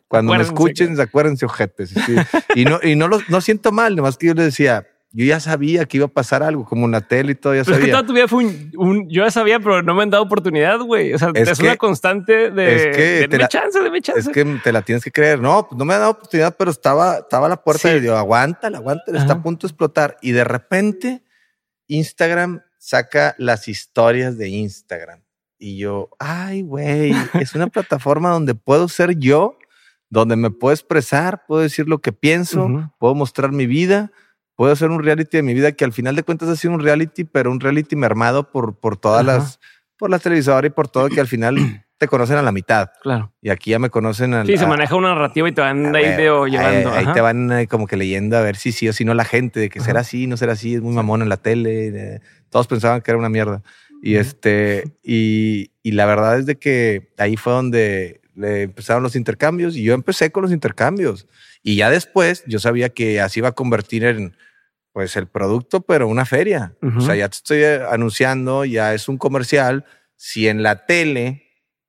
[0.09, 1.91] cuando me escuchen, acuérdense, ojetes.
[1.91, 2.15] sí.
[2.55, 5.41] Y no, y no, lo, no siento mal, nomás que yo le decía, yo ya
[5.41, 7.81] sabía que iba a pasar algo, como en la tele y todo, ya Pero es
[7.81, 7.95] que sabía.
[7.95, 10.79] toda tu vida fue un, un- Yo ya sabía, pero no me han dado oportunidad,
[10.81, 11.13] güey.
[11.15, 12.75] O sea, Es es, que- una constante de.
[12.77, 14.21] es que te denme la- chance, denme chance.
[14.21, 15.41] Es que te la tienes que creer.
[15.41, 17.97] No, pues no me ha dado oportunidad, pero estaba, estaba a la puerta Sí.
[17.99, 20.17] y yo, aguántala, aguántala, está a punto de explotar.
[20.23, 21.25] Y de repente,
[21.89, 25.23] Instagram saca las historias de Instagram.
[25.59, 29.59] Y yo, ay, güey, es una plataforma donde puedo ser yo,
[30.09, 32.91] donde me puedo expresar, puedo decir lo que pienso, Ujú.
[32.99, 34.11] puedo mostrar mi vida,
[34.61, 36.81] puedo hacer un reality de mi vida que al final de cuentas ha sido un
[36.81, 39.39] reality, pero un reality mermado por, por todas Ajá.
[39.39, 39.59] las,
[39.97, 41.57] por las televisoras y por todo, que al final
[41.97, 42.91] te conocen a la mitad.
[43.03, 43.33] Claro.
[43.41, 45.97] Y aquí ya me conocen a Sí, se a- maneja una narrativa y te van
[45.97, 46.17] Ah, ahí ahí-
[46.51, 46.91] llevando.
[46.93, 47.13] Ahí, ajá.
[47.15, 49.61] te van eh, como que leyendo a ver si sí o si no la gente,
[49.61, 51.87] de que será así, no será así, es muy mamón en la tele.
[52.17, 53.63] eh, todos pensaban que era una mierda.
[54.03, 59.17] Y este, y, y la verdad es de que ahí fue donde le empezaron los
[59.17, 61.27] intercambios y yo empecé con los intercambios.
[61.63, 64.37] Y ya después yo sabía que así iba a convertir en
[64.93, 66.75] pues el producto, pero una feria.
[66.83, 67.01] O Ujú.
[67.03, 69.85] sea, ya te estoy eh, anunciando, ya es un comercial.
[70.17, 71.45] Si en la tele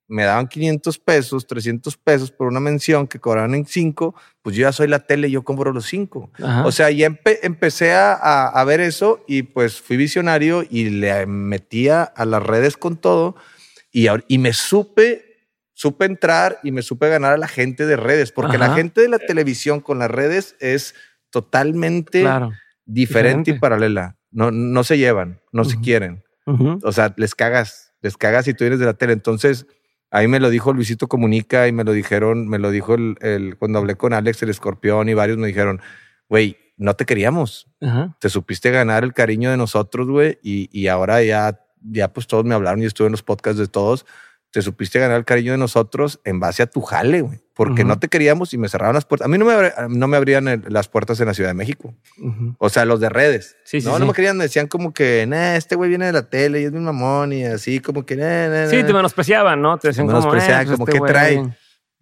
[0.08, 4.64] me daban 500 pesos, 300 pesos por una mención que cobraban en 5, pues yo
[4.64, 6.32] ya soy la tele, yo compro los 5.
[6.44, 6.66] Ajá.
[6.66, 11.26] O sea, ya empe- empecé a, a- ver eso y pues fui visionario y le
[11.26, 13.36] metía a las redes con todo
[13.92, 18.32] y, y me supe, supe entrar y me supe ganar a la gente de redes,
[18.34, 18.76] porque la Ajá.
[18.76, 20.94] gente de la televisión con las redes es
[21.30, 22.52] totalmente claro.
[22.94, 24.18] Diferente, y paralela.
[24.32, 26.24] No, no se llevan, no se quieren.
[26.84, 29.14] O sea, les cagas, les cagas si tú eres de la tele.
[29.14, 29.66] Entonces,
[30.10, 33.58] ahí me lo dijo Luisito Comunica y me lo dijeron, me lo dijo el, el-
[33.58, 35.80] cuando hablé con Alex, el escorpión y varios me dijeron,
[36.30, 37.68] güey, no te queríamos.
[37.82, 38.18] Ajá.
[38.20, 42.44] Te supiste ganar el cariño de nosotros, güey, y, y ahora ya, ya pues todos
[42.46, 44.06] me hablaron y estuve en los podcasts de todos.
[44.52, 48.00] Te supiste ganar el cariño de nosotros en base a tu jale, güey, porque no
[48.00, 49.26] te queríamos y me cerraron las puertas.
[49.26, 49.54] A mí no me,
[49.88, 51.94] no me abrían el- las puertas en la Ciudad de México.
[52.58, 53.56] O sea, los de redes.
[53.64, 54.00] Sí, sí, no, sí.
[54.02, 56.72] no me querían, decían como que, nah, este güey viene de la tele y es
[56.74, 58.88] mi mamón y así, como que, nah, nah, Sí, nah".
[58.88, 59.78] te menospreciaban, ¿no?
[59.78, 61.58] Te decían Me como, menospreciaban, eh, pues como, este ¿qué güey- trae?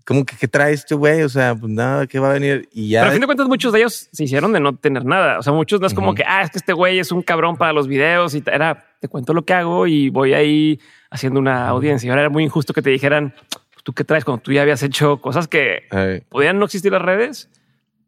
[0.09, 1.21] Como que, ¿qué trae este güey?
[1.21, 2.67] O sea, pues nada, ¿qué va a venir?
[2.73, 3.01] Y ya.
[3.01, 5.37] Pero a fin de cuentas, muchos de ellos se hicieron de no tener nada.
[5.37, 6.15] O sea, muchos no es como Ujú.
[6.15, 9.07] que, ah, es que este güey es un cabrón para los videos y era, te
[9.07, 10.79] cuento lo que hago y voy ahí
[11.11, 12.07] haciendo una audiencia.
[12.07, 13.35] Y ahora era muy injusto que te dijeran,
[13.71, 16.91] pues, ¿tú qué traes cuando tú ya habías hecho cosas que Ay, podían no existir
[16.91, 17.47] las redes?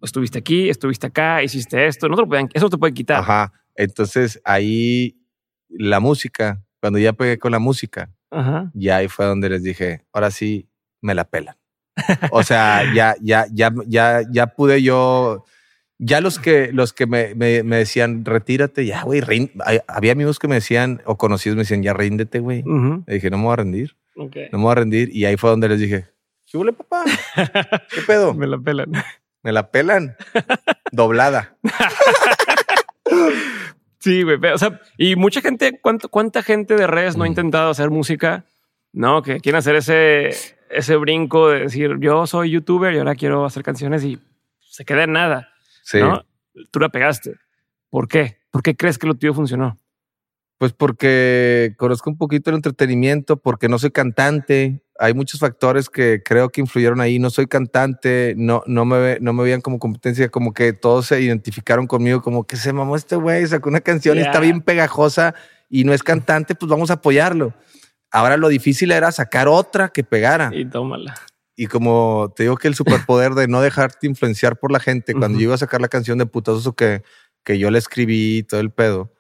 [0.02, 2.10] Estuviste aquí, estuviste acá, hiciste esto.
[2.10, 3.20] No te lo podían, eso te puede quitar.
[3.20, 3.54] Ajá.
[3.76, 5.22] Entonces ahí
[5.70, 8.72] la música, cuando ya pegué con la música, Ajá.
[8.74, 10.68] ya ahí fue donde les dije, ahora sí
[11.00, 11.56] me la pelan.
[12.32, 15.46] O sea, ya, ya, ya, ya, ya pude yo.
[16.04, 19.52] Ya los que, los que me, me, me decían, retírate, ya, güey, rin-".
[19.66, 22.64] Hay- Había amigos que me decían, o conocidos me decían, ya ríndete, güey.
[23.06, 25.10] Le dije, no me voy a rendir, no me voy a rendir.
[25.16, 26.08] Y ahí fue donde les dije,
[26.50, 27.04] ¿qué huele, papá?
[27.94, 28.34] ¿Qué pedo?
[28.34, 28.92] Me la pelan.
[29.44, 30.16] Me la pelan.
[30.92, 31.56] Doblada.
[34.00, 34.38] Sí, güey.
[34.52, 37.32] O sea, y mucha gente, ¿cuánto, ¿cuánta gente de redes no ha Mm.
[37.32, 38.46] intentado hacer música?
[38.94, 40.30] No, que quieren hacer ese,
[40.74, 44.20] ese brinco de decir yo soy youtuber y ahora quiero hacer canciones y
[44.60, 45.50] se queda en nada.
[45.84, 46.00] Sí.
[46.00, 46.24] ¿no?
[46.72, 47.36] Tú la pegaste.
[47.90, 48.38] ¿Por qué?
[48.52, 49.78] ¿Por qué crees que lo tuyo funcionó?
[50.58, 54.84] Pues porque conozco un poquito el entretenimiento, porque no soy cantante.
[55.00, 57.18] Hay muchos factores que creo que influyeron ahí.
[57.18, 61.20] No soy cantante, no, no, me, no me veían como competencia, como que todos se
[61.20, 65.34] identificaron conmigo, como que se mamó este güey, sacó una canción y está bien pegajosa
[65.68, 67.54] y no es cantante, pues vamos a apoyarlo.
[68.12, 70.52] Ahora lo difícil era sacar otra que pegara.
[70.54, 71.16] Y tómala.
[71.56, 75.36] Y como te digo que el superpoder de no dejarte influenciar por la gente, cuando
[75.36, 75.40] Ujú.
[75.40, 77.04] yo iba a sacar la canción de putazoso que,
[77.44, 79.14] que yo le escribí y todo el pedo,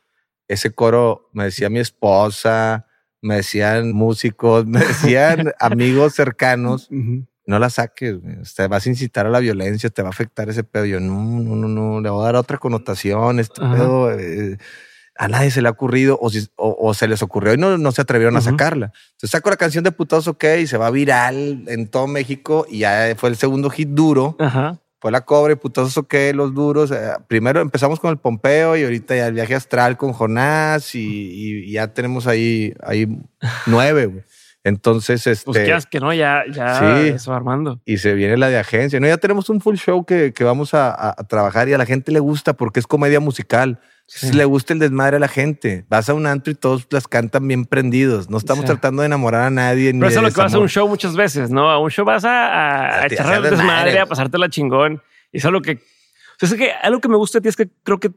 [0.47, 2.87] ese coro me decía mi esposa,
[3.21, 8.17] me decían músicos, me decían amigos cercanos, no la saques,
[8.55, 10.85] te vas a incitar a la violencia, te va a afectar ese pedo.
[10.85, 14.57] Yo, no, no, no, no, le voy a dar otra connotación, este pedo, eh,
[15.17, 17.77] a nadie se le ha ocurrido o, si- o- o se les ocurrió y no,
[17.77, 18.91] no se atrevieron a sacarla.
[19.11, 22.79] Entonces saco la canción de Putados OK y se va viral en todo México y
[22.79, 24.35] ya fue el segundo hit duro.
[24.39, 24.79] Ajá.
[24.99, 26.91] Fue la cobre, Putados OK, los duros.
[26.91, 31.63] Eh, primero empezamos con el Pompeo y ahorita ya el viaje astral con Jonás y,
[31.65, 33.07] y ya tenemos ahí, ahí
[33.65, 34.05] nueve.
[34.05, 34.23] güey.
[34.63, 35.45] Entonces, este.
[35.45, 37.07] Pues quieras que no, ya, ya Sí.
[37.09, 37.81] eso Armando.
[37.83, 38.99] y se viene la de agencia.
[38.99, 41.79] No, ya tenemos un full show que, que vamos a, a- a trabajar y a
[41.79, 43.79] la gente le gusta porque es comedia musical.
[44.13, 44.33] Sí.
[44.33, 45.85] Le gusta el desmadre a la gente.
[45.87, 48.29] Vas a un antro y todos las cantan bien prendidos.
[48.29, 49.93] No estamos tratando de enamorar a nadie.
[49.93, 51.69] ni Pero eso es lo que vas a un show muchas veces, ¿no?
[51.71, 53.99] A un show vas a, a, A a ti- echar hacer el desmadre, desmadre.
[54.01, 55.01] a pasártela chingón.
[55.31, 55.75] Y eso es lo que...
[55.75, 58.11] O sea, es que algo que me gusta de ti es que creo que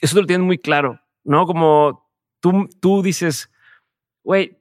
[0.00, 1.44] eso te lo tienes muy claro, ¿no?
[1.44, 2.10] Como
[2.40, 3.50] tú, tú dices,
[4.24, 4.56] güey,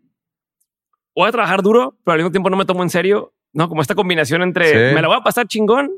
[1.15, 3.69] voy a trabajar duro, pero al mismo tiempo no me tomo en serio, ¿no?
[3.69, 4.93] Como esta combinación entre Sí.
[4.95, 5.89] me la voy a pasar chingón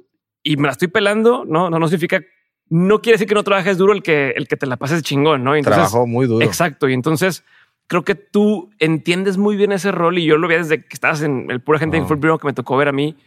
[0.43, 1.71] y me la estoy pelando, ¿no?
[1.71, 2.21] No, no significa...
[2.73, 5.43] No quiere decir que no trabajes duro el que, el que te la pases chingón,
[5.43, 5.55] ¿no?
[5.55, 6.45] Entonces, Trabajó muy duro.
[6.45, 6.87] Exacto.
[6.87, 7.43] Y entonces
[7.87, 11.21] creo que tú entiendes muy bien ese rol y yo lo vi desde que estabas
[11.21, 12.05] en el pura gente de.
[12.05, 13.17] Full Bureau que me tocó ver a mí.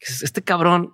[0.00, 0.92] Es- Este cabrón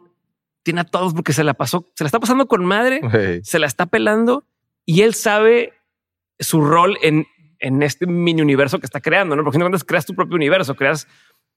[0.62, 3.00] tiene a todos porque se la pasó, se la está pasando con madre,
[3.42, 4.44] se la está pelando
[4.86, 5.72] y él sabe
[6.38, 7.26] su rol en,
[7.58, 9.44] en este mini universo que está creando, ¿no?
[9.44, 11.06] Porque cuando creas tu propio universo, creas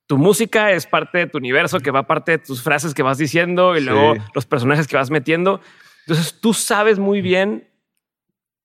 [0.07, 3.17] tu música es parte de tu universo que va parte de tus frases que vas
[3.17, 3.85] diciendo y Sí.
[3.85, 5.59] luego los personajes que vas metiendo.
[6.07, 7.67] Entonces tú sabes muy bien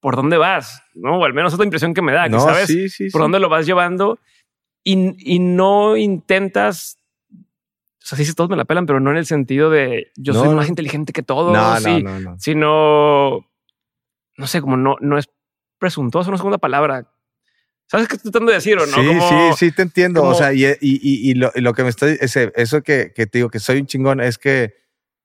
[0.00, 1.18] por dónde vas, ¿no?
[1.18, 3.20] O al menos es la impresión que me da, que No, sabes sí, sí, por
[3.20, 3.22] sí.
[3.24, 4.18] dónde lo vas llevando
[4.84, 6.98] y, y no intentas.
[7.32, 10.34] O sea, sí, sí, todos me la pelan, pero no en el sentido de yo
[10.34, 11.52] soy más inteligente que todos.
[11.52, 12.38] No, sí, no, no, no.
[12.38, 13.46] Sino,
[14.36, 15.28] no sé, como no, no es
[15.78, 17.08] presuntuoso, no es segunda palabra.
[17.88, 18.96] ¿Sabes qué estoy tratando de decir o no?
[18.96, 20.20] Sí, Como- sí, sí, te entiendo.
[20.20, 23.12] como- O sea, y, y, y- lo, y lo que me está ese, eso que,
[23.14, 24.74] que te digo que soy un chingón es que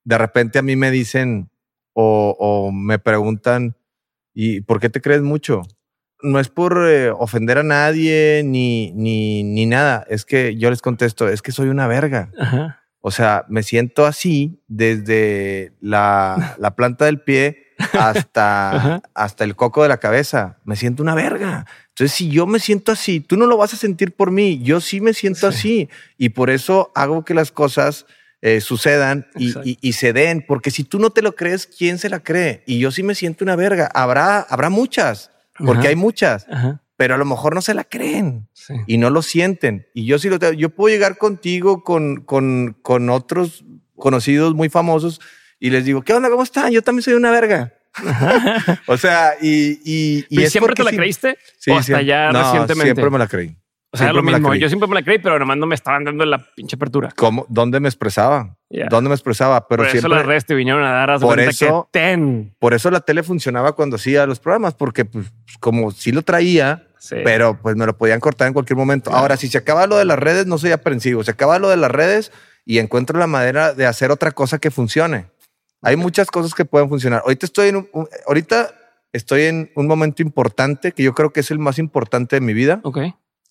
[0.03, 1.49] de repente a mí me dicen
[1.99, 3.75] o, o me preguntan,
[4.31, 5.63] ¿y por qué te crees mucho?
[6.21, 10.05] No es por eh, ofender a nadie ni, ni, ni nada.
[10.07, 12.31] Es que yo les contesto, es que soy una verga.
[12.39, 12.83] Ajá.
[12.99, 19.81] O sea, me siento así desde la, la planta del pie hasta, hasta el coco
[19.81, 20.59] de la cabeza.
[20.65, 21.65] Me siento una verga.
[21.89, 24.61] Entonces, si yo me siento así, tú no lo vas a sentir por mí.
[24.61, 25.89] Yo sí me siento así.
[26.15, 28.05] Y por eso hago que las cosas
[28.41, 30.43] eh, sucedan y, y- y se den.
[30.47, 32.63] Porque si tú no te lo crees, ¿quién se la cree?
[32.67, 33.89] Y yo sí me siento una verga.
[33.93, 35.89] Habrá, habrá muchas, porque Ajá.
[35.89, 36.81] hay muchas, Ajá.
[36.97, 38.73] pero a lo mejor no se la creen Sí.
[38.87, 39.87] y no lo sienten.
[39.93, 40.53] Y yo sí lo tengo.
[40.53, 43.65] Yo puedo llegar contigo con, con, con otros
[43.95, 45.19] conocidos muy famosos
[45.59, 46.29] y les digo, ¿qué onda?
[46.29, 46.71] ¿Cómo están?
[46.71, 47.73] Yo también soy una verga.
[48.85, 51.37] o sea, y, y, y ¿Y es siempre te la creíste?
[51.57, 52.05] Sí, ¿O hasta siempre.
[52.05, 52.83] ya No, recientemente?
[52.93, 53.55] Siempre me la creí.
[53.91, 54.55] O sea, siempre lo mismo.
[54.55, 57.13] Yo siempre me la creí, pero nomás no me estaban dando la pinche apertura.
[57.15, 57.45] ¿Cómo?
[57.47, 58.57] ¿Dónde me expresaba?
[58.89, 59.65] ¿Dónde me expresaba?
[59.67, 62.53] Pero por eso las redes te vinieron a dar a Por eso- que ten.
[62.59, 65.31] Por eso la tele funcionaba cuando hacía los programas, porque pues,
[65.61, 67.15] como sí lo traía, Sí.
[67.23, 69.11] pero pues me lo podían cortar en cualquier momento.
[69.11, 71.23] Ahora, si se acaba lo de las redes, no soy aprensivo.
[71.23, 72.31] Se acaba lo de las redes
[72.65, 75.27] y encuentro la manera de hacer otra cosa que funcione.
[75.81, 77.21] Hay muchas cosas que pueden funcionar.
[77.23, 78.71] Ahorita estoy en un, un- ahorita
[79.13, 82.53] estoy en un momento importante que yo creo que es el más importante de mi
[82.53, 82.97] vida Ok.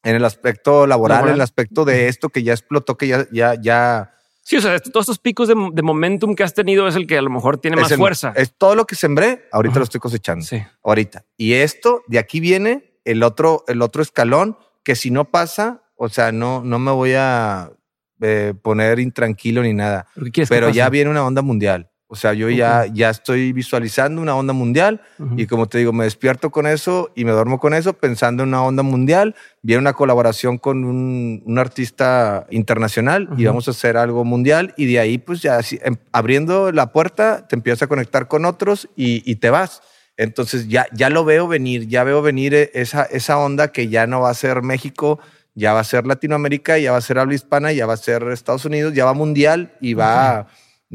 [0.08, 1.28] En el aspecto laboral, Laboral.
[1.30, 4.12] en el aspecto de esto que ya explotó, que ya, ya, ya
[4.42, 7.18] Sí, o sea, todos estos picos de, de momentum que has tenido es el que
[7.18, 8.32] a lo mejor tiene más el- fuerza.
[8.36, 9.48] Es todo lo que sembré.
[9.50, 9.78] Ahorita Ajá.
[9.80, 10.44] lo estoy cosechando.
[10.44, 10.62] Sí.
[10.84, 11.24] ahorita.
[11.36, 16.08] Y esto, de aquí viene el otro, el otro escalón, que si no pasa, o
[16.08, 17.72] sea, no, no me voy a
[18.20, 20.06] eh, poner intranquilo ni nada.
[20.48, 21.90] ¿Pero ya viene una onda mundial.
[22.08, 25.34] O sea, yo ya, ya estoy visualizando una onda mundial Ujú.
[25.38, 28.50] y como te digo, me despierto con eso y me duermo con eso, pensando en
[28.50, 29.34] una onda mundial.
[29.62, 33.44] Viene una colaboración con un, un artista internacional y Ujú.
[33.46, 37.56] vamos a hacer algo mundial y de ahí pues ya em- abriendo la puerta te
[37.56, 39.82] empiezas a conectar con otros y, y te vas.
[40.16, 44.06] Entonces ya, ya lo veo venir, ya veo venir eh, esa, esa onda que ya
[44.06, 45.18] no va a ser México,
[45.56, 48.22] ya va a ser Latinoamérica, ya va a ser habla hispana, ya va a ser
[48.28, 50.46] Estados Unidos, ya va mundial y va,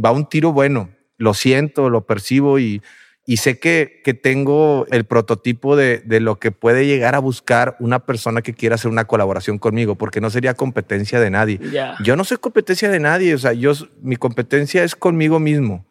[0.03, 0.89] va un tiro bueno.
[1.21, 2.81] Lo siento, lo percibo y,
[3.25, 7.75] y sé que, que tengo el prototipo de, de lo que puede llegar a buscar
[7.79, 11.59] una persona que quiera hacer una colaboración conmigo, porque no sería competencia de nadie.
[12.03, 15.85] Yo no soy competencia de nadie, o sea, yo, mi competencia es conmigo mismo.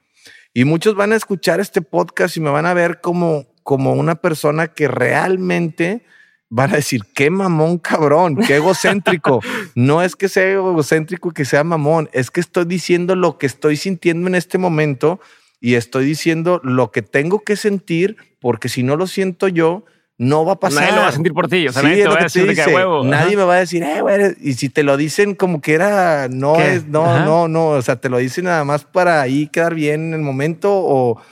[0.53, 4.17] Y muchos van a escuchar este podcast y me van a ver como, como una
[4.17, 6.03] persona que realmente
[6.51, 9.41] van a decir, qué mamón cabrón, qué egocéntrico.
[9.75, 13.47] no es que sea egocéntrico y que sea mamón, es que estoy diciendo lo que
[13.47, 15.21] estoy sintiendo en este momento
[15.61, 19.85] y estoy diciendo lo que tengo que sentir, porque si no lo siento yo,
[20.19, 20.83] no va a pasar.
[20.83, 21.69] Nadie lo va a sentir por ti.
[21.69, 23.05] O sea, Sí, nadie te va a te decir de que huevo.
[23.05, 26.29] Nadie me va a decir, eh, güey, y si te lo dicen como que era,
[26.29, 26.75] no ¿Qué?
[26.75, 27.25] es, no, Ajá.
[27.25, 30.21] no, no, o sea, te lo dicen nada más para ahí quedar bien en el
[30.21, 31.23] momento o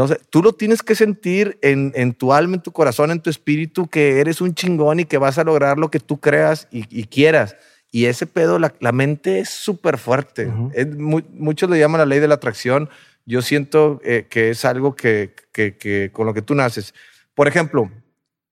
[0.00, 3.20] no sé, tú lo tienes que sentir en, en tu alma, en tu corazón, en
[3.20, 6.68] tu espíritu, que eres un chingón y que vas a lograr lo que tú creas
[6.70, 7.54] y, y quieras.
[7.90, 10.50] Y ese pedo, la, la mente es súper fuerte.
[10.72, 12.88] Es muchos le llaman la ley de la atracción.
[13.26, 16.94] Yo siento eh, que es algo que, que, que con lo que tú naces.
[17.34, 17.90] Por ejemplo,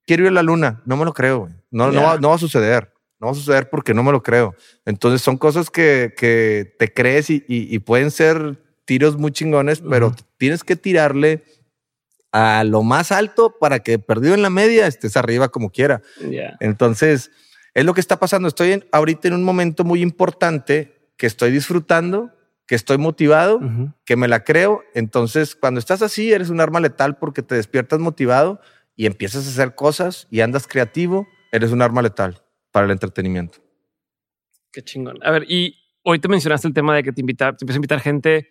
[0.06, 0.82] quiero ir a la luna.
[0.84, 1.48] No me lo creo.
[1.70, 2.92] No, va, no va a suceder.
[3.20, 4.54] No va a suceder porque no me lo creo.
[4.84, 8.58] Entonces son cosas que, que te crees y, y, y pueden ser
[8.88, 11.44] tiros muy chingones, pero tienes que tirarle
[12.32, 16.00] a lo más alto para que perdido en la media estés arriba como quiera.
[16.60, 17.30] Entonces,
[17.74, 18.48] es lo que está pasando.
[18.48, 22.30] Estoy en- ahorita en un momento muy importante que estoy disfrutando,
[22.66, 23.60] que estoy motivado,
[24.06, 24.82] que me la creo.
[24.94, 28.58] Entonces, cuando estás así, eres un arma letal porque te despiertas motivado
[28.96, 32.40] y empiezas a hacer cosas y andas creativo, eres un arma letal
[32.72, 33.58] para el entretenimiento.
[34.72, 35.18] Qué chingón.
[35.22, 37.80] A ver, y hoy te mencionaste el tema de que te invita, te empieza a
[37.80, 38.48] invitar gente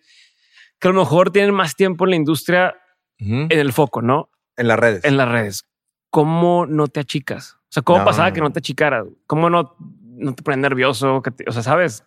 [0.78, 2.76] que a lo mejor tienen más tiempo en la industria
[3.18, 4.30] en el foco, ¿no?
[4.56, 5.04] En las redes.
[5.04, 5.64] En las redes.
[6.10, 7.54] ¿Cómo no te achicas?
[7.64, 8.04] O sea, ¿cómo No.
[8.04, 9.06] pasaba que no te achicaras?
[9.26, 11.20] ¿Cómo no, no te pones nervioso?
[11.22, 12.04] Que te- o sea, ¿sabes?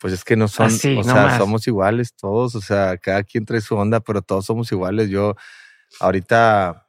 [0.00, 1.38] Pues es que no son, Así, o sea, más.
[1.38, 5.08] somos iguales todos, o sea, cada quien trae su onda, pero todos somos iguales.
[5.08, 5.34] Yo
[6.00, 6.88] ahorita,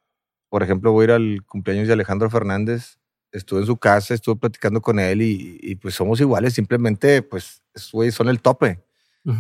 [0.49, 2.97] por ejemplo, voy a ir al cumpleaños de Alejandro Fernández,
[3.31, 7.64] estuve en su casa, estuve platicando con él y, y, pues somos iguales, simplemente pues,
[7.73, 8.84] son el tope,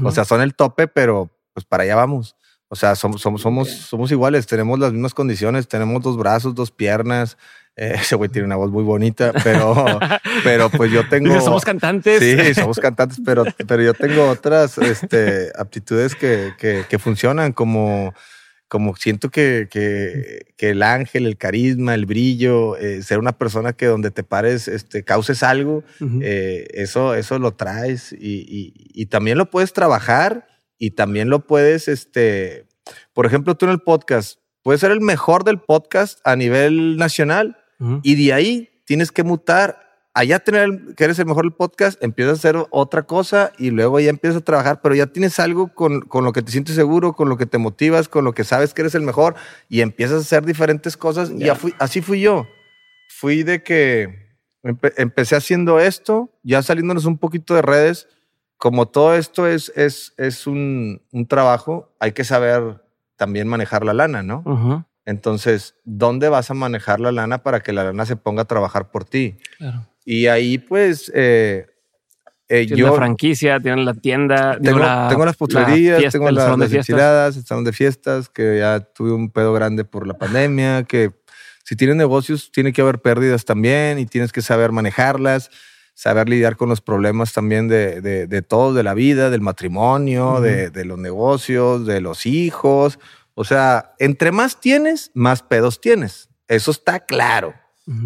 [0.03, 2.35] o sea, son el tope, pero pues para allá vamos.
[2.67, 6.69] O sea, somos, somos, somos, somos iguales, tenemos las mismas condiciones, tenemos dos brazos, dos
[6.71, 7.37] piernas.
[7.77, 9.73] Eh, ese güey tiene una voz muy bonita, pero,
[10.43, 11.39] pero pues yo tengo.
[11.41, 12.19] Somos cantantes.
[12.19, 18.13] Sí, somos cantantes, pero, pero yo tengo otras este, aptitudes que, que, que funcionan, como,
[18.67, 23.73] como siento que, que, que el ángel, el carisma, el brillo, eh, ser una persona
[23.73, 25.83] que donde te pares este, causes algo,
[26.21, 30.47] eh, eso, eso lo traes y, y- y también lo puedes trabajar
[30.77, 32.67] y también lo puedes, este,
[33.13, 37.57] por ejemplo, tú en el podcast, puedes ser el mejor del podcast a nivel nacional
[38.03, 39.81] y de ahí tienes que mutar.
[40.17, 43.69] Allá tener el- que eres el mejor del podcast, empiezas a hacer otra cosa y
[43.71, 46.73] luego ya empiezas a trabajar, pero ya tienes algo con, con lo que te sientes
[46.75, 49.35] seguro, con lo que te motivas, con lo que sabes que eres el mejor
[49.67, 51.31] y empiezas a hacer diferentes cosas.
[51.31, 52.47] Y fui- así fui yo.
[53.09, 58.07] Fui de que empe- empecé haciendo esto, ya saliéndonos un poquito de redes.
[58.57, 62.81] Como todo esto es, es, es un, un trabajo, hay que saber
[63.15, 64.43] también manejar la lana, ¿no?
[65.05, 68.89] Entonces, ¿dónde vas a manejar la lana para que la lana se ponga a trabajar
[68.89, 69.37] por ti?
[69.57, 69.85] Claro.
[70.03, 71.67] Y ahí, pues, eh,
[72.47, 74.57] eh, yo la franquicia, tienen la tienda.
[74.61, 78.29] tengo, la- tengo las la postrerías, fiesta, tengo la- las enchiladas, el salón de fiestas,
[78.29, 81.11] que ya tuve un pedo grande por la pandemia, que
[81.63, 85.49] si tienes negocios tiene que haber pérdidas también y tienes que saber manejarlas,
[85.95, 90.41] saber lidiar con los problemas también de, de, de todo, de la vida, del matrimonio,
[90.41, 92.99] de, de los negocios, de los hijos.
[93.33, 96.29] O sea, entre más tienes, más pedos tienes.
[96.47, 97.55] Eso está claro.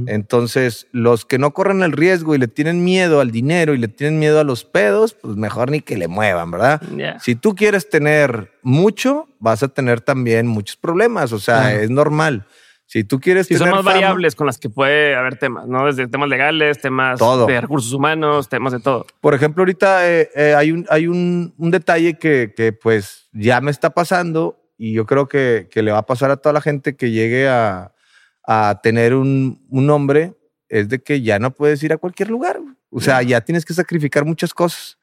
[0.07, 3.87] Entonces, los que no corren el riesgo y le tienen miedo al dinero y le
[3.87, 6.81] tienen miedo a los pedos, pues mejor ni que le muevan, ¿verdad?
[7.21, 12.45] Si tú quieres tener mucho, vas a tener también muchos problemas, o sea, es normal.
[12.91, 15.67] Si tú quieres Sí, son tener más fama- variables con las que puede haber temas,
[15.67, 15.85] ¿no?
[15.85, 17.45] Desde temas legales, temas Todo.
[17.45, 19.05] de recursos humanos, temas de todo.
[19.21, 23.61] Por ejemplo, ahorita eh, eh, hay, un, hay un, un detalle que, que, pues ya
[23.61, 26.61] me está pasando y yo creo que, que le va a pasar a toda la
[26.61, 27.93] gente que llegue a,
[28.43, 30.33] a tener un, un nombre,
[30.67, 32.59] es de que ya no puedes ir a cualquier lugar.
[32.89, 34.97] O sea, ya tienes que sacrificar muchas cosas.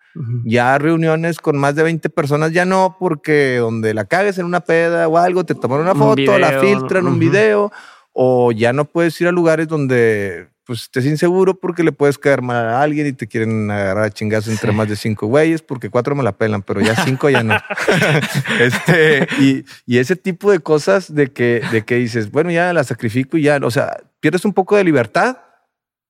[0.45, 4.61] Ya reuniones con más de 20 personas, ya no, porque donde la cagues en una
[4.61, 7.21] peda o algo, te toman una Un foto, la video, filtran, un ujú.
[7.21, 7.73] video,
[8.13, 12.43] o ya no puedes ir a lugares donde pues estés inseguro porque le puedes caer
[12.43, 15.91] mal a alguien y te quieren agarrar a chingazos entre más de cinco güeyes, porque
[15.91, 17.57] cuatro me la pelan, pero ya cinco ya no.
[18.61, 22.83] este, y, y ese tipo de cosas de que, de que dices, bueno, ya la
[22.83, 25.39] sacrifico y ya, o sea, pierdes un poco de libertad,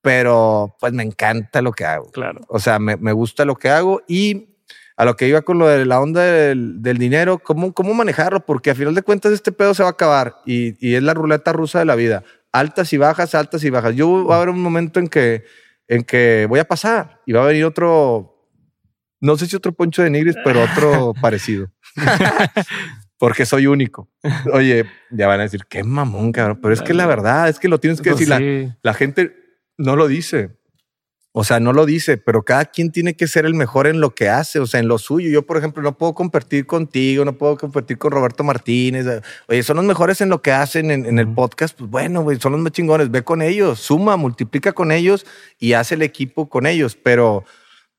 [0.07, 2.09] pero pues me encanta lo que hago.
[2.11, 2.39] Claro.
[2.47, 4.55] O sea, me, me gusta lo que hago y
[4.95, 8.45] a lo que iba con lo de la onda del, del dinero, ¿cómo, ¿cómo manejarlo?
[8.45, 11.13] Porque a final de cuentas este pedo se va a acabar y, y es la
[11.13, 12.23] ruleta rusa de la vida.
[12.53, 13.95] Altas y bajas, altas y bajas.
[13.95, 15.43] Yo va a haber un momento en que,
[15.89, 18.49] en que voy a pasar y va a venir otro,
[19.19, 21.69] no sé si otro Poncho de Nigris, pero otro parecido.
[23.19, 24.09] Porque soy único.
[24.53, 26.59] Oye, ya van a decir, qué mamón, cabrón.
[26.61, 28.77] Pero es que la verdad, es que lo tienes que Pues decir.
[28.81, 29.36] La gente
[29.77, 30.57] no lo dice.
[31.39, 34.15] O sea, no lo dice, pero cada quien tiene que ser el mejor en lo
[34.15, 35.29] que hace, o sea, en lo suyo.
[35.29, 39.05] Yo, por ejemplo, no puedo competir contigo, no puedo competir con Roberto Martínez.
[39.47, 41.77] Oye, son los mejores en lo que hacen en, en el podcast.
[41.77, 43.11] Pues bueno, güey, son los más chingones.
[43.11, 45.27] Ve con ellos, suma, multiplica con ellos
[45.59, 46.97] y hace el equipo con ellos.
[47.03, 47.43] Pero,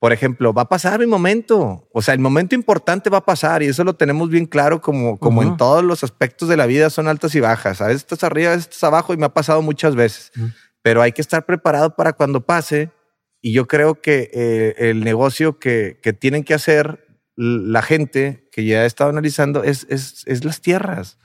[0.01, 1.89] por ejemplo, va a pasar mi momento.
[1.93, 5.17] O sea, el momento importante va a pasar y eso lo tenemos bien claro como,
[5.17, 7.81] como en todos los aspectos de la vida son altas y bajas.
[7.83, 10.33] A veces estás arriba, a veces estás abajo y me ha pasado muchas veces.
[10.89, 12.91] Pero hay que estar preparado para cuando pase.
[13.43, 17.07] Y yo creo que eh, el negocio que, que tienen que hacer
[17.37, 21.19] la gente que ya he estado analizando es, es, es las tierras.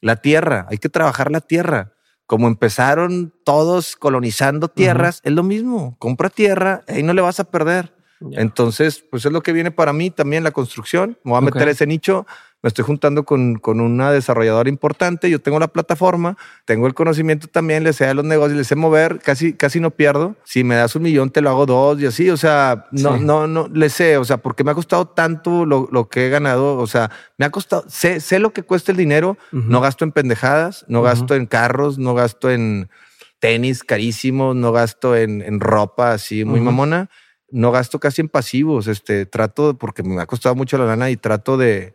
[0.00, 1.92] La tierra, hay que trabajar la tierra.
[2.24, 5.96] como empezaron todos colonizando tierras, es lo mismo.
[5.98, 7.92] Compra tierra, ahí no le vas a perder.
[8.32, 11.18] Entonces, pues es lo que viene para mí también la construcción.
[11.24, 12.26] Me voy a meter ese nicho.
[12.62, 16.36] Me estoy juntando con, con, una desarrolladora importante, yo tengo la plataforma,
[16.66, 19.90] tengo el conocimiento también, le sé a los negocios, le sé mover, casi, casi no
[19.92, 20.36] pierdo.
[20.44, 23.46] Si me das un millón, te lo hago dos y así, o sea, no, no,
[23.46, 26.76] no, le sé, o sea, porque me ha costado tanto lo, lo, que he ganado,
[26.76, 30.12] o sea, me ha costado, sé, sé lo que cuesta el dinero, no gasto en
[30.12, 32.90] pendejadas, no gasto en carros, no gasto en
[33.38, 37.08] tenis carísimos, no gasto en, en ropa así muy mamona
[37.52, 41.16] no gasto casi en pasivos, este, trato, porque me ha costado mucho la lana y
[41.16, 41.94] trato de,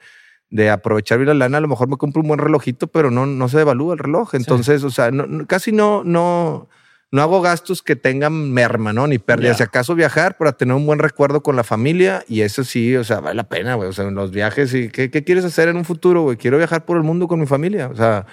[0.49, 3.25] de aprovechar bien la lana, a lo mejor me compro un buen relojito, pero no,
[3.25, 4.35] no se devalúa el reloj.
[4.35, 5.11] Entonces, o sea,
[5.47, 6.69] casi no, no,
[7.11, 9.07] no hago gastos que tengan merma, ¿no?
[9.07, 9.57] Ni pérdidas.
[9.57, 13.03] Si acaso viajar para tener un buen recuerdo con la familia y eso sí, o
[13.03, 13.89] sea, vale la pena, güey.
[13.89, 16.37] O sea, en los viajes y ¿qué, qué quieres hacer en un futuro, güey?
[16.37, 17.87] Quiero viajar por el mundo con mi familia.
[17.87, 18.25] O sea,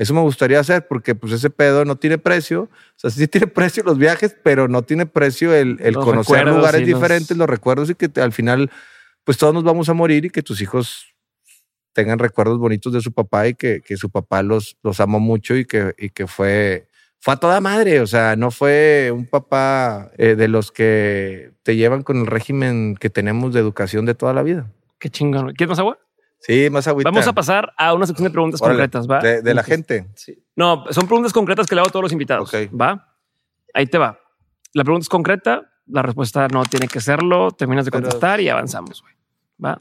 [0.00, 2.62] eso me gustaría hacer porque pues ese pedo no tiene precio.
[2.62, 6.86] O sea, sí tiene precio los viajes, pero no tiene precio el, el conocer lugares
[6.86, 7.46] diferentes, los...
[7.46, 8.70] recuerdos y que al final
[9.24, 11.04] pues todos nos vamos a morir y que tus hijos
[11.92, 15.54] tengan recuerdos bonitos de su papá y que, que su papá los, los amó mucho
[15.54, 18.00] y que, y que fue, fue a toda madre.
[18.00, 22.96] O sea, no fue un papá eh, de los que te llevan con el régimen
[22.98, 24.72] que tenemos de educación de toda la vida.
[24.98, 25.52] Qué chingón.
[25.52, 25.98] ¿Quieres más agua?
[26.40, 27.02] Sí, más agua.
[27.04, 29.20] Vamos a pasar a una sección de preguntas concretas, ¿va?
[29.20, 30.06] De, la gente.
[30.14, 30.42] Sí.
[30.56, 32.50] No, son preguntas concretas que le hago a todos los invitados.
[32.52, 33.06] ¿Va?
[33.74, 34.18] Ahí te va.
[34.72, 39.02] La pregunta es concreta, la respuesta no tiene que serlo, terminas de contestar y avanzamos,
[39.02, 39.14] güey.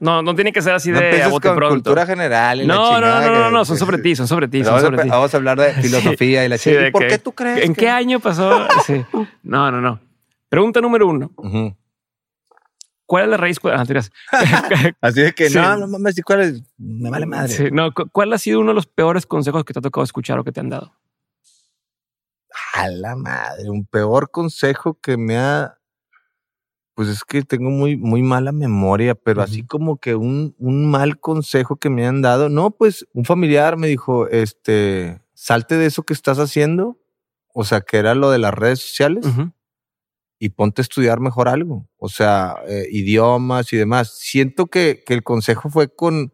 [0.02, 1.70] No, no tiene que ser así de a bote pronto.
[1.70, 2.68] cultura general.
[2.68, 4.64] no, no, no, no, no, son sobre ti, son sobre ti.
[4.64, 5.10] Son vamos, sobre a, ti.
[5.10, 7.64] vamos a hablar de filosofía y la sí, ¿Por qué tú crees?
[7.64, 8.68] ¿En qué año pasó?
[8.86, 9.06] sí.
[9.44, 10.02] No, no, no.
[10.50, 11.32] Pregunta número uno.
[13.10, 13.58] ¿Cuál es la raíz?
[13.64, 13.84] Ah,
[15.02, 16.62] así de que no, no mames, ¿cuál es?
[16.78, 17.72] Me vale madre.
[17.72, 20.44] no, ¿cuál ha sido uno de los peores consejos que te ha tocado escuchar o
[20.44, 20.94] que te han dado?
[22.76, 25.80] A la madre, un peor consejo que me ha
[26.94, 31.20] pues es que tengo muy, muy mala memoria, pero así como que un, un mal
[31.20, 36.04] consejo que me han dado, no, pues un familiar me dijo, este, salte de eso
[36.04, 37.00] que estás haciendo,
[37.56, 39.26] o sea, que era lo de las redes sociales,
[40.40, 44.18] y ponte a estudiar mejor algo, o sea, eh, idiomas y demás.
[44.20, 46.34] Siento que, que el consejo fue con,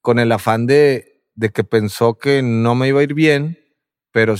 [0.00, 3.58] con el afán de, de que pensó que no me iba a ir bien,
[4.12, 4.36] pero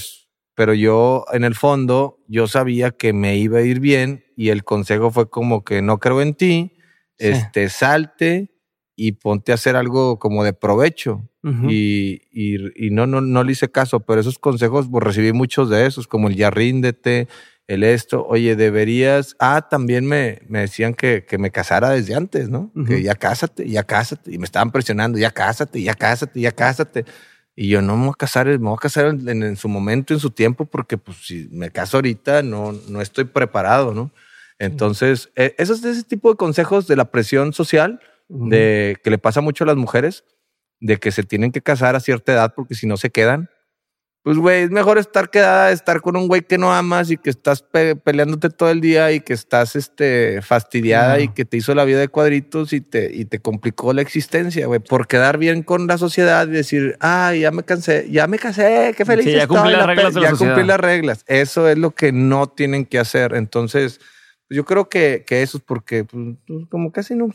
[0.55, 4.65] pero yo en el fondo yo sabía que me iba a ir bien y el
[4.65, 6.77] consejo fue como que no creo en ti,
[7.19, 8.51] este salte
[8.97, 11.29] y ponte a hacer algo como de provecho.
[11.69, 15.87] Y, y, no, no, no le hice caso, pero esos consejos, pues recibí muchos de
[15.87, 17.29] esos, como el ya ríndete,
[17.67, 22.49] el esto, oye, deberías, ah, también me, me decían que, que me casara desde antes,
[22.49, 22.73] ¿no?
[22.87, 27.05] Que ya cásate, ya cásate, y me estaban presionando, ya cásate, ya cásate, ya cásate.
[27.57, 30.21] Y yo no me voy a casar, me voy a casar en, su momento, en
[30.21, 34.11] su tiempo, porque pues si me caso ahorita no, no estoy preparado, ¿no?
[34.59, 39.41] Entonces, e, esos ese tipo de consejos de la presión social, de que le pasa
[39.41, 40.25] mucho a las mujeres,
[40.85, 43.49] de que se tienen que casar a cierta edad porque si no se quedan,
[44.23, 47.31] pues, güey, es mejor estar quedada, estar con un güey que no amas y que
[47.31, 51.85] estás peleándote todo el día y que estás este, fastidiada y que te hizo la
[51.85, 55.87] vida de cuadritos y te, y te complicó la existencia, güey, por quedar bien con
[55.87, 59.47] la sociedad y decir, ay, ya me cansé, ya me casé, qué feliz sí, ya
[59.47, 61.25] Cumplí las reglas ya cumplí las reglas.
[61.27, 63.35] Eso es lo que no tienen que hacer.
[63.35, 64.01] Entonces,
[64.51, 66.37] yo creo que, que eso es porque, pues,
[66.69, 67.29] como casi no,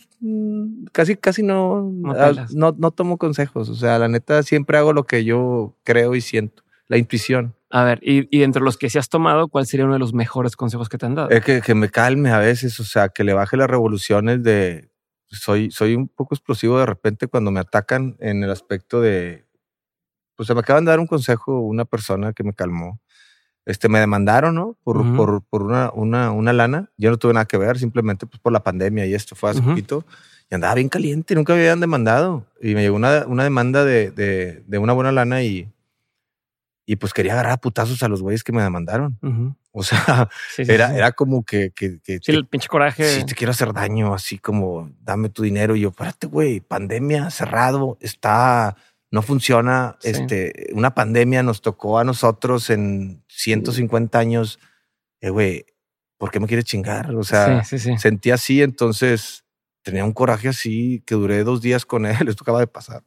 [0.91, 2.14] casi, casi no, no,
[2.53, 3.69] no, no tomo consejos.
[3.69, 7.56] O sea, la neta, siempre hago lo que yo creo y siento la intuición.
[7.69, 10.14] A ver, y, y entre los que se has tomado, ¿cuál sería uno de los
[10.14, 11.30] mejores consejos que te han dado?
[11.30, 14.90] Es que, que me calme a veces, o sea, que le baje las revoluciones de...
[15.27, 19.45] Soy, soy un poco explosivo de repente cuando me atacan en el aspecto de...
[20.36, 22.99] Pues se me acaban de dar un consejo una persona que me calmó.
[23.69, 24.75] Este, me demandaron, ¿no?
[24.83, 26.89] Por, por, por una, una, una, lana.
[26.97, 29.61] Yo no tuve nada que ver, simplemente pues por la pandemia y esto fue hace
[29.61, 30.05] poquito.
[30.49, 32.45] Y andaba bien caliente, nunca me habían demandado.
[32.61, 35.67] Y me llegó una, una demanda de, de, de una buena lana y
[36.89, 39.15] y pues quería agarrar a putazos a los güeyes que me demandaron.
[39.71, 40.27] O sea,
[40.57, 43.07] era, era como que, que, que Sí, el pinche coraje.
[43.07, 45.75] Sí, te quiero hacer daño, así como dame tu dinero.
[45.75, 48.75] Y yo, espérate, güey, pandemia cerrado, está,
[49.11, 49.98] no funciona.
[50.03, 54.60] Este, una pandemia nos tocó a nosotros en 150 años.
[55.22, 55.65] Eh, güey,
[56.18, 57.15] ¿por qué me quieres chingar?
[57.15, 59.45] O sea, sentí así, entonces
[59.81, 62.15] tenía un coraje así que duré dos días con él.
[62.27, 63.03] Esto acaba de pasar.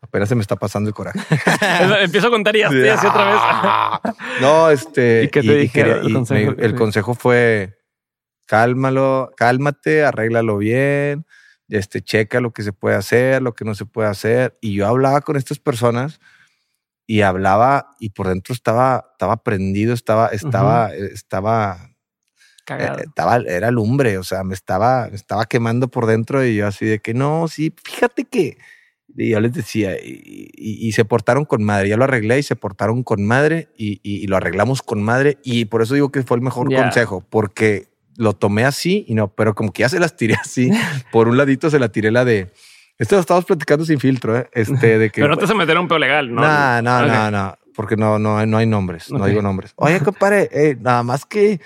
[0.00, 1.18] Apenas se me está pasando el coraje.
[2.00, 4.14] Empiezo a contar y así, otra vez.
[4.40, 5.24] no, este.
[5.24, 5.80] ¿Y qué te dije?
[5.82, 7.78] el, consejo, fue
[8.46, 11.26] cálmalo, cálmate, arréglalo bien,
[11.68, 14.56] este, checa lo que se puede hacer, lo que no se puede hacer.
[14.60, 16.20] Y yo hablaba con estas personas
[17.06, 21.90] y hablaba y por dentro estaba, estaba prendido, estaba, estaba, estaba,
[22.64, 22.98] Cagado.
[22.98, 26.66] eh, estaba, era lumbre, o sea, me estaba, me estaba quemando por dentro y yo
[26.66, 28.58] así de que no, sí, fíjate que,
[29.16, 32.42] y yo les decía, y, y- y se portaron con madre, ya lo arreglé y
[32.42, 36.22] se portaron con madre y, y- lo arreglamos con madre y por eso digo que
[36.24, 36.82] fue el mejor Ya.
[36.82, 37.86] consejo, porque
[38.18, 40.70] lo tomé así y no, pero como que ya se las tiré así,
[41.12, 42.52] por un ladito se la tiré la de,
[42.98, 44.48] esto lo estamos platicando sin filtro, ¿eh?
[44.52, 45.20] este, de que...
[45.20, 46.40] Pero no te a meter un peo legal, ¿no?
[46.40, 49.72] No, no, no, no, porque no, no, no hay nombres, no digo nombres.
[49.76, 51.60] Oye, compadre, eh, nada más que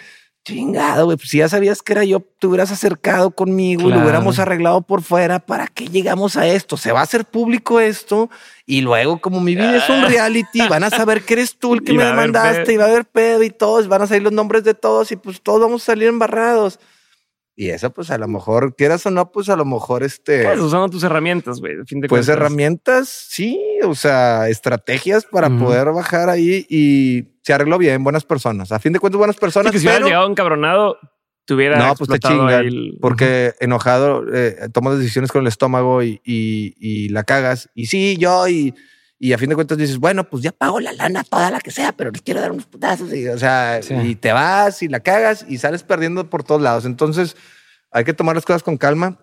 [0.45, 1.17] chingado, güey.
[1.17, 3.97] Pues si ya sabías que era yo, te hubieras acercado conmigo y Claro.
[4.01, 5.39] lo hubiéramos arreglado por fuera.
[5.39, 6.77] ¿Para qué llegamos a esto?
[6.77, 8.31] Se va a hacer público esto
[8.67, 11.83] y luego, como mi vida es un reality, van a saber que eres tú el
[11.83, 14.33] que Y me demandaste y va a haber pedo y todos van a salir los
[14.33, 16.79] nombres de todos y pues todos vamos a salir embarrados.
[17.57, 20.45] Y eso, pues a lo mejor, quieras o no, pues a lo mejor este.
[20.45, 21.75] Pues usando tus herramientas, güey.
[21.77, 22.29] Pues cuentas.
[22.31, 25.65] herramientas, sí, o sea, estrategias para Ujú.
[25.67, 28.73] poder bajar ahí y se arregló bien, buenas personas.
[28.73, 30.99] A fin de cuentas, buenas Sí, personas, que si hubieras pero llegado encabronado,
[31.47, 36.03] te hubiera no, pues te chingan, el- porque enojado eh, tomas decisiones con el estómago
[36.03, 37.71] y, y- y la cagas.
[37.75, 38.75] Y sí, yo, y,
[39.19, 41.71] y a fin de cuentas dices, bueno, pues ya pago la lana, toda la que
[41.71, 43.13] sea, pero les quiero dar unos putazos.
[43.13, 43.95] Y, o sea, Sí.
[43.95, 46.85] y te vas y la cagas y sales perdiendo por todos lados.
[46.85, 47.37] Entonces,
[47.91, 49.19] hay que tomar las cosas con calma.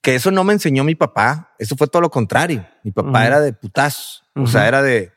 [0.00, 1.54] Que eso no me enseñó mi papá.
[1.58, 2.64] Eso fue todo lo contrario.
[2.84, 4.22] Mi papá era de putazos.
[4.36, 5.10] O sea, era de,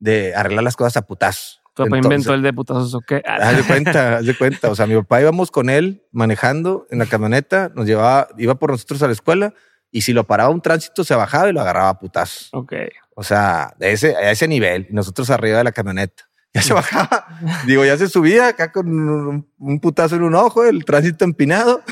[0.00, 1.61] de arreglar las cosas a putazos.
[1.74, 3.22] Tu papá inventó el de putazos o qué.
[3.26, 4.70] Ah, Haz de cuenta, haz de cuenta.
[4.70, 8.70] O sea, mi papá íbamos con él manejando en la camioneta, nos llevaba, iba por
[8.70, 9.54] nosotros a la escuela
[9.90, 12.48] y si lo paraba un tránsito se bajaba y lo agarraba a putazos.
[12.52, 12.72] ok.
[13.14, 16.28] O sea, de ese, a ese nivel nosotros arriba de la camioneta.
[16.54, 17.26] Ya se bajaba,
[17.66, 21.82] digo, ya se subía acá con un, un putazo en un ojo, el tránsito empinado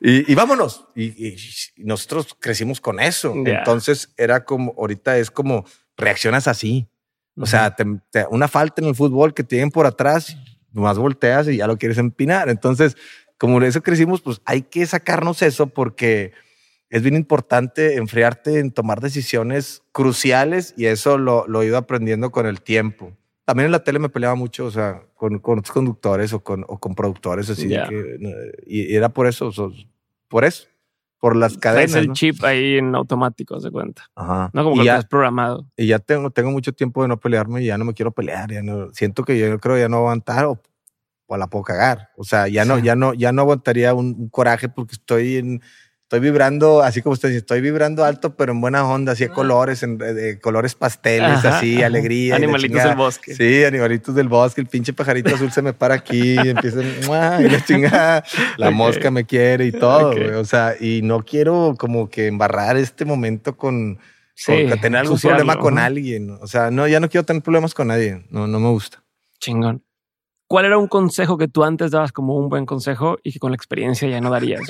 [0.00, 0.86] y, y vámonos.
[0.94, 1.36] Y,
[1.76, 3.32] nosotros crecimos con eso.
[3.34, 5.64] Entonces era como, ahorita es como
[5.96, 6.88] reaccionas así.
[7.36, 10.36] O sea, te- te- una falta en el fútbol que tienen por atrás,
[10.72, 12.48] nomás volteas y ya lo quieres empinar.
[12.48, 12.96] Entonces,
[13.38, 16.32] como de eso crecimos, pues hay que sacarnos eso porque
[16.90, 22.30] es bien importante enfriarte en tomar decisiones cruciales y eso lo, lo he ido aprendiendo
[22.30, 23.12] con el tiempo.
[23.44, 26.64] También en la tele me peleaba mucho, o sea, con, con otros conductores o con,
[26.68, 27.88] o con productores, así Ya.
[27.88, 28.18] que,
[28.66, 29.66] y, y era por eso, o sea,
[30.28, 30.66] por eso,
[31.24, 31.94] por las cadenas.
[31.94, 32.12] el ¿no?
[32.12, 34.10] chip ahí en automático, se cuenta.
[34.14, 34.50] Ajá.
[34.52, 35.66] No como Y que lo ya- has programado.
[35.74, 38.52] y ya tengo, tengo mucho tiempo de no pelearme y ya no me quiero pelear.
[38.52, 40.60] Ya no, siento que yo creo que ya no aguantar o,
[41.26, 42.10] o la puedo cagar.
[42.18, 42.82] O sea, ya no, Sí.
[42.82, 45.62] ya no, ya no aguantaría un, un coraje porque estoy en,
[46.14, 49.30] estoy vibrando, así como usted dice, estoy vibrando alto, pero en buena onda, así de
[49.30, 51.86] colores, en, de colores pasteles, Ajá, así, ajá.
[51.86, 52.36] alegría.
[52.36, 53.34] Animalitos del bosque.
[53.34, 54.60] Sí, animalitos del bosque.
[54.60, 58.24] El pinche pajarito azul se me para aquí y empieza y la chingada.
[58.58, 58.74] La Ok.
[58.74, 60.14] mosca me quiere y todo.
[60.40, 63.98] O sea, y no quiero como que embarrar este momento con,
[64.36, 65.86] Sí, con tener algún problema con ajá.
[65.86, 66.30] alguien.
[66.40, 68.24] O sea, no, ya no quiero tener problemas con nadie.
[68.30, 69.02] No, no me gusta.
[69.40, 69.82] Chingón.
[70.46, 73.50] ¿Cuál era un consejo que tú antes dabas como un buen consejo y que con
[73.50, 74.60] la experiencia ya no darías?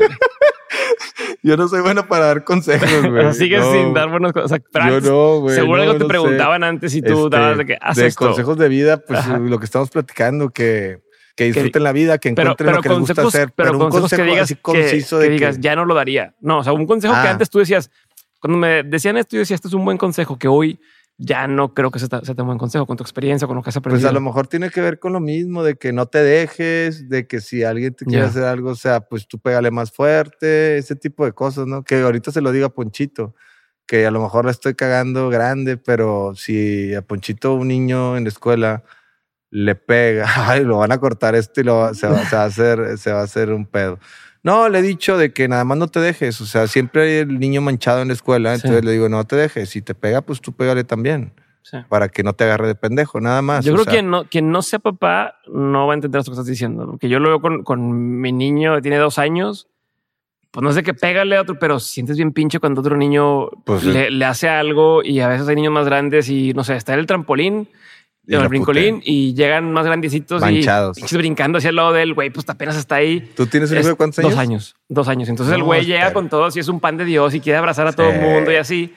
[1.46, 3.34] Yo no soy bueno para dar consejos, güey.
[3.34, 4.66] sigues No, sin dar buenos consejos.
[4.72, 5.54] Pero Yo no, güey.
[5.54, 6.08] seguro no, algo te sé.
[6.08, 8.26] preguntaban antes y tú Este, dabas de que haz de esto.
[8.26, 9.38] consejos de vida, pues Ajá.
[9.38, 11.00] lo que estamos platicando, que,
[11.36, 13.52] que disfruten la vida, que pero, encuentren pero lo que les gusta consejos, hacer.
[13.54, 15.94] pero, un consejos que consejo digas, así que, conciso que de digas, ya no lo
[15.94, 16.34] daría.
[16.40, 17.30] No, o sea, un consejo que Ah.
[17.32, 17.90] antes tú decías,
[18.40, 20.78] cuando me decían esto, yo decía, esto es un buen consejo que hoy
[21.16, 23.70] ya no creo que sea, sea tan buen consejo con tu experiencia, con lo que
[23.70, 24.02] has aprendido.
[24.02, 27.08] Pues a lo mejor tiene que ver con lo mismo, de que no te dejes,
[27.08, 28.28] de que si alguien te quiere Ya.
[28.30, 31.84] hacer algo, o sea, pues tú pégale más fuerte, ese tipo de cosas, ¿no?
[31.84, 33.34] Que ahorita se lo diga a Ponchito,
[33.86, 38.24] que a lo mejor la estoy cagando grande, pero si a Ponchito un niño en
[38.24, 38.82] la escuela
[39.50, 42.46] le pega, ay, lo van a cortar esto y lo, se, va, se va a
[42.46, 43.98] hacer, se va a hacer un pedo.
[44.44, 47.12] No, le he dicho de que nada más no te dejes, o sea, siempre hay
[47.22, 48.62] el niño manchado en la escuela, Sí.
[48.62, 51.78] entonces le digo, no te dejes, si te pega, pues tú pégale también Sí.
[51.88, 53.64] para que no te agarre de pendejo, nada más.
[53.64, 56.34] Yo creo sea, que no, quien no sea papá no va a entender esto que
[56.34, 56.86] estás diciendo.
[56.86, 59.66] Porque yo lo veo con, con mi niño que tiene dos años.
[60.50, 63.80] Pues no sé qué pégale a otro, pero sientes bien pinche cuando otro niño Pues
[63.80, 63.90] sí.
[63.92, 66.92] le, le hace algo y a veces hay niños más grandes y no sé, está
[66.92, 67.66] en el trampolín,
[68.26, 70.98] en la el brincolín y llegan más grandecitos Manchados.
[70.98, 73.20] y brincando hacia el lado del güey, pues apenas está ahí.
[73.36, 74.34] ¿Tú tienes un hijo de cuántos años?
[74.34, 75.28] Dos años, dos años.
[75.28, 77.86] Entonces el güey llega con todos y es un pan de Dios y quiere abrazar
[77.86, 78.94] a todo el mundo y así.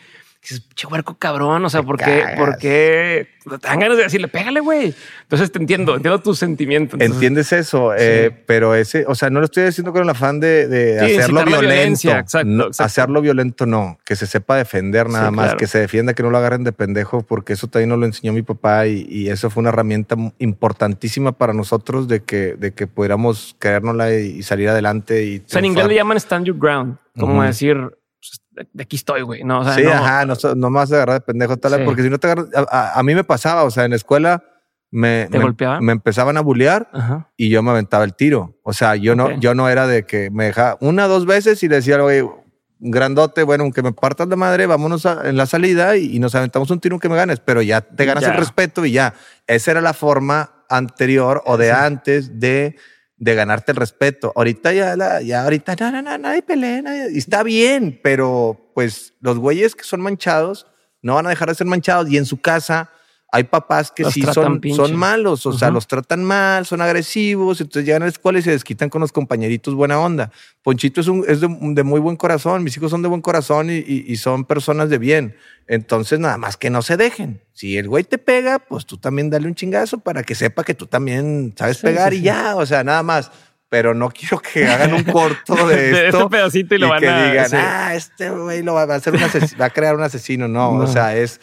[0.49, 2.24] Dices, che, huerco cabrón, o sea, ¿por qué?
[2.38, 3.28] ¿Por qué?
[3.44, 4.94] Te dan ganas de decirle, pégale, güey.
[5.24, 6.95] Entonces te entiendo, entiendo tu sentimiento.
[6.95, 10.40] Entonces, Entiendes eso, eh, pero ese, o sea, no lo estoy diciendo con el afán
[10.40, 12.10] de, de Sí, hacerlo violento.
[12.11, 12.84] exacto, No, exacto.
[12.84, 15.57] Hacerlo violento no, que se sepa defender nada Sí, más, claro.
[15.60, 18.32] que se defienda, que no lo agarren de pendejo, porque eso también nos lo enseñó
[18.34, 22.88] mi papá y, y eso fue una herramienta importantísima para nosotros de que, de que
[22.88, 25.24] pudiéramos creérnosla y, y salir adelante.
[25.26, 27.78] Y O sea, en inglés le llaman stand your ground, como decir,
[28.73, 29.43] de, aquí estoy, güey.
[29.43, 31.73] No, o sea, sí, no, ajá, no, no me vas a agarrar de pendejo, tal,
[31.75, 31.81] Sí.
[31.85, 33.95] porque si no te agarras, a, a- a mí me pasaba, o sea, en la
[33.97, 34.43] escuela
[34.91, 35.84] me, ¿Te me, golpeaban?
[35.84, 37.29] me empezaban a bullear Ajá.
[37.38, 38.57] y yo me aventaba el tiro.
[38.63, 39.17] O sea, yo Ok.
[39.17, 42.23] no, yo no era de que me dejaba una dos veces y le decía, güey,
[42.79, 46.35] grandote, bueno, aunque me partas de madre, vámonos a- en la salida y, y nos
[46.35, 48.31] aventamos un tiro aunque me ganes, pero ya te ganas Ya.
[48.31, 49.13] el respeto y ya.
[49.47, 52.75] Esa era la forma anterior o de antes de,
[53.18, 54.31] de ganarte el respeto.
[54.35, 58.72] Ahorita ya, la, ya ahorita, no, no, no, nadie pelea, nadie- y está bien, pero
[58.76, 60.68] pues los güeyes que son manchados
[61.02, 62.89] no van a dejar de ser manchados y en su casa
[63.32, 64.78] hay papás que Los sí son, pinche.
[64.78, 68.41] son malos, o sea, los tratan mal, son agresivos, entonces llegan a la escuela y
[68.41, 70.32] se desquitan con los compañeritos buena onda.
[70.64, 73.70] Ponchito es, un, es de, de muy buen corazón, mis hijos son de buen corazón
[73.70, 75.36] y, y- y son personas de bien.
[75.68, 77.41] Entonces, nada más que no se dejen.
[77.52, 80.74] Si el güey te pega, pues tú también dale un chingazo para que sepa que
[80.74, 82.26] tú también sabes Sí, pegar sí, y sí.
[82.26, 83.32] ya, o sea, nada más.
[83.70, 86.20] Pero no quiero que hagan un corto de De esto.
[86.20, 87.56] este pedacito y lo van que a- digan, sí.
[87.60, 89.20] ah, este güey lo va, a hacer un
[89.60, 90.48] va a crear un asesino.
[90.48, 90.86] No, No.
[90.86, 91.41] o sea, es,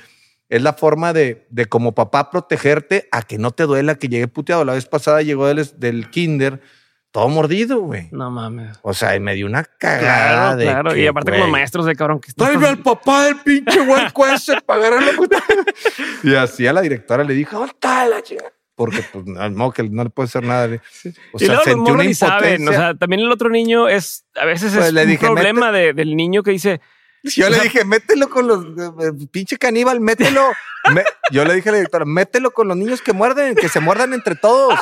[0.49, 4.29] es la forma de, de como papá protegerte a que no te duela que llegue
[4.29, 4.65] puteado.
[4.65, 6.61] La vez pasada llegó del, del kinder
[7.11, 8.09] todo mordido, güey.
[8.11, 8.77] No mames.
[8.83, 10.91] O sea, me dio una cagada Claro, de claro.
[10.95, 14.61] que, y aparte, como maestros de cabrón, que Tráeme al papá del pinche hueco ese
[14.63, 15.39] para la puta.
[16.25, 18.45] Y así a la directora le dijo, ¿dónde está la chica?
[18.75, 20.67] Porque pues no, que no le puede hacer nada.
[21.33, 22.67] O y luego sentí una saben.
[22.69, 25.93] O sea, también el otro niño es, a veces Pues es le un problema de-
[25.93, 26.81] del niño que dice,
[27.37, 28.65] Yo le dije, mételo con los
[29.01, 30.53] eh, pinche caníbal, mételo.
[30.93, 33.81] Me- yo le dije a la directora, mételo con los niños que muerden, que se
[33.81, 34.79] muerdan entre todos.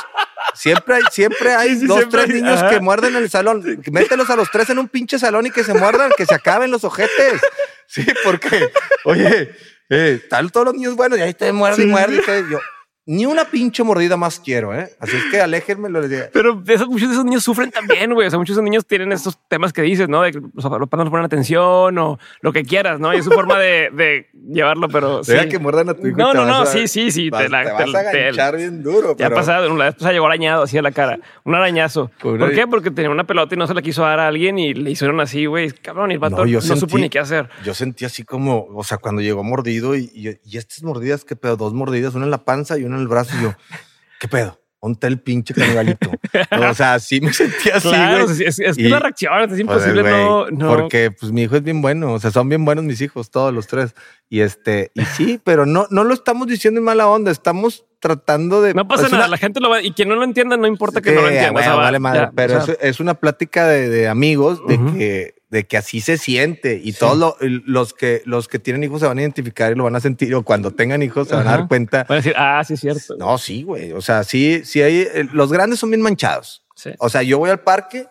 [0.53, 2.69] Siempre hay, siempre hay Sí, sí, dos, siempre tres hay, niños ajá.
[2.71, 3.63] que muerden en el salón.
[3.89, 6.69] Mételos a los tres en un pinche salón y que se muerdan, que se acaben
[6.71, 7.39] los ojetes.
[7.87, 8.69] Sí, porque,
[9.05, 9.55] oye,
[9.89, 12.15] eh, tal todos los niños buenos y ahí te muerde y muerde.
[12.17, 12.59] y te- yo,
[13.05, 14.89] ni una pinche mordida más quiero, ¿eh?
[14.99, 15.99] Así es que aléjenmelo.
[16.01, 16.23] les digo.
[16.31, 18.27] Pero esos- muchos de esos niños sufren también, güey.
[18.27, 20.21] O sea, muchos de esos niños tienen estos temas que dices, ¿no?
[20.21, 23.13] De que los papás no ponen atención o lo que quieras, ¿no?
[23.13, 25.33] Y es su forma de, de llevarlo, pero sí.
[25.33, 26.17] Deja que muerdan a tu hijo.
[26.17, 27.29] No, no, no, a- sí, sí, sí.
[27.29, 29.15] vas- te la- te te- vas a te- ganchar bien duro.
[29.17, 32.09] Ya ha pasado, la vez pasada llegó arañado así a la cara, un arañazo.
[32.21, 32.67] Pobre- ¿Por qué?
[32.67, 35.19] Porque tenía una pelota y no se la quiso dar a alguien y le hicieron
[35.19, 35.71] así, güey.
[35.71, 37.49] Cabrón, y el vato No, no, yo supo sentí- ni qué hacer.
[37.65, 41.35] Yo sentí así como, o sea, cuando llegó mordido y, y, y estas mordidas, ¿qué
[41.35, 41.57] pedo?
[41.57, 43.35] Dos mordidas, una en la panza y una en el brazo.
[43.39, 43.53] Y yo,
[44.19, 44.59] ¿qué pedo?
[44.79, 46.11] Ponte el pinche canibalito.
[46.69, 48.43] o sea, sí me sentí así, claro, güey.
[48.43, 50.67] es, es que Y- la reacción es Pues, imposible no, no.
[50.75, 53.53] Porque pues mi hijo es bien bueno, o sea, son bien buenos mis hijos, todos
[53.53, 53.95] los tres.
[54.29, 58.61] Y este, y sí, pero no, no lo estamos diciendo en mala onda, estamos tratando
[58.61, 58.73] de.
[58.73, 60.99] no pasa nada, una- la gente lo va y quien no lo entienda no importa
[60.99, 61.51] que no lo entienda.
[61.53, 63.87] bueno, o sea, va- vale madre, ya, pero o sea, es, es una plática de,
[63.87, 66.99] de amigos de que de que así se siente y Sí.
[66.99, 69.95] todos lo- los que los que tienen hijos se van a identificar y lo van
[69.95, 72.03] a sentir o cuando tengan hijos se van a dar cuenta.
[72.09, 73.15] van a decir, ah, sí es cierto.
[73.17, 76.65] No, sí, güey, o sea, sí, sí hay eh, los grandes son bien manchados.
[76.75, 78.07] Sí, O sea, yo voy al parque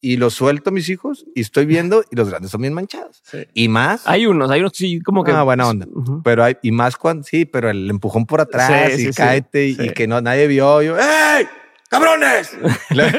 [0.00, 3.22] y los suelto a mis hijos y estoy viendo y los grandes son bien manchados.
[3.24, 3.46] sí.
[3.54, 5.32] Y más Hay unos, hay unos sí, como que.
[5.32, 5.86] Ah, buena onda.
[6.24, 10.06] Pero hay, y más cuando, sí, pero el empujón por atrás y cáete y que
[10.06, 10.80] no, nadie vio.
[10.82, 11.46] Yo, ¡Ey!
[11.88, 12.50] ¡Cabrones!
[12.90, 13.12] La-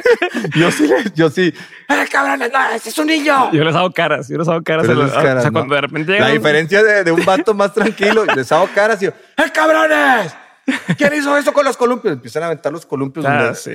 [0.56, 1.54] yo sí, yo sí.
[1.88, 2.52] ¡Ey, cabrones!
[2.52, 3.52] ¡No, ese es un niño!
[3.54, 4.86] Yo les hago caras, yo les hago caras.
[4.88, 5.54] Pero a los- caras, o sea, ¿no?
[5.60, 6.34] cuando de repente La llegan.
[6.34, 10.36] diferencia de, de un vato más tranquilo, les hago caras y yo, ¡Ey, cabrones!
[10.98, 12.14] ¿Quién hizo eso con los columpios?
[12.14, 13.26] Empiezan a aventar los columpios.
[13.26, 13.72] Ah, sí.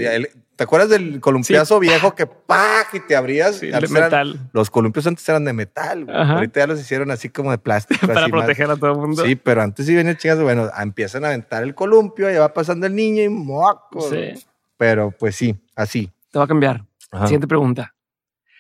[0.57, 2.89] ¿Te acuerdas del columpiazo viejo que ¡pac!
[2.93, 3.57] y te abrías?
[3.57, 4.39] Sí, de eran- metal.
[4.53, 6.07] los columpios antes eran de metal.
[6.11, 8.07] Ahorita ya los hicieron así como de plástico.
[8.07, 9.25] para así más- proteger a todo el mundo.
[9.25, 12.87] Sí, pero antes sí venía chingas, bueno, empiezan a aventar el columpio, ya va pasando
[12.87, 14.11] el niño y moco.
[14.11, 14.35] Sí.
[14.83, 16.11] Pero pues sí, así.
[16.33, 16.85] Te va a cambiar.
[17.13, 17.29] Ajá.
[17.29, 17.95] Siguiente pregunta.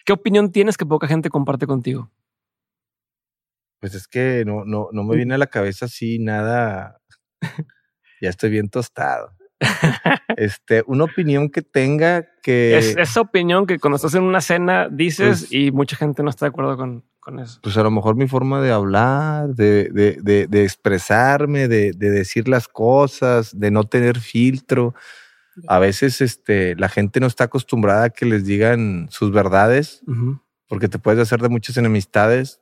[0.04, 2.12] ¿Qué opinión tienes que poca gente comparte contigo?
[3.80, 7.00] Pues es que no, no, no me viene a la cabeza así nada.
[8.20, 9.32] ya estoy bien tostado.
[10.36, 12.78] Este, una opinión que tenga que.
[12.78, 16.30] es esa opinión que cuando estás en una cena dices Pues- y mucha gente no
[16.30, 17.58] está de acuerdo con, con eso.
[17.64, 22.10] Pues a lo mejor mi forma de hablar, de, de, de, de expresarme, de, de
[22.10, 24.94] decir las cosas, de no tener filtro.
[25.68, 30.02] A veces este, la gente no está acostumbrada a que les digan sus verdades,
[30.68, 32.60] porque te puedes hacer de muchas enemistades.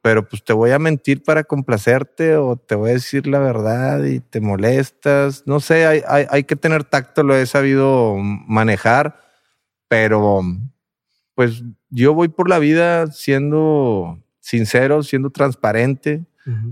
[0.00, 4.02] pero pues te voy a mentir para complacerte o te voy a decir la verdad
[4.04, 5.42] y te molestas.
[5.46, 9.20] No sé, hay, hay, hay que tener tacto, lo he sabido manejar,
[9.88, 10.42] pero
[11.34, 16.24] pues yo voy por la vida siendo sincero, siendo transparente,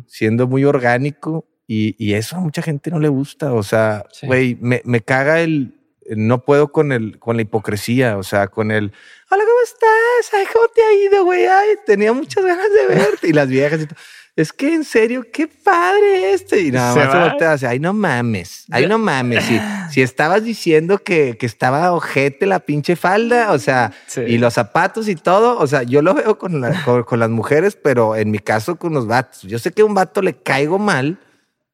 [0.06, 3.52] siendo muy orgánico y, y eso a mucha gente no le gusta.
[3.52, 4.26] O sea, Sí.
[4.26, 5.74] güey, me, me caga el...
[6.16, 8.92] No puedo con el, con la hipocresía, o sea, con el,
[9.30, 10.32] hola, ¿cómo estás?
[10.40, 11.44] Ay, ¿cómo te ha ido, güey?
[11.44, 13.28] Ay, tenía muchas ganas de verte.
[13.28, 13.98] Y las viejas y todo.
[14.34, 16.62] es que en serio, qué padre este.
[16.62, 19.44] Y nada Se más se voltea así, ay, no mames, ay, no mames.
[19.44, 24.22] Si, si estabas diciendo que, que estaba ojete la pinche falda, o sea, Sí.
[24.22, 27.28] y los zapatos y todo, o sea, yo lo veo con, la- con, con las
[27.28, 29.42] mujeres, pero en mi caso con los vatos.
[29.42, 31.18] Yo sé que a un vato le caigo mal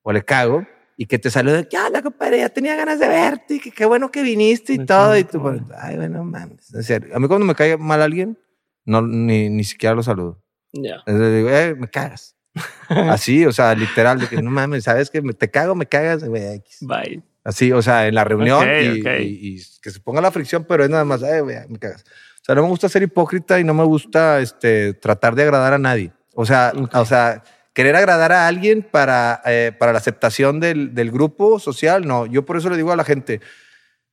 [0.05, 0.65] o le cago
[0.97, 3.85] y que te saluda, ya, la compadre, ya tenía ganas de verte y que qué
[3.85, 5.17] bueno que viniste y Me todo.
[5.19, 5.61] Y tú, güey.
[5.77, 6.73] ay, bueno, mames.
[6.73, 8.39] En serio, a mí cuando me cae mal alguien,
[8.85, 10.41] no, ni, ni siquiera lo saludo.
[10.73, 10.97] Ya.
[11.07, 12.37] Entonces digo, eh, me cagas.
[12.89, 16.63] Así, o sea, literal, de que no mames, sabes que te cago, me cagas, güey.
[16.83, 17.23] Bye.
[17.43, 19.07] Así, o sea, en la reunión Ok, y, ok.
[19.21, 22.05] y- y que se ponga la fricción, pero es nada más, eh, güey, me cagas.
[22.41, 25.73] O sea, no me gusta ser hipócrita y no me gusta este, tratar de agradar
[25.75, 26.13] a nadie.
[26.35, 26.95] O sea, Ok.
[26.95, 27.43] o sea,
[27.75, 32.25] querer agradar a alguien para, eh, para la aceptación del, del grupo social, no.
[32.25, 33.41] Yo por eso le digo a la gente,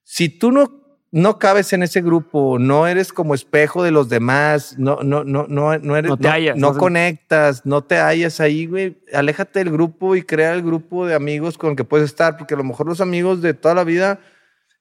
[0.04, 0.82] si tú no,
[1.12, 5.46] no cabes en ese grupo, no eres como espejo de los demás, no, no, no,
[5.48, 9.60] no, no eres, No te hallas, no no conectas, no te hallas ahí, güey, aléjate
[9.60, 12.58] del grupo y crea el grupo de amigos con el que puedes estar, porque a
[12.58, 14.20] lo mejor los amigos de toda la vida,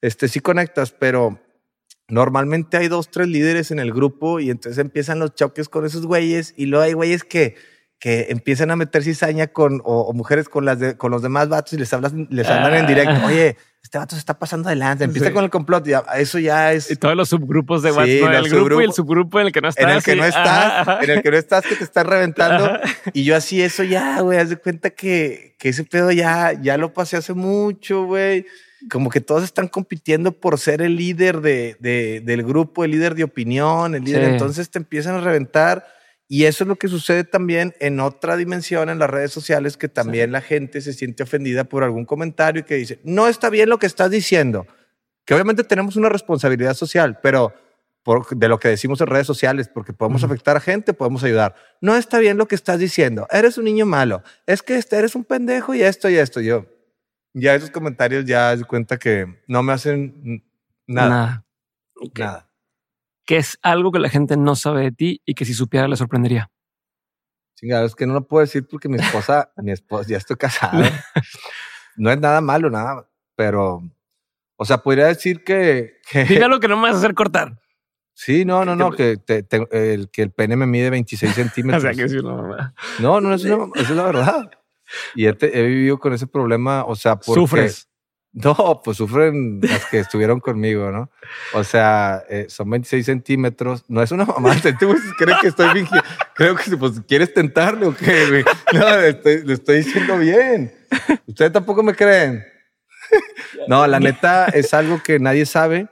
[0.01, 1.39] este, sí conectas, pero
[2.09, 6.07] normalmente hay dos, tres líderes en el grupo y entonces empiezan los choques con esos
[6.07, 7.57] güeyes y luego hay güeyes que,
[8.01, 11.49] que empiezan a meter cizaña con, o, o mujeres con, las de- con los demás
[11.51, 13.13] vatos y les hablan, les hablan en directo.
[13.15, 13.27] Ah.
[13.27, 15.05] Oye, este vato se está pasando adelante.
[15.05, 15.33] Empieza Sí.
[15.35, 18.53] con el complot y eso ya es Y todos los subgrupos de Sí, WhatsApp, los
[18.53, 19.85] el grupo y el subgrupo en el que no estás.
[19.85, 20.19] en el que sí.
[20.19, 20.99] no estás, Ajá, ajá.
[21.05, 22.79] en el que no estás, que te estás reventando.
[23.13, 26.79] Y yo así, eso ya, güey, haz de cuenta que, que ese pedo ya, ya
[26.79, 28.47] lo pasé hace mucho, güey.
[28.91, 33.15] Como que todos están compitiendo por ser el líder de, de- del grupo, el líder
[33.15, 34.25] de opinión, el líder.
[34.25, 34.31] Sí.
[34.31, 35.85] Entonces te empiezan a reventar.
[36.33, 39.89] Y eso es lo que sucede también en otra dimensión en las redes sociales, que
[39.89, 43.69] también la gente se siente ofendida por algún comentario y que dice, no está bien
[43.69, 44.65] lo que estás diciendo.
[45.25, 47.53] Que obviamente tenemos una responsabilidad social, pero
[48.05, 50.33] por, de lo que decimos en redes sociales, porque podemos Ujú.
[50.33, 51.57] afectar a gente, podemos ayudar.
[51.81, 53.27] No está bien lo que estás diciendo.
[53.33, 54.23] Eres un niño malo.
[54.47, 56.41] Es que este, eres un pendejo y esto y esto.
[56.41, 56.65] Yo,
[57.35, 60.45] ya esos comentarios ya de cuenta que no me hacen
[60.87, 61.09] nada.
[61.09, 61.45] Nada.
[61.97, 62.19] Ok.
[62.21, 62.50] Nada.
[63.31, 65.95] Que es algo que la gente no sabe de ti y que si supiera le
[65.95, 66.51] sorprendería.
[67.55, 70.83] Chingado, es que no lo puedo decir porque mi esposa, mi esposa, ya estoy casado.
[71.95, 73.83] No es nada malo, nada, pero,
[74.57, 77.57] o sea, podría decir que, que- Dime algo que no me vas a hacer cortar.
[78.15, 81.35] sí, no, no, no, que, te- te- el, que el pene me mide 26 O
[81.37, 81.83] centímetros.
[81.83, 82.57] sea, que sí, no, no.
[82.99, 84.51] No, no es una, esa es la verdad.
[85.15, 87.89] Y he, te- he vivido con ese problema, o sea, porque, Sufres.
[88.33, 91.11] No, pues sufren las que estuvieron conmigo, ¿no?
[91.53, 93.85] O sea, eh, son 26 centímetros.
[93.89, 94.55] No es una mamá.
[94.79, 94.95] ¿Tú
[95.41, 96.05] que estoy fingiendo?
[96.35, 98.45] Creo que pues quieres tentarle o qué.
[98.73, 100.73] No, estoy, estoy diciendo bien.
[101.27, 102.45] Ustedes tampoco me creen.
[103.67, 105.89] No, la neta es algo que nadie sabe.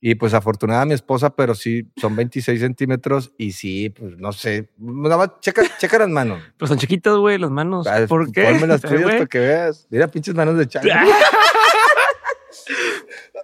[0.00, 4.68] Y pues afortunada mi esposa, pero sí, son 26 centímetros y sí, pues no sé.
[4.78, 6.40] Nada más checa, checa las manos.
[6.56, 7.86] Pero son chiquitas, güey, las manos.
[7.88, 8.44] Ah, ¿Por qué?
[8.44, 9.88] Ponme las tuyas para que veas.
[9.90, 10.88] Mira, pinches manos de chango.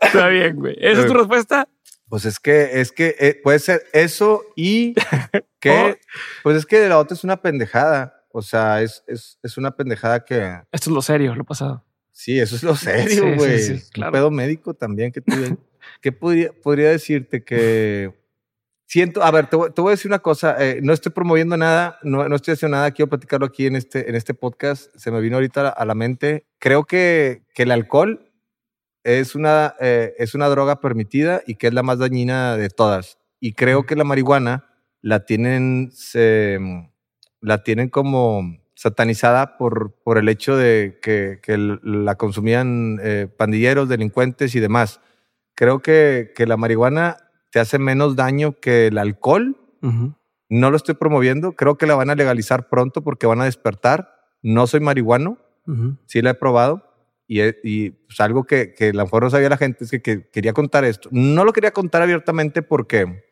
[0.01, 0.77] Está bien, güey.
[0.79, 1.69] ¿Esa es tu respuesta?
[2.09, 5.39] Pues es que, es que eh, puede ser eso y Oh.
[5.61, 5.99] que,
[6.43, 8.23] pues es que la otra es una pendejada.
[8.31, 10.37] O sea, es, es, es una pendejada que,
[10.71, 11.83] Esto es lo serio, lo pasado.
[12.13, 13.59] sí, eso es lo Sí, serio, sí, güey.
[13.63, 14.11] sí, Es claro.
[14.11, 15.57] Un pedo médico también que tuve.
[16.05, 18.13] ¿Qué podría, podría decirte que
[18.87, 19.23] siento?
[19.23, 20.55] A ver, te, voy- te voy a decir una cosa.
[20.63, 22.91] eh, no estoy promoviendo nada, no, no estoy haciendo nada.
[22.91, 24.95] Quiero platicarlo aquí en este, en este podcast.
[24.97, 26.45] Se me vino ahorita a la mente.
[26.59, 28.31] Creo que, que el alcohol
[29.03, 33.17] es una, eh, es una droga permitida y que es la más dañina de todas.
[33.41, 34.67] Y creo que la marihuana
[35.01, 36.59] la tienen, se,
[37.41, 43.89] la tienen como satanizada por, por el hecho de que, que la consumían eh, pandilleros,
[43.89, 45.01] delincuentes y demás.
[45.55, 47.17] Creo que, que la marihuana
[47.51, 49.57] te hace menos daño que el alcohol.
[49.83, 50.15] Ujú.
[50.49, 51.53] No lo estoy promoviendo.
[51.53, 54.11] Creo que la van a legalizar pronto porque van a despertar.
[54.43, 55.97] No soy marihuano Ujú.
[56.07, 56.91] sí la he probado
[57.27, 60.03] y, y pues, algo que, que a lo mejor no sabía la gente es que,
[60.03, 61.09] que quería contar esto.
[61.13, 63.23] No lo quería contar abiertamente porque,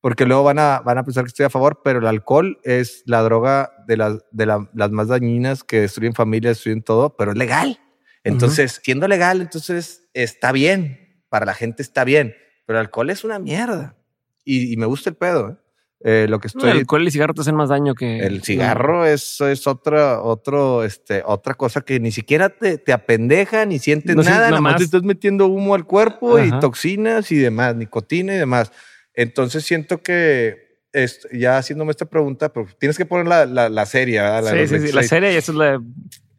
[0.00, 3.02] porque luego van a, van a pensar que estoy a favor, pero el alcohol es
[3.06, 7.32] la droga de, las de la- las más dañinas que destruyen familias, destruyen todo, pero
[7.32, 7.78] es legal.
[8.24, 11.01] Entonces, siendo legal, entonces está bien,
[11.32, 12.34] para la gente está bien,
[12.66, 13.96] pero el alcohol es una mierda.
[14.44, 15.48] Y, y me gusta el pedo.
[15.48, 15.56] ¿eh?
[16.04, 16.70] Eh, lo que No, estoy...
[16.72, 20.20] el alcohol y el cigarro te hacen más daño que El cigarro es, es otra,
[20.20, 24.60] otro, este, otra cosa que ni siquiera te, te apendeja, ni sientes No, nada, nada
[24.60, 28.70] más te estás metiendo humo al cuerpo y toxinas y demás, nicotina y demás.
[29.14, 33.86] Entonces siento que es- ya haciéndome esta pregunta, pero tienes que poner la, la, la
[33.86, 34.42] serie, ¿verdad?
[34.44, 34.92] La de Sí, sí, sí.
[34.92, 35.08] La 26.
[35.08, 35.80] serie y eso es la.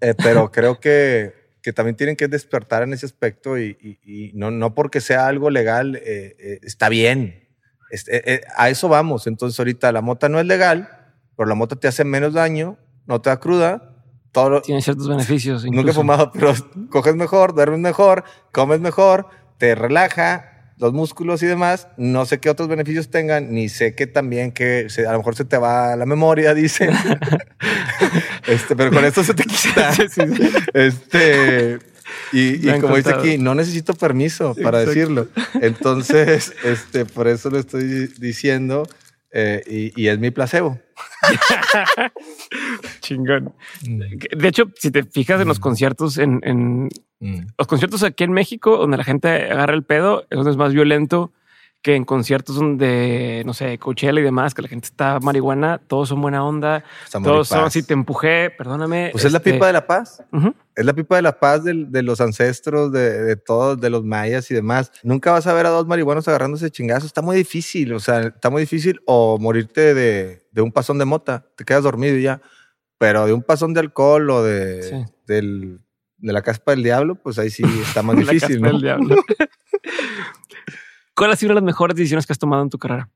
[0.02, 1.34] Eh, pero creo que,
[1.64, 5.26] que también tienen que despertar en ese aspecto y, y- y no, no porque sea
[5.28, 7.48] algo legal eh, eh, está bien.
[7.90, 9.26] Este, eh, a eso vamos.
[9.26, 10.90] Entonces ahorita la mota no es legal,
[11.36, 12.78] pero la mota te hace menos daño
[13.08, 13.90] no te da cruda.
[14.32, 15.64] Todo Tiene ciertos beneficios.
[15.64, 16.00] Nunca he incluso.
[16.02, 16.54] fumado, pero
[16.90, 19.28] coges mejor, duermes mejor, comes mejor,
[19.60, 21.88] te relaja los músculos y demás.
[21.98, 25.36] No sé qué otros beneficios tengan, ni sé que también que se- a lo mejor
[25.36, 26.90] se te va la memoria, dicen.
[28.48, 29.92] Este, pero con esto se te quita.
[29.94, 30.50] Sí, sí, sí.
[30.74, 31.80] Este,
[32.32, 34.90] y, y como dice aquí, no necesito permiso para Exacto.
[35.00, 35.28] decirlo.
[35.62, 38.88] Entonces, este, por eso lo estoy diciendo
[39.32, 39.64] eh,
[39.96, 40.80] y, y es mi placebo.
[43.02, 43.54] Chingón.
[43.82, 46.90] De hecho, si te fijas en los conciertos, en, en
[47.20, 47.46] Mm.
[47.58, 50.74] los conciertos aquí en México, donde la gente agarra el pedo, es donde es más
[50.74, 51.32] violento
[51.84, 56.08] que en conciertos donde, no sé, Coachella y demás, que la gente está marihuana, todos
[56.10, 59.10] son buena onda, todos son así, te empujé, perdóname.
[59.12, 60.24] Pues es la este, pipa de la paz.
[60.76, 64.04] Es la pipa de la paz del- de, los ancestros, de, de todos, de los
[64.06, 64.92] mayas y demás.
[65.04, 67.06] Nunca vas a ver a dos marihuanos agarrándose chingazos.
[67.08, 69.02] Está muy difícil, o sea, está muy difícil.
[69.06, 72.42] O morirte de, de un pasón de mota, te quedas dormido y ya.
[72.98, 75.06] Pero de un pasón de alcohol o de, Sí.
[75.28, 75.82] del,
[76.18, 78.72] de la caspa del diablo, pues ahí sí está más La difícil, caspa ¿no?
[78.72, 79.16] del diablo.
[81.16, 83.10] ¿Cuál ha sido una de las mejores decisiones que has tomado en tu carrera?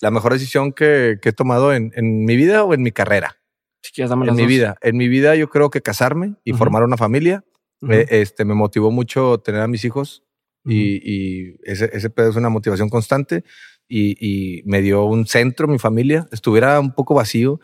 [0.00, 3.36] La mejor decisión que, que he tomado en, en mi vida o en mi carrera.
[3.82, 4.48] Si quieres, dame En las mi dos.
[4.48, 4.76] vida.
[4.80, 6.58] En mi vida yo creo que casarme y Ujú.
[6.58, 7.44] formar una familia.
[7.82, 7.92] Ujú.
[7.92, 10.22] Eh, este, me motivó mucho tener a mis hijos
[10.66, 13.44] y, y ese, ese pedo es una motivación constante
[13.88, 17.60] y, y me dio un centro, mi familia, estuviera un poco vacío,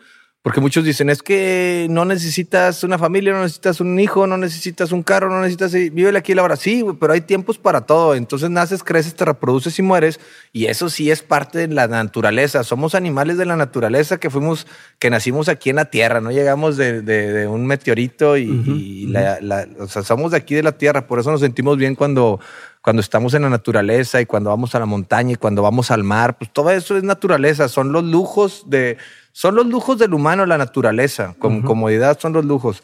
[0.47, 4.93] porque muchos dicen, es que no necesitas una familia, no necesitas un hijo, no necesitas
[4.93, 6.55] un carro, no necesitas, vive aquí y la hora.
[6.55, 8.15] Sí, pero hay tiempos para todo.
[8.15, 10.21] Entonces naces, creces, te reproduces y mueres.
[10.53, 12.63] Y eso sí es parte de la naturaleza.
[12.63, 14.67] Somos animales de la naturaleza que fuimos,
[14.99, 18.71] que nacimos aquí en la tierra, no llegamos de, de- de un meteorito y, Ujú,
[18.71, 21.07] y la- la- o sea, somos de aquí de la tierra.
[21.07, 22.39] Por eso nos sentimos bien cuando,
[22.81, 26.05] cuando estamos en la naturaleza y cuando vamos a la montaña y cuando vamos al
[26.05, 26.37] mar.
[26.37, 27.67] Pues todo eso es naturaleza.
[27.67, 28.95] Son los lujos de,
[29.37, 31.35] son los lujos del humano, la naturaleza.
[31.37, 32.81] Con comodidad son los lujos.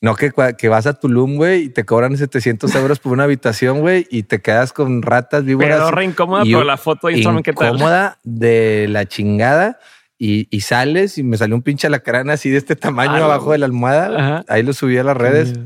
[0.00, 3.78] No que, que vas a Tulum, güey, y te cobran 700 euros por una habitación,
[3.78, 5.78] güey, y te quedas con ratas, víboras.
[5.78, 7.68] Pero re incómoda, pero la foto de Instagram, ¿qué tal?
[7.68, 9.78] Incómoda de la chingada.
[10.18, 13.52] Y, y sales y me salió un pinche alacrán así de este tamaño Ah, abajo
[13.52, 14.18] de la almohada.
[14.18, 14.44] Ajá.
[14.48, 15.50] Ahí lo subí a las redes.
[15.50, 15.60] Sí.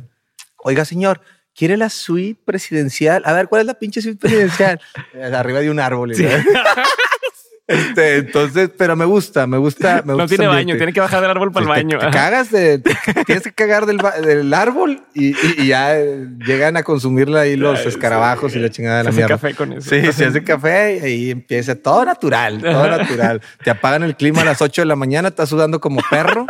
[0.59, 1.23] Oiga, señor,
[1.55, 3.23] ¿quiere la suite presidencial?
[3.25, 4.79] A ver, ¿cuál es la pinche suite presidencial?
[5.33, 6.15] Arriba de un árbol.
[6.15, 6.27] Sí.
[7.69, 7.75] ¿no?
[7.75, 10.03] Este, entonces, pero me gusta, me gusta.
[10.05, 11.99] Me No gusta tiene ese baño, tiene que bajar del árbol para el Te- baño.
[11.99, 12.97] Te, cagas de, te-
[13.27, 17.57] tienes que cagar del, del árbol y, y- y ya eh, llegan a consumirla ahí
[17.57, 18.59] los escarabajos sí.
[18.59, 19.35] y la chingada de Se la hace mierda.
[19.35, 19.91] café con eso.
[19.91, 23.41] Sí, se hace café y ahí empieza todo natural, todo natural.
[23.63, 26.47] Te apagan el clima a las 8 de la mañana, estás sudando como perro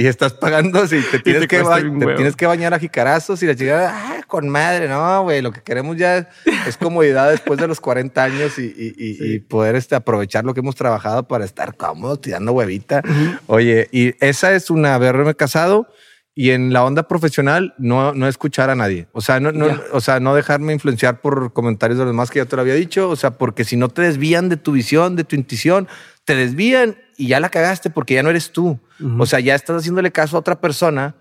[0.00, 3.42] y estás pagando si te tienes, te que, ba- te tienes que bañar a jicarazos
[3.42, 6.28] y la chingada, ah, con madre, no, güey, lo que queremos ya
[6.66, 10.54] es comodidad después de los 40 años y, y- y- y poder este, aprovechar lo
[10.54, 13.02] que hemos trabajado para estar cómodos, tirando huevita.
[13.46, 15.88] Oye, y esa es una haberme casado
[16.34, 19.08] y en la onda profesional no, no escuchar a nadie.
[19.12, 19.80] O sea, no, no- Ya.
[19.92, 22.74] o sea, no dejarme influenciar por comentarios de los demás que ya te lo había
[22.74, 23.08] dicho.
[23.08, 25.88] O sea, porque si no te desvían de tu visión, de tu intuición,
[26.24, 28.78] te desvían y ya la cagaste porque ya no eres tú.
[29.18, 31.14] O sea, ya estás haciéndole caso a otra persona,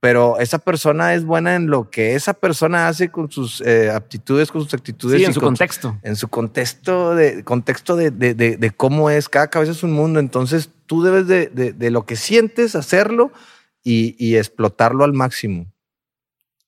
[0.00, 4.50] pero esa persona es buena en lo que esa persona hace con sus eh, aptitudes,
[4.50, 5.16] con sus actitudes.
[5.18, 5.98] Sí, y en su con contexto.
[6.02, 9.92] en su contexto de contexto de, de- de- de cómo es cada cabeza es un
[9.92, 13.30] mundo entonces tú debes de, de- de lo que sientes hacerlo
[13.84, 15.66] y, y explotarlo al máximo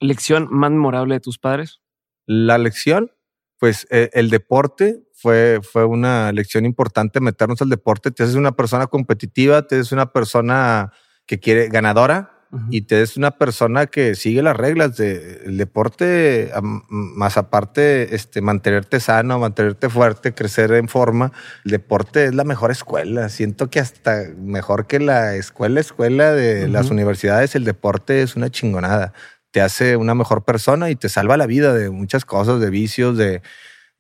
[0.01, 1.81] Lección más memorable de tus padres.
[2.27, 3.11] la lección
[3.59, 8.53] pues eh, el deporte fue, fue una lección importante meternos al deporte te haces una
[8.53, 10.93] persona competitiva te haces una persona
[11.27, 12.67] que quiere ganadora Ujú.
[12.71, 18.43] y te es una persona que sigue las reglas del deporte, am- más aparte, este,
[18.43, 21.33] mantenerte sano, mantenerte fuerte, crecer en forma.
[21.65, 23.29] El deporte es la mejor escuela.
[23.29, 26.73] Siento que hasta mejor que la escuela, escuela de Ujú.
[26.75, 29.15] las universidades, el deporte es una chingonada.
[29.51, 33.17] Te hace una mejor persona y te salva la vida de muchas cosas, de vicios,
[33.19, 33.43] de,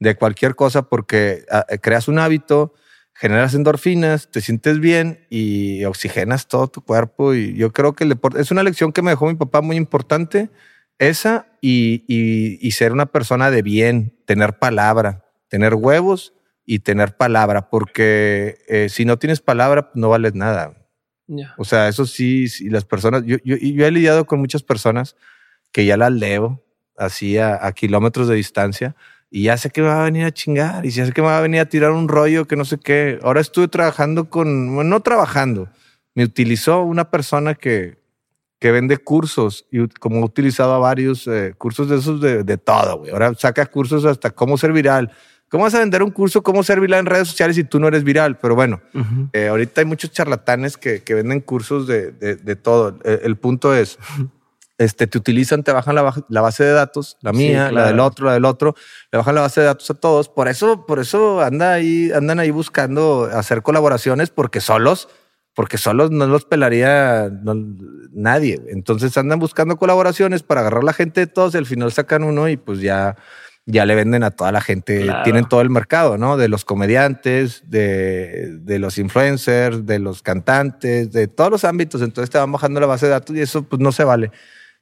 [0.05, 2.74] de cualquier cosa, porque ah, creas un hábito,
[3.14, 7.35] generas endorfinas, te sientes bien y oxigenas todo tu cuerpo.
[7.35, 9.76] Y yo creo que el deporte es una lección que me dejó mi papá muy
[9.76, 10.51] importante,
[10.98, 16.32] esa y, y- y ser una persona de bien, tener palabra, tener huevos
[16.64, 20.74] y tener palabra, porque eh, si no tienes palabra, no vales nada.
[21.26, 21.55] Ya.
[21.59, 23.56] O sea, eso sí, sí las personas, yo, yo
[23.86, 25.16] he lidiado con muchas personas
[25.72, 26.62] que ya las leo
[26.97, 28.94] así a, a kilómetros de distancia
[29.35, 31.27] y ya sé que me va a venir a chingar y ya sé que me
[31.27, 33.19] va a venir a tirar un rollo que no sé qué.
[33.24, 35.69] Ahora estuve trabajando con, bueno, no trabajando,
[36.15, 37.98] me utilizó una persona que,
[38.61, 42.59] que vende cursos y como he utilizado a varios eh, cursos de esos de, de
[42.59, 43.11] todo, güey.
[43.11, 45.11] Ahora saca cursos hasta cómo ser viral,
[45.51, 47.86] ¿Cómo vas a vender un curso cómo ser viral en redes sociales si tú no
[47.86, 48.39] eres viral?
[48.39, 48.81] Pero bueno,
[49.32, 52.98] eh, ahorita hay muchos charlatanes que, que venden cursos de, de, de todo.
[53.05, 53.98] El, el punto es,
[54.78, 58.01] este, te utilizan, te bajan la, la base de datos, la mía, Sí, la del
[58.01, 58.74] otro, la del otro,
[59.12, 60.28] le bajan la base de datos a todos.
[60.28, 65.09] Por eso, por eso anda ahí, andan ahí buscando hacer colaboraciones porque solos,
[65.55, 67.55] porque solos no los pelaría no-
[68.12, 68.60] nadie.
[68.68, 72.48] Entonces andan buscando colaboraciones para agarrar la gente de todos y al final sacan uno
[72.48, 73.16] y pues ya,
[73.66, 75.02] ya le venden a toda la gente.
[75.02, 75.22] Claro.
[75.22, 76.36] Tienen todo el mercado, ¿no?
[76.36, 82.02] De los comediantes, de, de los influencers, de los cantantes, de todos los ámbitos.
[82.02, 84.32] Entonces te van bajando la base de datos y eso pues no se vale.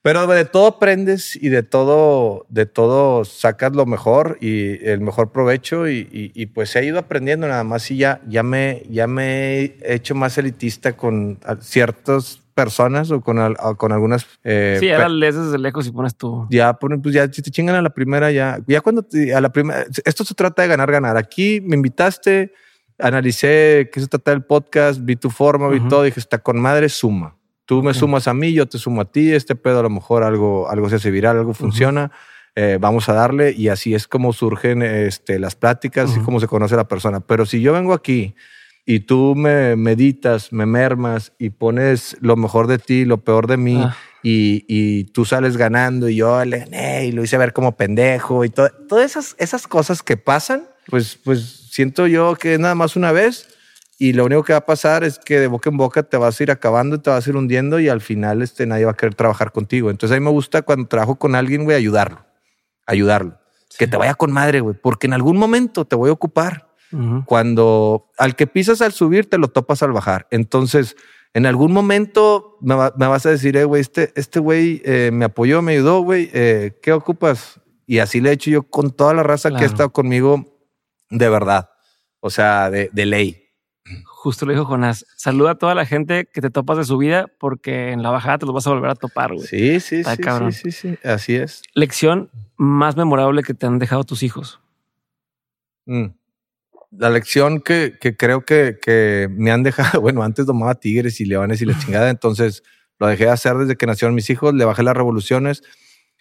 [0.02, 5.30] Pero de todo aprendes y de todo, de todo sacas lo mejor y el mejor
[5.30, 9.06] provecho y, y- y, pues he ido aprendiendo nada más y ya, ya me, ya
[9.06, 14.26] me he hecho más elitista con ciertas personas o con, o con algunas.
[14.42, 16.48] eh, Sí, ahora lees desde lejos y pones tu.
[16.50, 19.52] ya pues ya, si te chingan a la primera, ya, ya cuando te- a la
[19.52, 21.16] primera, esto se trata de ganar, ganar.
[21.16, 22.52] Aquí me invitaste,
[22.98, 26.88] analicé qué se trata del podcast, vi tu forma, vi todo, dije, está con madre,
[26.88, 27.36] suma.
[27.64, 30.24] Tú me sumas a mí, yo te sumo a ti, este pedo a lo mejor
[30.24, 32.10] algo, algo se hace viral, algo funciona.
[32.54, 36.24] eh, vamos a darle y así es como surgen este, las pláticas, así Ujú.
[36.26, 37.20] como se conoce la persona.
[37.20, 38.34] Pero si yo vengo aquí
[38.84, 43.56] y tú me meditas, me mermas y pones lo mejor de ti, lo peor de
[43.56, 43.96] mí, Ah.
[44.22, 48.44] y, y tú sales ganando y yo le gané y lo hice ver como pendejo
[48.44, 52.74] y todo, todas esas, esas cosas que pasan, pues, pues siento yo que es nada
[52.74, 53.48] más una vez
[54.08, 56.38] y lo único que va a pasar es que de boca en boca te vas
[56.38, 58.92] a ir acabando y te vas a ir hundiendo y al final este, nadie va
[58.92, 59.90] a querer trabajar contigo.
[59.90, 62.24] Entonces a mí me gusta cuando trabajo con alguien, güey, ayudarlo,
[62.86, 63.38] ayudarlo.
[63.78, 66.68] Que te vaya con madre, güey, porque en algún momento te voy a ocupar
[67.24, 70.26] cuando al que pisas al subir te lo topas al bajar.
[70.30, 70.94] Entonces,
[71.32, 75.10] en algún momento me, va- me vas a decir, eh, güey, este, este güey eh,
[75.10, 77.60] me apoyó, me ayudó, güey, eh, ¿qué ocupas?
[77.86, 80.44] Y así le he hecho yo con toda la raza que ha estado conmigo
[81.08, 81.70] de verdad,
[82.20, 83.41] o sea, de, de ley.
[84.22, 85.04] Justo lo dijo Jonás.
[85.16, 88.38] Saluda a toda la gente que te topas de su vida porque en la bajada
[88.38, 89.44] te los vas a volver a topar, güey.
[89.48, 90.52] Sí, sí, Está sí, cabrón.
[90.52, 91.62] sí, sí, sí, así es.
[91.74, 94.60] Lección más memorable que te han dejado tus hijos.
[95.86, 96.10] Mm.
[96.92, 101.24] La lección que, que creo que, que me han dejado, bueno, antes tomaba tigres y
[101.24, 102.62] leones y la chingada, entonces
[103.00, 105.64] lo dejé de hacer desde que nacieron mis hijos, le bajé las revoluciones,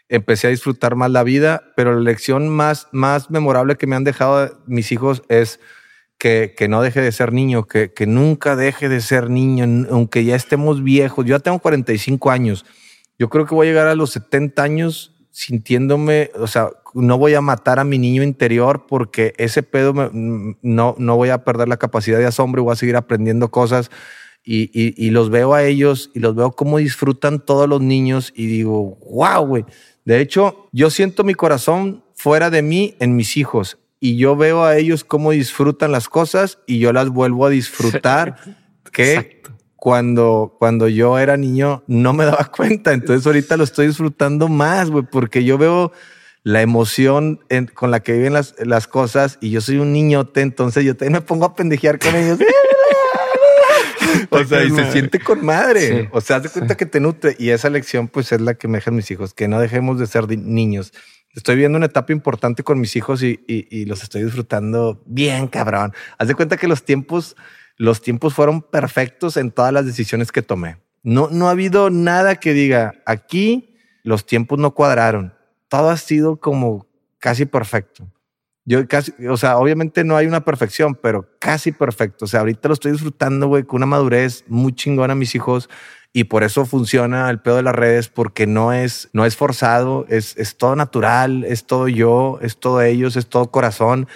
[0.10, 4.06] empecé a disfrutar más la vida, pero la lección más, más memorable que me han
[4.06, 5.60] dejado mis hijos es
[6.22, 10.24] que, que no deje de ser niño, que, que nunca deje de ser niño, aunque
[10.24, 11.26] ya estemos viejos.
[11.26, 12.64] Yo ya tengo 45 años.
[13.18, 17.34] Yo creo que voy a llegar a los 70 años sintiéndome, o sea, no voy
[17.34, 21.68] a matar a mi niño interior porque ese pedo me- no, no voy a perder
[21.68, 23.90] la capacidad de asombro, voy a seguir aprendiendo cosas
[24.44, 28.32] y, y- y los veo a ellos y los veo cómo disfrutan todos los niños
[28.36, 29.66] y digo, wow, güey.
[30.06, 34.66] De hecho, yo siento mi corazón fuera de mí en mis hijos y yo veo
[34.66, 38.36] a ellos cómo disfrutan las cosas y yo las vuelvo a disfrutar.
[38.92, 39.52] que Exacto.
[39.78, 42.92] cuando, cuando yo era niño no me daba cuenta.
[42.92, 45.94] Entonces ahorita lo estoy disfrutando más, güey, porque yo veo
[46.44, 50.42] la emoción en- con la que viven las, las cosas y yo soy un niñote,
[50.42, 52.40] entonces yo también me pongo a pendejear con ellos.
[54.32, 56.02] o sea, y se siente con madre.
[56.02, 56.78] Sí, o sea, haz de cuenta sí.
[56.80, 59.48] que te nutre y esa lección pues es la que me dejan mis hijos, que
[59.48, 60.92] no dejemos de ser niños.
[61.36, 65.94] Estoy viendo una etapa importante con mis hijos y, los estoy disfrutando bien, cabrón.
[66.18, 67.36] Haz de cuenta que los tiempos,
[67.78, 70.78] los tiempos fueron perfectos en todas las decisiones que tomé.
[71.04, 75.34] No, no ha habido nada que diga aquí los tiempos no cuadraron.
[75.68, 76.88] Todo ha sido como
[77.20, 78.12] casi perfecto.
[78.66, 82.26] Yo casi, o sea, obviamente no hay una perfección, pero casi perfecto.
[82.26, 85.70] O sea, ahorita lo estoy disfrutando, güey, con una madurez muy chingona a mis hijos
[86.14, 90.06] y por eso funciona el pedo de las redes porque no es, no es forzado,
[90.10, 94.08] es, es todo natural, es todo yo, es todo ellos, es todo corazón.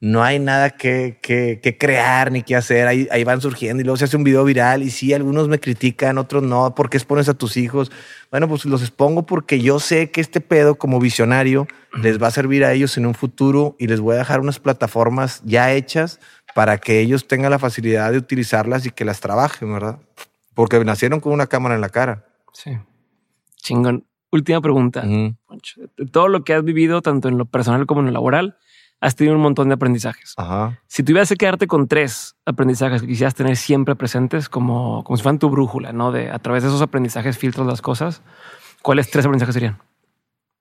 [0.00, 2.88] No hay nada que, que, que crear ni que hacer.
[2.88, 5.60] Ahí, ahí van surgiendo y luego se hace un video viral y sí, algunos me
[5.60, 6.74] critican, otros no.
[6.74, 7.90] ¿Por qué expones a tus hijos?
[8.30, 11.68] Bueno, pues los expongo porque yo sé que este pedo como visionario
[12.02, 14.58] les va a servir a ellos en un futuro y les voy a dejar unas
[14.58, 16.18] plataformas ya hechas
[16.54, 20.00] para que ellos tengan la facilidad de utilizarlas y que las trabajen, ¿verdad?
[20.54, 22.26] Porque nacieron con una cámara en la cara.
[22.52, 22.78] Sí.
[23.56, 24.06] Chingón.
[24.30, 25.02] Última pregunta.
[25.02, 28.58] De todo lo que has vivido, tanto en lo personal como en lo laboral,
[29.00, 30.34] has tenido un montón de aprendizajes.
[30.36, 30.80] Ajá.
[30.86, 35.22] Si tuvieras que quedarte con tres aprendizajes que quisieras tener siempre presentes, como, como si
[35.22, 36.10] fueran tu brújula, ¿no?
[36.10, 38.22] De a través de esos aprendizajes filtros las cosas,
[38.82, 39.78] ¿cuáles tres aprendizajes serían?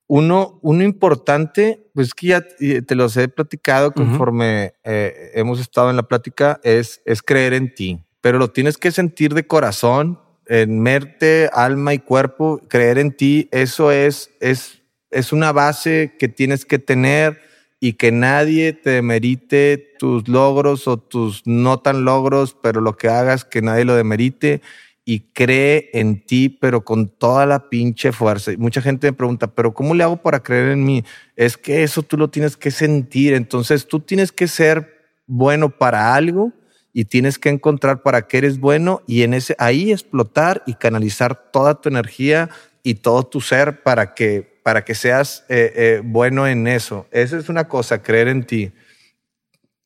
[0.07, 5.95] Uno, uno importante, pues que ya te los he platicado conforme eh, hemos estado en
[5.95, 10.17] la plática, es, es creer en ti, pero lo tienes que sentir de corazón,
[10.47, 14.81] en mente, alma y cuerpo, creer en ti, eso es, es,
[15.11, 17.41] es una base que tienes que tener
[17.81, 23.09] y que nadie te demerite tus logros o tus no tan logros, pero lo que
[23.09, 24.61] hagas que nadie lo demerite
[25.03, 28.53] y cree en ti, pero con toda la pinche fuerza.
[28.53, 31.03] Y mucha gente me pregunta, pero ¿cómo le hago para creer en mí?
[31.35, 33.33] Es que eso tú lo tienes que sentir.
[33.33, 34.93] Entonces tú tienes que ser
[35.27, 36.53] bueno para algo
[36.93, 41.51] y tienes que encontrar para qué eres bueno y en ese ahí explotar y canalizar
[41.51, 42.49] toda tu energía
[42.83, 47.05] y todo tu ser para que para que seas eh, eh, bueno en eso.
[47.11, 48.71] Esa es una cosa, creer en ti.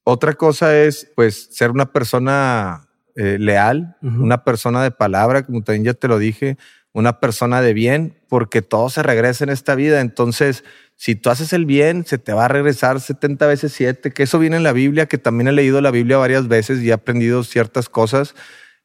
[0.04, 5.84] Otra cosa es, pues, ser una persona eh, leal, una persona de palabra, como también
[5.84, 6.58] ya te lo dije,
[6.94, 10.00] una persona de bien, porque todo se regresa en esta vida.
[10.00, 10.64] Entonces,
[10.98, 14.40] si tú haces el bien, se te va a regresar 70 veces 7, que eso
[14.40, 17.44] viene en la Biblia, que también he leído la Biblia varias veces y he aprendido
[17.44, 18.34] ciertas cosas.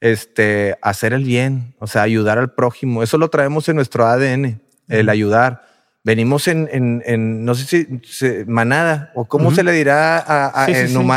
[0.00, 3.02] Este, hacer el bien, o sea, ayudar al prójimo.
[3.02, 5.71] Eso lo traemos en nuestro ADN, el ayudar
[6.04, 10.66] venimos en, en, en, no sé si, manada o cómo se le dirá a,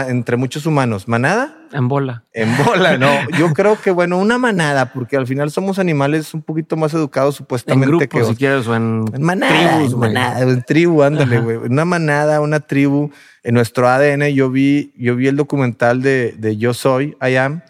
[0.09, 1.57] entre muchos humanos, manada.
[1.73, 2.23] En bola.
[2.33, 3.09] En bola, no.
[3.37, 7.35] Yo creo que, bueno, una manada, porque al final somos animales un poquito más educados
[7.35, 7.91] supuestamente.
[7.93, 11.57] En grupo, si quieres, o en, manada, tribus, manada, en tribu, ándale, güey.
[11.57, 13.11] Una manada, una tribu.
[13.43, 17.61] En nuestro ADN yo vi, yo vi el documental de, de Yo Soy, I Am,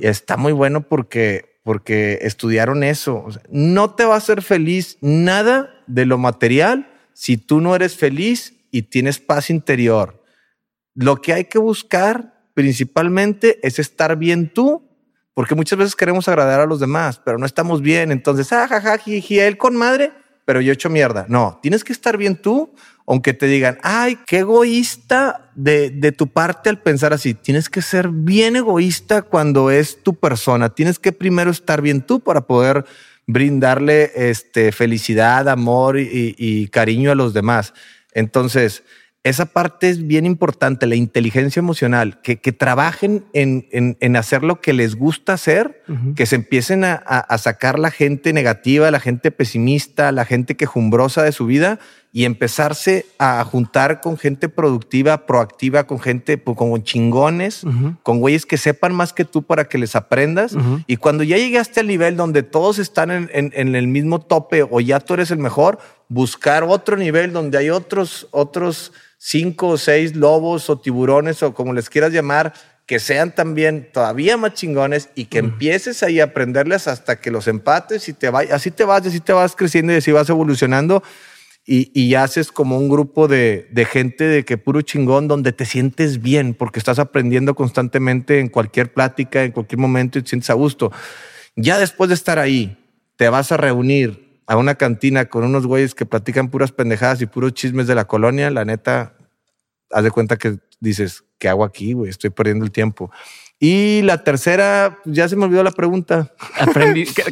[0.00, 3.26] y está muy bueno porque porque estudiaron eso.
[3.50, 8.54] no te va a hacer feliz nada de lo material si tú no eres feliz
[8.70, 10.22] y tienes paz interior.
[10.94, 14.88] Lo que hay que buscar principalmente es estar bien tú,
[15.34, 18.12] porque muchas veces queremos agradar a los demás, pero no estamos bien.
[18.12, 20.12] Entonces, ah, jaja, él con madre,
[20.44, 21.26] pero yo he hecho mierda.
[21.28, 22.72] No, tienes que estar bien tú
[23.10, 27.34] aunque te digan, ay, qué egoísta de, de, tu parte al pensar así.
[27.34, 30.68] Tienes que ser bien egoísta cuando es tu persona.
[30.68, 32.84] Tienes que primero estar bien tú para poder
[33.32, 37.74] brindarle este, felicidad, amor y, y cariño a los demás.
[38.12, 38.82] Entonces,
[39.22, 44.42] esa parte es bien importante, la inteligencia emocional, que, que trabajen en, en, en, hacer
[44.42, 45.82] lo que les gusta hacer,
[46.16, 51.22] que se empiecen a, a, sacar la gente negativa, la gente pesimista, la gente quejumbrosa
[51.22, 51.78] de su vida
[52.12, 57.64] y empezarse a juntar con gente productiva, proactiva, con gente pues, con chingones,
[58.02, 60.56] con güeyes que sepan más que tú para que les aprendas.
[60.86, 64.62] Y cuando ya llegaste al nivel donde todos están en, en, en el mismo tope
[64.62, 65.78] o ya tú eres el mejor,
[66.10, 71.72] buscar otro nivel donde hay otros, otros cinco o seis lobos o tiburones o como
[71.72, 72.52] les quieras llamar,
[72.84, 77.46] que sean también todavía más chingones y que empieces ahí a aprenderles hasta que los
[77.46, 81.04] empates y te vayas, así te vas, así te vas creciendo y así vas evolucionando
[81.64, 85.64] y, y haces como un grupo de, de, gente de que puro chingón donde te
[85.64, 90.50] sientes bien porque estás aprendiendo constantemente en cualquier plática, en cualquier momento y te sientes
[90.50, 90.90] a gusto.
[91.54, 92.76] Ya después de estar ahí,
[93.14, 97.26] te vas a reunir a una cantina con unos güeyes que platican puras pendejadas y
[97.26, 99.14] puros chismes de la colonia, la neta,
[99.92, 102.10] haz de cuenta que dices, ¿qué hago aquí, güey?
[102.10, 103.12] Estoy perdiendo el tiempo.
[103.60, 106.34] Y la tercera, ya se me olvidó la pregunta.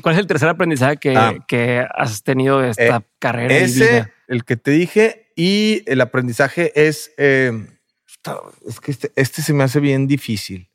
[0.00, 1.34] ¿Cuál es el tercer aprendizaje que, ah.
[1.48, 3.52] que has tenido de esta eh, carrera?
[3.52, 7.66] Ese, el que te dije, y el aprendizaje es, eh,
[8.64, 10.70] es que este, este se me hace bien difícil.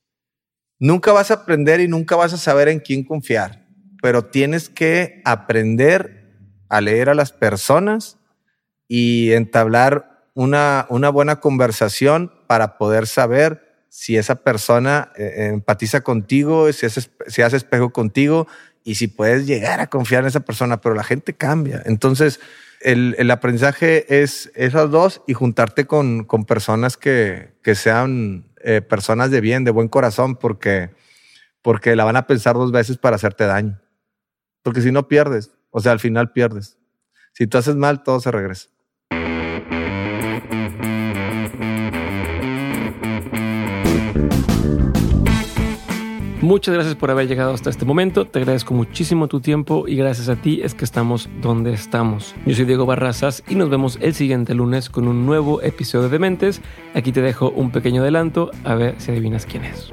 [0.78, 3.66] Nunca vas a aprender y nunca vas a saber en quién confiar,
[4.02, 6.20] pero tienes que aprender
[6.70, 8.18] a leer a las personas
[8.88, 16.72] y entablar una, una buena conversación para poder saber si esa persona eh, empatiza contigo,
[16.74, 18.48] si hace, si hace espejo contigo
[18.84, 21.82] y si puedes llegar a confiar en esa persona, pero la gente cambia.
[21.86, 22.40] Entonces,
[22.82, 28.82] el, el aprendizaje es esas dos y juntarte con, con personas que, que sean eh,
[28.82, 30.90] personas de bien, de buen corazón, porque,
[31.62, 33.80] porque la van a pensar dos veces para hacerte daño.
[34.64, 36.78] Porque si no pierdes, o sea, al final pierdes.
[37.34, 38.70] Si tú haces mal, todo se regresa.
[46.44, 48.26] Muchas gracias por haber llegado hasta este momento.
[48.26, 52.36] Te agradezco muchísimo tu tiempo y gracias a ti es que estamos donde estamos.
[52.46, 56.20] Yo soy Diego Barrazas y nos vemos el siguiente lunes con un nuevo episodio de
[56.20, 56.62] Mentes.
[56.94, 59.90] Aquí te dejo un pequeño adelanto a ver si adivinas quién es.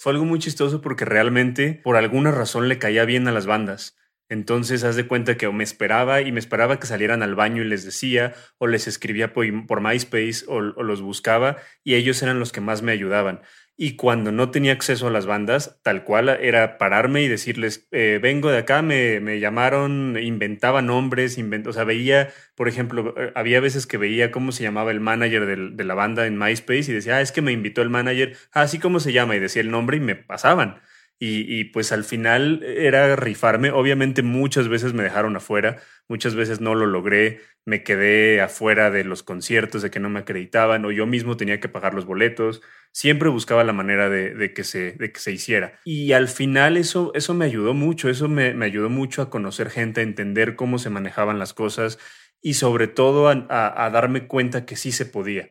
[0.00, 3.98] Fue algo muy chistoso porque realmente por alguna razón le caía bien a las bandas.
[4.30, 7.66] Entonces, haz de cuenta que me esperaba y me esperaba que salieran al baño y
[7.66, 12.62] les decía, o les escribía por, MySpace, o, los buscaba, y ellos eran los que
[12.62, 13.42] más me ayudaban.
[13.76, 18.18] Y cuando no tenía acceso a las bandas, tal cual era pararme y decirles, eh,
[18.22, 23.60] vengo de acá, me, me, llamaron, inventaba nombres, o sea, veía, por ejemplo, eh, había
[23.60, 27.16] veces que veía cómo se llamaba el manager de la banda en MySpace y decía,
[27.16, 29.70] ah, es que me invitó el manager, así ah, como se llama, y decía el
[29.70, 30.80] nombre y me pasaban.
[31.22, 33.70] Y, pues al final era rifarme.
[33.70, 35.76] Obviamente muchas veces me dejaron afuera,
[36.08, 40.20] muchas veces no lo logré, me quedé afuera de los conciertos, de que no me
[40.20, 42.62] acreditaban o yo mismo tenía que pagar los boletos.
[42.92, 45.78] Siempre buscaba la manera de, que, se, de que se hiciera.
[45.84, 49.68] Y al final eso, eso me ayudó mucho, eso me, me ayudó mucho a conocer
[49.68, 51.98] gente, a entender cómo se manejaban las cosas
[52.40, 55.50] y sobre todo a darme cuenta que sí se podía.